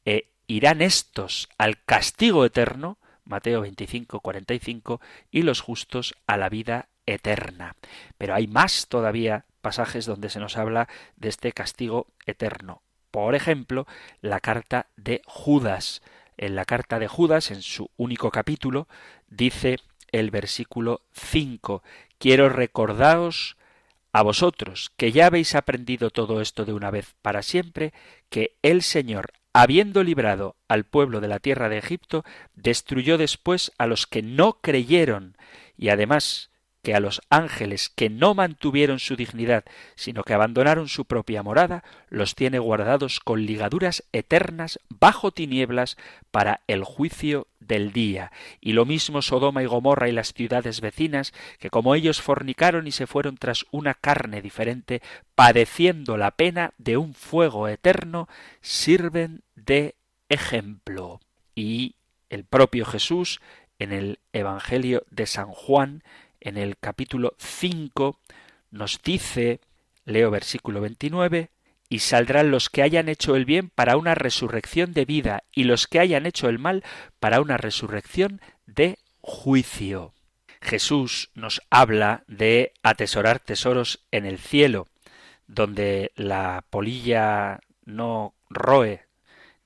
E 0.06 0.28
irán 0.46 0.80
estos 0.80 1.50
al 1.58 1.84
castigo 1.84 2.46
eterno, 2.46 2.96
Mateo 3.26 3.60
25, 3.60 4.20
45, 4.20 5.02
y 5.30 5.42
los 5.42 5.60
justos 5.60 6.14
a 6.26 6.38
la 6.38 6.48
vida 6.48 6.88
eterna. 7.04 7.76
Pero 8.16 8.34
hay 8.34 8.46
más 8.46 8.86
todavía 8.88 9.44
pasajes 9.60 10.06
donde 10.06 10.30
se 10.30 10.40
nos 10.40 10.56
habla 10.56 10.88
de 11.16 11.28
este 11.28 11.52
castigo 11.52 12.06
eterno. 12.24 12.80
Por 13.10 13.34
ejemplo, 13.34 13.86
la 14.22 14.40
carta 14.40 14.86
de 14.96 15.20
Judas. 15.26 16.00
En 16.38 16.54
la 16.56 16.64
carta 16.64 16.98
de 16.98 17.06
Judas, 17.06 17.50
en 17.50 17.60
su 17.60 17.90
único 17.98 18.30
capítulo, 18.30 18.88
dice 19.28 19.76
el 20.12 20.30
versículo 20.30 21.02
5. 21.12 21.82
Quiero 22.18 22.48
recordaros 22.48 23.56
a 24.12 24.22
vosotros, 24.22 24.92
que 24.96 25.12
ya 25.12 25.26
habéis 25.26 25.54
aprendido 25.54 26.10
todo 26.10 26.40
esto 26.40 26.64
de 26.64 26.72
una 26.72 26.90
vez 26.90 27.14
para 27.22 27.42
siempre, 27.42 27.92
que 28.28 28.56
el 28.62 28.82
Señor, 28.82 29.32
habiendo 29.52 30.02
librado 30.02 30.56
al 30.68 30.84
pueblo 30.84 31.20
de 31.20 31.28
la 31.28 31.38
tierra 31.38 31.68
de 31.68 31.78
Egipto, 31.78 32.24
destruyó 32.54 33.18
después 33.18 33.72
a 33.78 33.86
los 33.86 34.06
que 34.06 34.22
no 34.22 34.58
creyeron, 34.60 35.36
y 35.76 35.88
además 35.88 36.49
que 36.82 36.94
a 36.94 37.00
los 37.00 37.20
ángeles 37.28 37.90
que 37.90 38.08
no 38.08 38.34
mantuvieron 38.34 38.98
su 38.98 39.16
dignidad, 39.16 39.64
sino 39.94 40.22
que 40.22 40.34
abandonaron 40.34 40.88
su 40.88 41.04
propia 41.04 41.42
morada, 41.42 41.84
los 42.08 42.34
tiene 42.34 42.58
guardados 42.58 43.20
con 43.20 43.44
ligaduras 43.44 44.04
eternas 44.12 44.80
bajo 44.88 45.30
tinieblas 45.30 45.96
para 46.30 46.60
el 46.66 46.84
juicio 46.84 47.46
del 47.60 47.92
día. 47.92 48.32
Y 48.60 48.72
lo 48.72 48.86
mismo 48.86 49.22
Sodoma 49.22 49.62
y 49.62 49.66
Gomorra 49.66 50.08
y 50.08 50.12
las 50.12 50.32
ciudades 50.32 50.80
vecinas, 50.80 51.32
que 51.58 51.70
como 51.70 51.94
ellos 51.94 52.20
fornicaron 52.20 52.86
y 52.86 52.92
se 52.92 53.06
fueron 53.06 53.36
tras 53.36 53.66
una 53.70 53.94
carne 53.94 54.42
diferente, 54.42 55.02
padeciendo 55.34 56.16
la 56.16 56.32
pena 56.32 56.72
de 56.78 56.96
un 56.96 57.14
fuego 57.14 57.68
eterno, 57.68 58.28
sirven 58.60 59.42
de 59.54 59.94
ejemplo. 60.28 61.20
Y 61.54 61.94
el 62.30 62.44
propio 62.44 62.86
Jesús, 62.86 63.40
en 63.78 63.92
el 63.92 64.18
Evangelio 64.32 65.04
de 65.10 65.26
San 65.26 65.48
Juan, 65.48 66.02
en 66.40 66.56
el 66.56 66.76
capítulo 66.78 67.34
5 67.38 68.18
nos 68.70 69.00
dice, 69.02 69.60
leo 70.04 70.30
versículo 70.30 70.80
29, 70.80 71.50
y 71.88 71.98
saldrán 71.98 72.50
los 72.50 72.70
que 72.70 72.82
hayan 72.82 73.08
hecho 73.08 73.36
el 73.36 73.44
bien 73.44 73.68
para 73.68 73.96
una 73.96 74.14
resurrección 74.14 74.92
de 74.92 75.04
vida 75.04 75.42
y 75.52 75.64
los 75.64 75.86
que 75.86 75.98
hayan 75.98 76.24
hecho 76.24 76.48
el 76.48 76.58
mal 76.58 76.84
para 77.18 77.40
una 77.40 77.56
resurrección 77.56 78.40
de 78.66 78.98
juicio. 79.20 80.14
Jesús 80.60 81.30
nos 81.34 81.62
habla 81.70 82.22
de 82.26 82.72
atesorar 82.82 83.40
tesoros 83.40 84.04
en 84.12 84.24
el 84.24 84.38
cielo, 84.38 84.86
donde 85.46 86.12
la 86.14 86.64
polilla 86.70 87.60
no 87.84 88.34
roe 88.50 89.04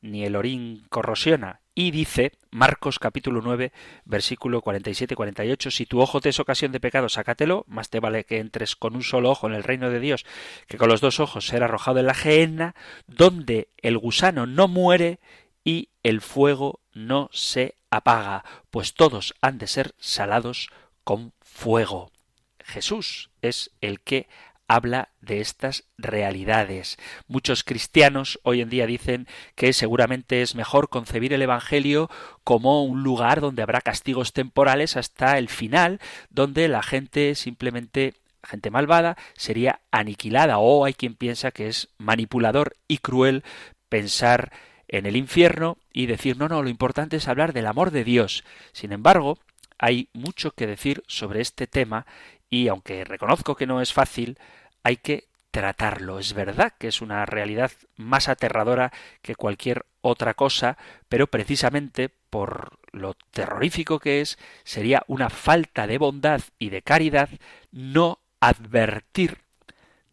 ni 0.01 0.25
el 0.25 0.37
orín 0.37 0.85
corrosiona, 0.89 1.61
y 1.75 1.91
dice 1.91 2.33
Marcos 2.55 3.01
capítulo 3.01 3.41
9 3.43 3.73
versículo 4.05 4.63
47-48, 4.63 5.73
si 5.73 5.87
tu 5.87 6.01
ojo 6.01 6.21
te 6.21 6.29
es 6.29 6.39
ocasión 6.39 6.71
de 6.71 6.79
pecado, 6.79 7.09
sácatelo, 7.09 7.65
más 7.67 7.91
te 7.91 7.99
vale 7.99 8.23
que 8.23 8.39
entres 8.39 8.77
con 8.77 8.95
un 8.95 9.03
solo 9.03 9.29
ojo 9.29 9.49
en 9.49 9.55
el 9.55 9.65
reino 9.65 9.91
de 9.91 9.99
Dios 9.99 10.25
que 10.69 10.79
con 10.79 10.89
los 10.89 11.01
dos 11.01 11.19
ojos 11.19 11.49
ser 11.49 11.65
arrojado 11.65 11.99
en 11.99 12.07
la 12.07 12.15
gehenna, 12.15 12.77
donde 13.09 13.71
el 13.79 13.99
gusano 13.99 14.47
no 14.47 14.69
muere 14.69 15.19
y 15.65 15.89
el 16.05 16.21
fuego 16.21 16.79
no 16.93 17.29
se 17.33 17.75
apaga, 17.91 18.45
pues 18.71 18.95
todos 18.95 19.35
han 19.41 19.59
de 19.59 19.67
ser 19.67 19.97
salados 19.99 20.71
con 21.03 21.33
fuego. 21.41 22.13
Jesús 22.61 23.31
es 23.43 23.73
el 23.81 24.01
que 24.01 24.29
habla 24.69 25.11
de 25.21 25.41
estas 25.41 25.85
realidades. 25.99 26.97
Muchos 27.29 27.65
cristianos 27.65 28.41
hoy 28.43 28.61
en 28.61 28.71
día 28.71 28.87
dicen 28.87 29.27
que 29.55 29.73
seguramente 29.73 30.43
es 30.43 30.55
mejor 30.55 30.89
concebir 30.89 31.33
el 31.33 31.43
Evangelio 31.43 32.11
como 32.45 32.85
un 32.85 33.03
lugar 33.03 33.41
donde 33.41 33.63
habrá 33.63 33.81
castigos 33.81 34.33
temporales 34.33 34.97
hasta 34.97 35.39
el 35.39 35.49
final, 35.49 36.01
donde 36.31 36.69
la 36.69 36.83
gente 36.83 37.35
simplemente 37.35 38.15
gente 38.43 38.71
malvada 38.71 39.17
sería 39.35 39.81
aniquilada 39.91 40.59
o 40.59 40.85
hay 40.85 40.93
quien 40.93 41.15
piensa 41.15 41.51
que 41.51 41.69
es 41.69 41.89
manipulador 41.99 42.77
y 42.87 42.99
cruel 42.99 43.43
pensar 43.89 44.53
en 44.89 45.07
el 45.07 45.17
infierno 45.17 45.79
y 45.93 46.07
decir 46.07 46.37
no, 46.37 46.49
no, 46.49 46.63
lo 46.63 46.69
importante 46.69 47.17
es 47.17 47.29
hablar 47.29 47.53
del 47.53 47.67
amor 47.67 47.91
de 47.91 48.05
Dios. 48.05 48.45
Sin 48.73 48.93
embargo, 48.93 49.39
hay 49.79 50.09
mucho 50.13 50.53
que 50.53 50.67
decir 50.67 51.03
sobre 51.07 51.41
este 51.41 51.67
tema 51.67 52.07
y 52.55 52.69
aunque 52.69 53.05
reconozco 53.05 53.57
que 53.57 53.67
no 53.67 53.81
es 53.81 53.93
fácil, 53.93 54.39
hay 54.85 54.99
que 54.99 55.27
tratarlo. 55.51 56.21
Es 56.21 56.35
verdad 56.35 56.73
que 56.79 56.87
es 56.87 57.01
una 57.01 57.27
realidad 57.27 57.73
más 57.97 58.29
aterradora 58.29 58.93
que 59.23 59.35
cualquier 59.35 59.87
otra 60.03 60.35
cosa, 60.35 60.79
pero 61.09 61.27
precisamente 61.27 62.11
por 62.31 62.79
lo 62.93 63.15
terrorífico 63.33 63.99
que 63.99 64.21
es, 64.21 64.39
sería 64.63 65.03
una 65.09 65.31
falta 65.31 65.89
de 65.89 65.99
bondad 65.99 66.43
y 66.61 66.71
de 66.71 66.83
caridad 66.83 67.29
no 67.73 68.21
advertir 68.39 69.39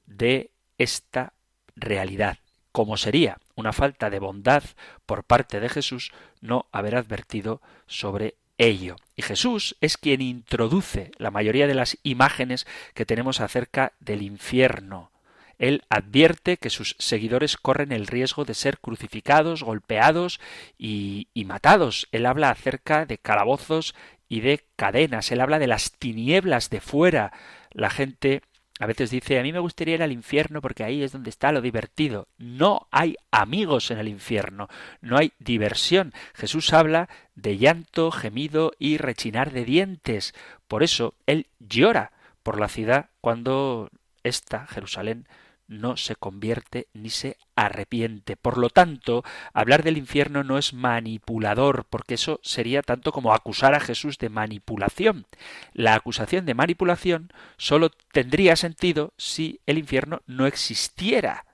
de 0.07 0.49
esta 0.79 1.33
realidad, 1.75 2.39
como 2.71 2.97
sería 2.97 3.37
una 3.55 3.71
falta 3.71 4.09
de 4.09 4.17
bondad 4.17 4.63
por 5.05 5.23
parte 5.25 5.59
de 5.59 5.69
Jesús 5.69 6.11
no 6.39 6.65
haber 6.71 6.95
advertido 6.95 7.61
sobre 7.85 8.35
ello. 8.61 8.95
Y 9.15 9.21
Jesús 9.21 9.75
es 9.81 9.97
quien 9.97 10.21
introduce 10.21 11.11
la 11.17 11.31
mayoría 11.31 11.67
de 11.67 11.75
las 11.75 11.97
imágenes 12.03 12.65
que 12.93 13.05
tenemos 13.05 13.41
acerca 13.41 13.93
del 13.99 14.21
infierno. 14.21 15.11
Él 15.57 15.83
advierte 15.89 16.57
que 16.57 16.71
sus 16.71 16.95
seguidores 16.97 17.55
corren 17.55 17.91
el 17.91 18.07
riesgo 18.07 18.45
de 18.45 18.55
ser 18.55 18.79
crucificados, 18.79 19.61
golpeados 19.63 20.39
y, 20.77 21.27
y 21.33 21.45
matados. 21.45 22.07
Él 22.11 22.25
habla 22.25 22.49
acerca 22.49 23.05
de 23.05 23.19
calabozos 23.19 23.93
y 24.27 24.41
de 24.41 24.63
cadenas. 24.75 25.31
Él 25.31 25.41
habla 25.41 25.59
de 25.59 25.67
las 25.67 25.91
tinieblas 25.91 26.69
de 26.71 26.81
fuera. 26.81 27.31
La 27.71 27.91
gente 27.91 28.41
a 28.81 28.87
veces 28.87 29.11
dice, 29.11 29.37
a 29.37 29.43
mí 29.43 29.53
me 29.53 29.59
gustaría 29.59 29.93
ir 29.93 30.01
al 30.01 30.11
infierno 30.11 30.59
porque 30.59 30.83
ahí 30.83 31.03
es 31.03 31.11
donde 31.11 31.29
está 31.29 31.51
lo 31.51 31.61
divertido. 31.61 32.27
No 32.39 32.87
hay 32.89 33.15
amigos 33.29 33.91
en 33.91 33.99
el 33.99 34.07
infierno, 34.07 34.69
no 35.01 35.17
hay 35.19 35.33
diversión. 35.37 36.13
Jesús 36.33 36.73
habla 36.73 37.07
de 37.35 37.59
llanto, 37.59 38.09
gemido 38.09 38.73
y 38.79 38.97
rechinar 38.97 39.51
de 39.51 39.65
dientes. 39.65 40.33
Por 40.67 40.81
eso 40.81 41.13
Él 41.27 41.45
llora 41.59 42.11
por 42.41 42.59
la 42.59 42.69
ciudad 42.69 43.11
cuando 43.21 43.91
esta, 44.23 44.65
Jerusalén, 44.65 45.27
no 45.71 45.95
se 45.95 46.15
convierte 46.15 46.87
ni 46.93 47.09
se 47.09 47.37
arrepiente. 47.55 48.35
Por 48.35 48.57
lo 48.57 48.69
tanto, 48.69 49.23
hablar 49.53 49.83
del 49.83 49.97
infierno 49.97 50.43
no 50.43 50.57
es 50.57 50.73
manipulador, 50.73 51.85
porque 51.89 52.15
eso 52.15 52.39
sería 52.43 52.81
tanto 52.81 53.11
como 53.11 53.33
acusar 53.33 53.73
a 53.73 53.79
Jesús 53.79 54.17
de 54.17 54.29
manipulación. 54.29 55.25
La 55.73 55.95
acusación 55.95 56.45
de 56.45 56.53
manipulación 56.53 57.31
sólo 57.57 57.89
tendría 58.11 58.55
sentido 58.57 59.13
si 59.17 59.61
el 59.65 59.77
infierno 59.77 60.21
no 60.27 60.45
existiera. 60.45 61.45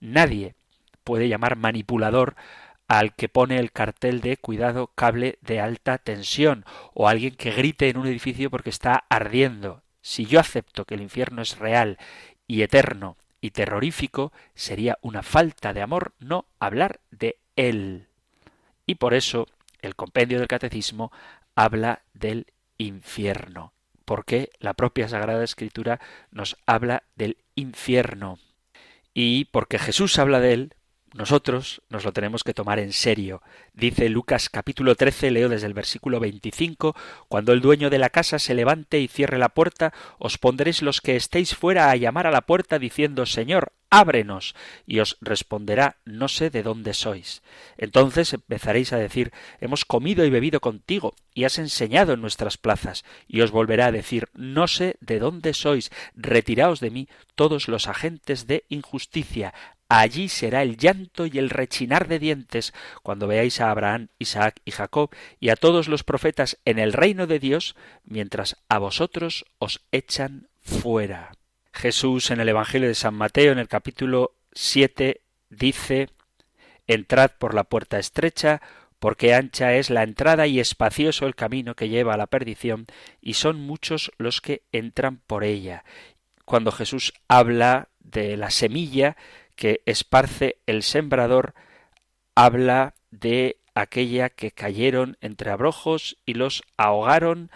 Nadie 0.00 0.54
puede 1.02 1.28
llamar 1.28 1.56
manipulador 1.56 2.36
al 2.88 3.14
que 3.14 3.30
pone 3.30 3.58
el 3.58 3.72
cartel 3.72 4.20
de 4.20 4.36
cuidado 4.36 4.88
cable 4.94 5.38
de 5.40 5.60
alta 5.60 5.96
tensión 5.96 6.66
o 6.92 7.08
alguien 7.08 7.34
que 7.34 7.52
grite 7.52 7.88
en 7.88 7.96
un 7.96 8.06
edificio 8.06 8.50
porque 8.50 8.70
está 8.70 9.04
ardiendo. 9.08 9.82
Si 10.02 10.26
yo 10.26 10.38
acepto 10.38 10.84
que 10.84 10.94
el 10.94 11.00
infierno 11.00 11.40
es 11.40 11.58
real 11.58 11.98
y 12.46 12.62
eterno 12.62 13.16
y 13.40 13.50
terrorífico 13.50 14.32
sería 14.54 14.98
una 15.02 15.22
falta 15.22 15.72
de 15.72 15.82
amor 15.82 16.14
no 16.18 16.46
hablar 16.58 17.00
de 17.10 17.38
él. 17.56 18.08
Y 18.86 18.96
por 18.96 19.14
eso 19.14 19.46
el 19.82 19.94
compendio 19.96 20.38
del 20.38 20.48
catecismo 20.48 21.12
habla 21.54 22.02
del 22.14 22.46
infierno. 22.78 23.72
porque 24.04 24.50
la 24.60 24.74
propia 24.74 25.08
Sagrada 25.08 25.42
Escritura 25.42 26.00
nos 26.30 26.56
habla 26.64 27.02
del 27.16 27.38
infierno. 27.56 28.38
Y 29.12 29.46
porque 29.46 29.80
Jesús 29.80 30.18
habla 30.20 30.38
de 30.38 30.52
él, 30.52 30.74
nosotros 31.14 31.82
nos 31.88 32.04
lo 32.04 32.12
tenemos 32.12 32.42
que 32.42 32.52
tomar 32.52 32.78
en 32.78 32.92
serio. 32.92 33.42
Dice 33.72 34.08
Lucas 34.08 34.50
capítulo 34.50 34.96
13, 34.96 35.30
leo 35.30 35.48
desde 35.48 35.66
el 35.66 35.74
versículo 35.74 36.20
25, 36.20 36.96
Cuando 37.28 37.52
el 37.52 37.60
dueño 37.60 37.90
de 37.90 37.98
la 37.98 38.10
casa 38.10 38.38
se 38.38 38.54
levante 38.54 39.00
y 39.00 39.08
cierre 39.08 39.38
la 39.38 39.50
puerta, 39.50 39.92
os 40.18 40.36
pondréis 40.36 40.82
los 40.82 41.00
que 41.00 41.16
estéis 41.16 41.54
fuera 41.54 41.90
a 41.90 41.96
llamar 41.96 42.26
a 42.26 42.30
la 42.30 42.42
puerta 42.42 42.78
diciendo 42.78 43.24
Señor, 43.24 43.72
ábrenos, 43.88 44.54
y 44.84 44.98
os 44.98 45.16
responderá 45.20 45.96
no 46.04 46.28
sé 46.28 46.50
de 46.50 46.62
dónde 46.62 46.92
sois. 46.92 47.42
Entonces 47.78 48.32
empezaréis 48.34 48.92
a 48.92 48.98
decir 48.98 49.32
Hemos 49.60 49.84
comido 49.84 50.24
y 50.24 50.30
bebido 50.30 50.60
contigo, 50.60 51.14
y 51.34 51.44
has 51.44 51.58
enseñado 51.58 52.14
en 52.14 52.20
nuestras 52.20 52.58
plazas, 52.58 53.04
y 53.28 53.40
os 53.40 53.52
volverá 53.52 53.86
a 53.86 53.92
decir 53.92 54.28
no 54.34 54.68
sé 54.68 54.96
de 55.00 55.18
dónde 55.18 55.54
sois, 55.54 55.90
retiraos 56.14 56.80
de 56.80 56.90
mí 56.90 57.08
todos 57.36 57.68
los 57.68 57.86
agentes 57.86 58.46
de 58.46 58.64
injusticia, 58.68 59.54
Allí 59.88 60.28
será 60.28 60.62
el 60.62 60.76
llanto 60.76 61.26
y 61.26 61.38
el 61.38 61.48
rechinar 61.48 62.08
de 62.08 62.18
dientes 62.18 62.74
cuando 63.02 63.28
veáis 63.28 63.60
a 63.60 63.70
Abraham, 63.70 64.08
Isaac 64.18 64.60
y 64.64 64.72
Jacob 64.72 65.10
y 65.38 65.50
a 65.50 65.56
todos 65.56 65.86
los 65.86 66.02
profetas 66.02 66.58
en 66.64 66.80
el 66.80 66.92
reino 66.92 67.28
de 67.28 67.38
Dios, 67.38 67.76
mientras 68.04 68.56
a 68.68 68.78
vosotros 68.78 69.44
os 69.58 69.82
echan 69.92 70.48
fuera. 70.60 71.32
Jesús 71.72 72.30
en 72.30 72.40
el 72.40 72.48
Evangelio 72.48 72.88
de 72.88 72.94
San 72.94 73.14
Mateo 73.14 73.52
en 73.52 73.58
el 73.58 73.68
capítulo 73.68 74.34
7 74.52 75.20
dice 75.50 76.08
Entrad 76.88 77.32
por 77.38 77.54
la 77.54 77.64
puerta 77.64 77.98
estrecha, 77.98 78.62
porque 78.98 79.34
ancha 79.34 79.74
es 79.74 79.90
la 79.90 80.02
entrada 80.02 80.46
y 80.46 80.58
espacioso 80.58 81.26
el 81.26 81.34
camino 81.34 81.74
que 81.74 81.88
lleva 81.88 82.14
a 82.14 82.16
la 82.16 82.26
perdición, 82.26 82.86
y 83.20 83.34
son 83.34 83.60
muchos 83.60 84.10
los 84.18 84.40
que 84.40 84.62
entran 84.72 85.18
por 85.26 85.44
ella. 85.44 85.84
Cuando 86.44 86.72
Jesús 86.72 87.12
habla 87.28 87.88
de 88.00 88.36
la 88.36 88.50
semilla 88.50 89.16
que 89.56 89.82
esparce 89.86 90.58
el 90.66 90.82
sembrador 90.82 91.54
habla 92.34 92.94
de 93.10 93.58
aquella 93.74 94.30
que 94.30 94.52
cayeron 94.52 95.16
entre 95.20 95.50
abrojos 95.50 96.18
y 96.24 96.34
los 96.34 96.62
ahogaron, 96.76 97.50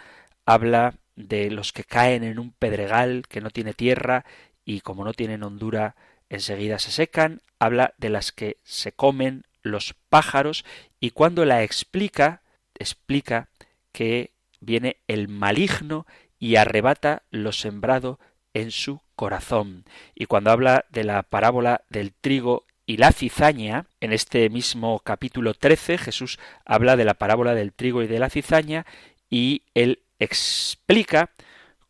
habla 0.45 0.95
de 1.15 1.51
los 1.51 1.71
que 1.71 1.83
caen 1.83 2.23
en 2.23 2.39
un 2.39 2.51
pedregal 2.51 3.23
que 3.29 3.41
no 3.41 3.49
tiene 3.49 3.73
tierra 3.73 4.25
y 4.65 4.81
como 4.81 5.05
no 5.05 5.13
tienen 5.13 5.43
hondura 5.43 5.95
enseguida 6.29 6.79
se 6.79 6.91
secan, 6.91 7.41
habla 7.59 7.93
de 7.97 8.09
las 8.09 8.31
que 8.31 8.57
se 8.63 8.91
comen 8.91 9.43
los 9.61 9.95
pájaros 10.09 10.65
y 10.99 11.11
cuando 11.11 11.45
la 11.45 11.63
explica, 11.63 12.41
explica 12.77 13.49
que 13.91 14.31
viene 14.59 14.97
el 15.07 15.27
maligno 15.27 16.05
y 16.39 16.55
arrebata 16.55 17.23
lo 17.29 17.51
sembrado 17.51 18.19
en 18.53 18.71
su 18.71 19.01
corazón. 19.15 19.85
Y 20.15 20.25
cuando 20.25 20.51
habla 20.51 20.85
de 20.89 21.03
la 21.03 21.23
parábola 21.23 21.81
del 21.89 22.13
trigo 22.13 22.65
y 22.85 22.97
la 22.97 23.11
cizaña, 23.11 23.85
en 23.99 24.13
este 24.13 24.49
mismo 24.49 24.99
capítulo 24.99 25.53
13 25.53 25.97
Jesús 25.97 26.39
habla 26.65 26.97
de 26.97 27.05
la 27.05 27.13
parábola 27.13 27.53
del 27.55 27.73
trigo 27.73 28.03
y 28.03 28.07
de 28.07 28.19
la 28.19 28.29
cizaña 28.29 28.85
y 29.29 29.63
él 29.73 29.99
explica 30.19 31.31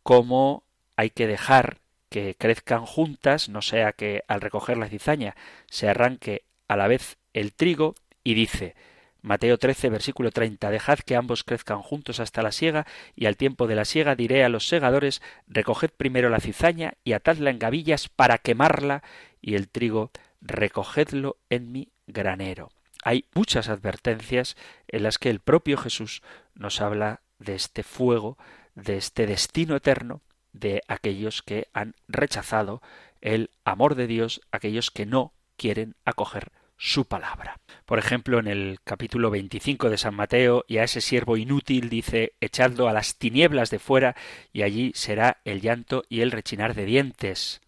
cómo 0.02 0.64
hay 0.96 1.10
que 1.10 1.26
dejar 1.26 1.78
que 2.08 2.36
crezcan 2.38 2.84
juntas, 2.84 3.48
no 3.48 3.62
sea 3.62 3.92
que 3.92 4.22
al 4.28 4.40
recoger 4.40 4.76
la 4.76 4.88
cizaña 4.88 5.34
se 5.70 5.88
arranque 5.88 6.42
a 6.68 6.76
la 6.76 6.86
vez 6.86 7.16
el 7.32 7.52
trigo, 7.52 7.94
y 8.24 8.34
dice 8.34 8.74
Mateo 9.22 9.56
13, 9.56 9.88
versículo 9.88 10.32
30. 10.32 10.68
Dejad 10.70 10.98
que 10.98 11.14
ambos 11.14 11.44
crezcan 11.44 11.80
juntos 11.80 12.18
hasta 12.18 12.42
la 12.42 12.50
siega, 12.50 12.86
y 13.14 13.26
al 13.26 13.36
tiempo 13.36 13.68
de 13.68 13.76
la 13.76 13.84
siega 13.84 14.16
diré 14.16 14.42
a 14.44 14.48
los 14.48 14.66
segadores, 14.66 15.22
recoged 15.46 15.90
primero 15.90 16.28
la 16.28 16.40
cizaña 16.40 16.94
y 17.04 17.12
atadla 17.12 17.50
en 17.50 17.60
gavillas 17.60 18.08
para 18.08 18.38
quemarla, 18.38 19.04
y 19.40 19.54
el 19.54 19.68
trigo 19.68 20.10
recogedlo 20.40 21.36
en 21.50 21.70
mi 21.70 21.92
granero. 22.08 22.70
Hay 23.04 23.26
muchas 23.32 23.68
advertencias 23.68 24.56
en 24.88 25.04
las 25.04 25.18
que 25.18 25.30
el 25.30 25.38
propio 25.38 25.76
Jesús 25.76 26.22
nos 26.54 26.80
habla 26.80 27.20
de 27.38 27.54
este 27.54 27.84
fuego, 27.84 28.38
de 28.74 28.96
este 28.96 29.26
destino 29.26 29.76
eterno 29.76 30.20
de 30.52 30.82
aquellos 30.88 31.42
que 31.42 31.68
han 31.72 31.94
rechazado 32.08 32.82
el 33.20 33.50
amor 33.64 33.94
de 33.94 34.08
Dios, 34.08 34.40
aquellos 34.50 34.90
que 34.90 35.06
no 35.06 35.32
quieren 35.56 35.94
acoger 36.04 36.50
su 36.76 37.04
palabra. 37.04 37.60
Por 37.84 37.98
ejemplo, 37.98 38.38
en 38.38 38.48
el 38.48 38.78
capítulo 38.84 39.30
25 39.30 39.90
de 39.90 39.98
San 39.98 40.14
Mateo, 40.14 40.64
y 40.66 40.78
a 40.78 40.84
ese 40.84 41.00
siervo 41.00 41.36
inútil 41.36 41.88
dice, 41.88 42.32
echadlo 42.40 42.88
a 42.88 42.92
las 42.92 43.16
tinieblas 43.16 43.70
de 43.70 43.78
fuera, 43.78 44.16
y 44.52 44.62
allí 44.62 44.92
será 44.94 45.38
el 45.44 45.60
llanto 45.60 46.04
y 46.08 46.20
el 46.20 46.30
rechinar 46.30 46.74
de 46.74 46.84
dientes. 46.84 47.60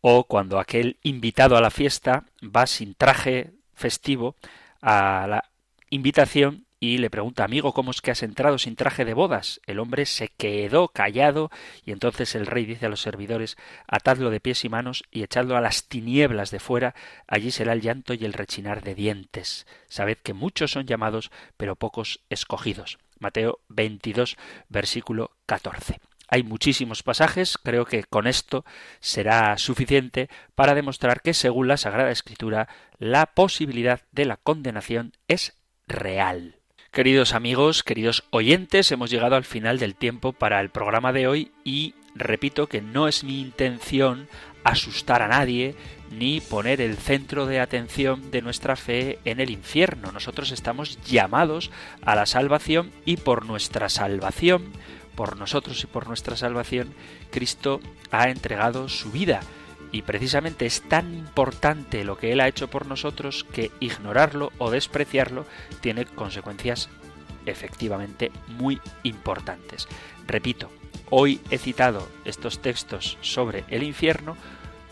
O 0.00 0.24
cuando 0.24 0.58
aquel 0.58 0.98
invitado 1.02 1.56
a 1.56 1.60
la 1.60 1.70
fiesta 1.70 2.24
va 2.42 2.66
sin 2.66 2.94
traje 2.94 3.52
festivo 3.74 4.36
a 4.80 5.26
la 5.28 5.44
invitación 5.90 6.66
y 6.82 6.98
le 6.98 7.10
pregunta, 7.10 7.44
amigo, 7.44 7.72
¿cómo 7.72 7.92
es 7.92 8.00
que 8.00 8.10
has 8.10 8.24
entrado 8.24 8.58
sin 8.58 8.74
traje 8.74 9.04
de 9.04 9.14
bodas? 9.14 9.60
El 9.66 9.78
hombre 9.78 10.04
se 10.04 10.26
quedó 10.26 10.88
callado 10.88 11.48
y 11.86 11.92
entonces 11.92 12.34
el 12.34 12.44
rey 12.44 12.66
dice 12.66 12.86
a 12.86 12.88
los 12.88 13.00
servidores, 13.00 13.56
atadlo 13.86 14.30
de 14.30 14.40
pies 14.40 14.64
y 14.64 14.68
manos 14.68 15.04
y 15.12 15.22
echadlo 15.22 15.56
a 15.56 15.60
las 15.60 15.86
tinieblas 15.86 16.50
de 16.50 16.58
fuera, 16.58 16.96
allí 17.28 17.52
será 17.52 17.72
el 17.72 17.82
llanto 17.82 18.14
y 18.14 18.24
el 18.24 18.32
rechinar 18.32 18.82
de 18.82 18.96
dientes. 18.96 19.64
Sabed 19.86 20.18
que 20.18 20.34
muchos 20.34 20.72
son 20.72 20.84
llamados, 20.84 21.30
pero 21.56 21.76
pocos 21.76 22.18
escogidos. 22.30 22.98
Mateo 23.20 23.60
22, 23.68 24.36
versículo 24.68 25.36
14. 25.46 26.00
Hay 26.26 26.42
muchísimos 26.42 27.04
pasajes, 27.04 27.58
creo 27.58 27.84
que 27.84 28.02
con 28.02 28.26
esto 28.26 28.64
será 28.98 29.56
suficiente 29.56 30.28
para 30.56 30.74
demostrar 30.74 31.20
que 31.20 31.32
según 31.32 31.68
la 31.68 31.76
Sagrada 31.76 32.10
Escritura 32.10 32.68
la 32.98 33.26
posibilidad 33.26 34.00
de 34.10 34.24
la 34.24 34.36
condenación 34.36 35.12
es 35.28 35.56
real. 35.86 36.61
Queridos 36.92 37.32
amigos, 37.32 37.82
queridos 37.82 38.22
oyentes, 38.28 38.92
hemos 38.92 39.08
llegado 39.08 39.34
al 39.34 39.44
final 39.44 39.78
del 39.78 39.94
tiempo 39.94 40.34
para 40.34 40.60
el 40.60 40.68
programa 40.68 41.14
de 41.14 41.26
hoy 41.26 41.50
y 41.64 41.94
repito 42.14 42.66
que 42.66 42.82
no 42.82 43.08
es 43.08 43.24
mi 43.24 43.40
intención 43.40 44.28
asustar 44.62 45.22
a 45.22 45.28
nadie 45.28 45.74
ni 46.10 46.42
poner 46.42 46.82
el 46.82 46.98
centro 46.98 47.46
de 47.46 47.60
atención 47.60 48.30
de 48.30 48.42
nuestra 48.42 48.76
fe 48.76 49.18
en 49.24 49.40
el 49.40 49.48
infierno. 49.48 50.12
Nosotros 50.12 50.50
estamos 50.50 50.98
llamados 51.02 51.70
a 52.02 52.14
la 52.14 52.26
salvación 52.26 52.90
y 53.06 53.16
por 53.16 53.46
nuestra 53.46 53.88
salvación, 53.88 54.70
por 55.14 55.38
nosotros 55.38 55.82
y 55.82 55.86
por 55.86 56.08
nuestra 56.08 56.36
salvación, 56.36 56.92
Cristo 57.30 57.80
ha 58.10 58.28
entregado 58.28 58.90
su 58.90 59.10
vida 59.10 59.40
y 59.92 60.02
precisamente 60.02 60.66
es 60.66 60.80
tan 60.82 61.14
importante 61.14 62.02
lo 62.02 62.16
que 62.16 62.32
Él 62.32 62.40
ha 62.40 62.48
hecho 62.48 62.68
por 62.68 62.86
nosotros 62.86 63.44
que 63.44 63.70
ignorarlo 63.78 64.50
o 64.58 64.70
despreciarlo 64.70 65.46
tiene 65.80 66.06
consecuencias 66.06 66.88
efectivamente 67.44 68.32
muy 68.48 68.80
importantes. 69.02 69.86
Repito, 70.26 70.70
hoy 71.10 71.40
he 71.50 71.58
citado 71.58 72.08
estos 72.24 72.60
textos 72.60 73.18
sobre 73.20 73.64
el 73.68 73.82
infierno 73.82 74.36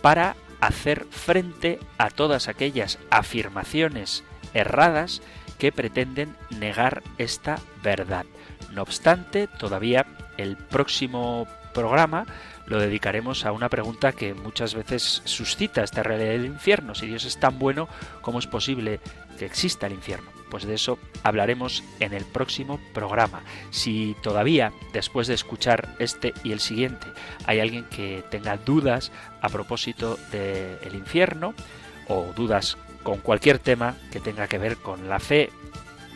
para 0.02 0.36
hacer 0.60 1.06
frente 1.10 1.78
a 1.96 2.10
todas 2.10 2.48
aquellas 2.48 2.98
afirmaciones 3.10 4.22
erradas 4.52 5.22
que 5.58 5.72
pretenden 5.72 6.36
negar 6.50 7.02
esta 7.18 7.58
verdad. 7.82 8.26
No 8.72 8.82
obstante, 8.82 9.46
todavía 9.46 10.06
el 10.36 10.56
próximo 10.56 11.46
programa 11.72 12.26
lo 12.70 12.78
dedicaremos 12.78 13.44
a 13.44 13.52
una 13.52 13.68
pregunta 13.68 14.12
que 14.12 14.32
muchas 14.32 14.74
veces 14.74 15.22
suscita 15.24 15.82
esta 15.82 16.04
realidad 16.04 16.30
del 16.30 16.46
infierno. 16.46 16.94
Si 16.94 17.06
Dios 17.06 17.24
es 17.24 17.36
tan 17.38 17.58
bueno, 17.58 17.88
¿cómo 18.22 18.38
es 18.38 18.46
posible 18.46 19.00
que 19.38 19.44
exista 19.44 19.88
el 19.88 19.92
infierno? 19.92 20.30
Pues 20.50 20.64
de 20.64 20.74
eso 20.74 20.96
hablaremos 21.24 21.82
en 21.98 22.12
el 22.12 22.24
próximo 22.24 22.80
programa. 22.94 23.42
Si 23.70 24.16
todavía, 24.22 24.72
después 24.92 25.26
de 25.26 25.34
escuchar 25.34 25.96
este 25.98 26.32
y 26.44 26.52
el 26.52 26.60
siguiente, 26.60 27.08
hay 27.44 27.58
alguien 27.58 27.86
que 27.86 28.22
tenga 28.30 28.56
dudas 28.56 29.10
a 29.42 29.48
propósito 29.48 30.16
del 30.30 30.94
infierno 30.94 31.54
o 32.06 32.32
dudas 32.36 32.78
con 33.02 33.18
cualquier 33.18 33.58
tema 33.58 33.96
que 34.12 34.20
tenga 34.20 34.46
que 34.46 34.58
ver 34.58 34.76
con 34.76 35.08
la 35.08 35.18
fe 35.18 35.50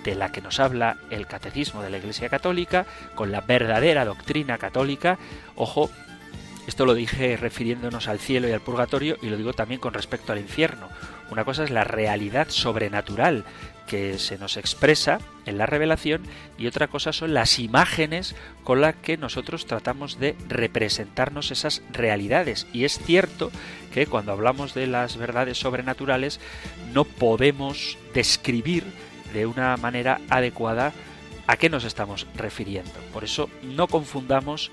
de 0.05 0.15
la 0.15 0.31
que 0.31 0.41
nos 0.41 0.61
habla 0.61 0.99
el 1.11 1.27
catecismo 1.27 1.83
de 1.83 1.91
la 1.91 1.99
Iglesia 1.99 2.29
Católica, 2.29 2.87
con 3.17 3.33
la 3.33 3.41
verdadera 3.41 4.05
doctrina 4.05 4.59
católica, 4.59 5.19
ojo, 5.57 5.91
esto 6.67 6.87
lo 6.87 6.95
dije 6.95 7.37
refiriéndonos 7.37 8.09
al 8.09 8.19
cielo 8.19 8.49
y 8.49 8.53
al 8.53 8.61
purgatorio 8.61 9.17
y 9.23 9.27
lo 9.27 9.37
digo 9.37 9.53
también 9.53 9.81
con 9.81 9.95
respecto 9.95 10.33
al 10.33 10.39
infierno. 10.39 10.89
Una 11.31 11.45
cosa 11.45 11.65
es 11.65 11.71
la 11.71 11.85
realidad 11.85 12.49
sobrenatural 12.49 13.45
que 13.87 14.19
se 14.19 14.39
nos 14.39 14.57
expresa 14.57 15.19
en 15.47 15.59
la 15.59 15.67
revelación 15.67 16.23
y 16.57 16.67
otra 16.67 16.89
cosa 16.89 17.13
son 17.13 17.35
las 17.35 17.59
imágenes 17.59 18.35
con 18.63 18.81
las 18.81 18.95
que 18.95 19.17
nosotros 19.17 19.67
tratamos 19.67 20.19
de 20.19 20.37
representarnos 20.49 21.51
esas 21.51 21.83
realidades. 21.93 22.67
Y 22.73 22.85
es 22.85 22.99
cierto 22.99 23.51
que 23.93 24.07
cuando 24.07 24.33
hablamos 24.33 24.75
de 24.75 24.87
las 24.87 25.17
verdades 25.17 25.59
sobrenaturales 25.59 26.41
no 26.93 27.05
podemos 27.05 27.99
describir 28.15 28.85
de 29.33 29.47
una 29.47 29.77
manera 29.77 30.21
adecuada 30.31 30.93
a 31.47 31.57
qué 31.57 31.69
nos 31.69 31.85
estamos 31.85 32.27
refiriendo. 32.37 32.93
Por 33.13 33.25
eso 33.25 33.51
no 33.63 33.87
confundamos 33.87 34.71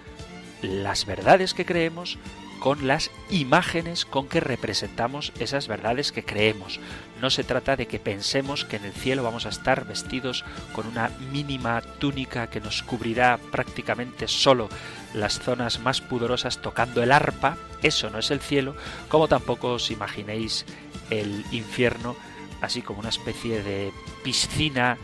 las 0.61 1.05
verdades 1.05 1.53
que 1.53 1.65
creemos 1.65 2.17
con 2.59 2.87
las 2.87 3.09
imágenes 3.31 4.05
con 4.05 4.27
que 4.27 4.39
representamos 4.39 5.33
esas 5.39 5.67
verdades 5.67 6.11
que 6.11 6.23
creemos. 6.23 6.79
No 7.19 7.31
se 7.31 7.43
trata 7.43 7.75
de 7.75 7.87
que 7.87 7.99
pensemos 7.99 8.65
que 8.65 8.75
en 8.75 8.85
el 8.85 8.93
cielo 8.93 9.23
vamos 9.23 9.47
a 9.47 9.49
estar 9.49 9.85
vestidos 9.85 10.45
con 10.71 10.85
una 10.85 11.09
mínima 11.31 11.81
túnica 11.81 12.47
que 12.51 12.61
nos 12.61 12.83
cubrirá 12.83 13.39
prácticamente 13.51 14.27
solo 14.27 14.69
las 15.15 15.39
zonas 15.39 15.79
más 15.79 16.01
pudorosas 16.01 16.59
tocando 16.59 17.01
el 17.01 17.11
arpa. 17.11 17.57
Eso 17.81 18.11
no 18.11 18.19
es 18.19 18.29
el 18.29 18.39
cielo, 18.39 18.75
como 19.09 19.27
tampoco 19.27 19.73
os 19.73 19.89
imaginéis 19.89 20.65
el 21.09 21.43
infierno 21.51 22.15
así 22.61 22.81
como 22.81 22.99
una 22.99 23.09
especie 23.09 23.63
de 23.63 23.91
piscina 24.23 24.97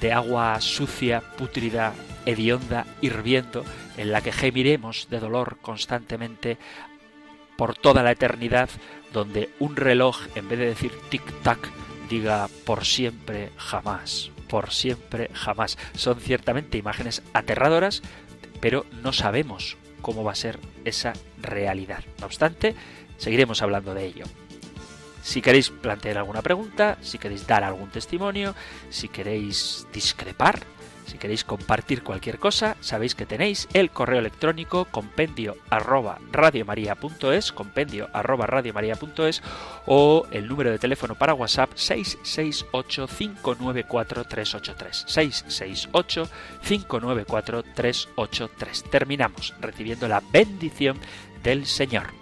de 0.00 0.12
agua 0.12 0.60
sucia, 0.60 1.20
pútrida, 1.20 1.94
hedionda, 2.26 2.86
hirviendo, 3.00 3.64
en 3.96 4.12
la 4.12 4.20
que 4.20 4.32
gemiremos 4.32 5.08
de 5.10 5.20
dolor 5.20 5.58
constantemente 5.60 6.58
por 7.56 7.76
toda 7.76 8.02
la 8.02 8.12
eternidad, 8.12 8.70
donde 9.12 9.50
un 9.58 9.76
reloj, 9.76 10.18
en 10.34 10.48
vez 10.48 10.58
de 10.58 10.66
decir 10.66 10.92
tic-tac, 11.10 11.58
diga 12.08 12.48
por 12.64 12.84
siempre 12.84 13.50
jamás, 13.56 14.30
por 14.48 14.72
siempre 14.72 15.30
jamás. 15.32 15.78
Son 15.94 16.18
ciertamente 16.20 16.78
imágenes 16.78 17.22
aterradoras, 17.32 18.02
pero 18.60 18.86
no 19.02 19.12
sabemos 19.12 19.76
cómo 20.00 20.24
va 20.24 20.32
a 20.32 20.36
ser 20.36 20.58
esa 20.84 21.12
realidad. 21.40 22.04
No 22.20 22.26
obstante, 22.26 22.74
seguiremos 23.18 23.62
hablando 23.62 23.94
de 23.94 24.06
ello. 24.06 24.24
Si 25.22 25.40
queréis 25.40 25.70
plantear 25.70 26.18
alguna 26.18 26.42
pregunta, 26.42 26.98
si 27.00 27.18
queréis 27.18 27.46
dar 27.46 27.62
algún 27.62 27.90
testimonio, 27.90 28.54
si 28.90 29.08
queréis 29.08 29.86
discrepar, 29.92 30.60
si 31.06 31.18
queréis 31.18 31.44
compartir 31.44 32.02
cualquier 32.02 32.38
cosa, 32.38 32.76
sabéis 32.80 33.14
que 33.14 33.26
tenéis 33.26 33.68
el 33.72 33.90
correo 33.90 34.18
electrónico 34.18 34.86
compendio 34.86 35.56
arroba 35.70 36.18
radiomaria.es, 36.30 37.52
compendio 37.52 38.08
arroba 38.12 38.46
radiomaria.es 38.46 39.42
o 39.86 40.26
el 40.30 40.48
número 40.48 40.70
de 40.70 40.78
teléfono 40.78 41.14
para 41.14 41.34
WhatsApp 41.34 41.70
668 41.74 43.06
594 43.06 44.24
383. 44.24 45.04
668 45.06 46.28
594 46.62 47.62
383. 47.74 48.84
Terminamos 48.84 49.54
recibiendo 49.60 50.08
la 50.08 50.22
bendición 50.32 50.98
del 51.42 51.66
Señor 51.66 52.21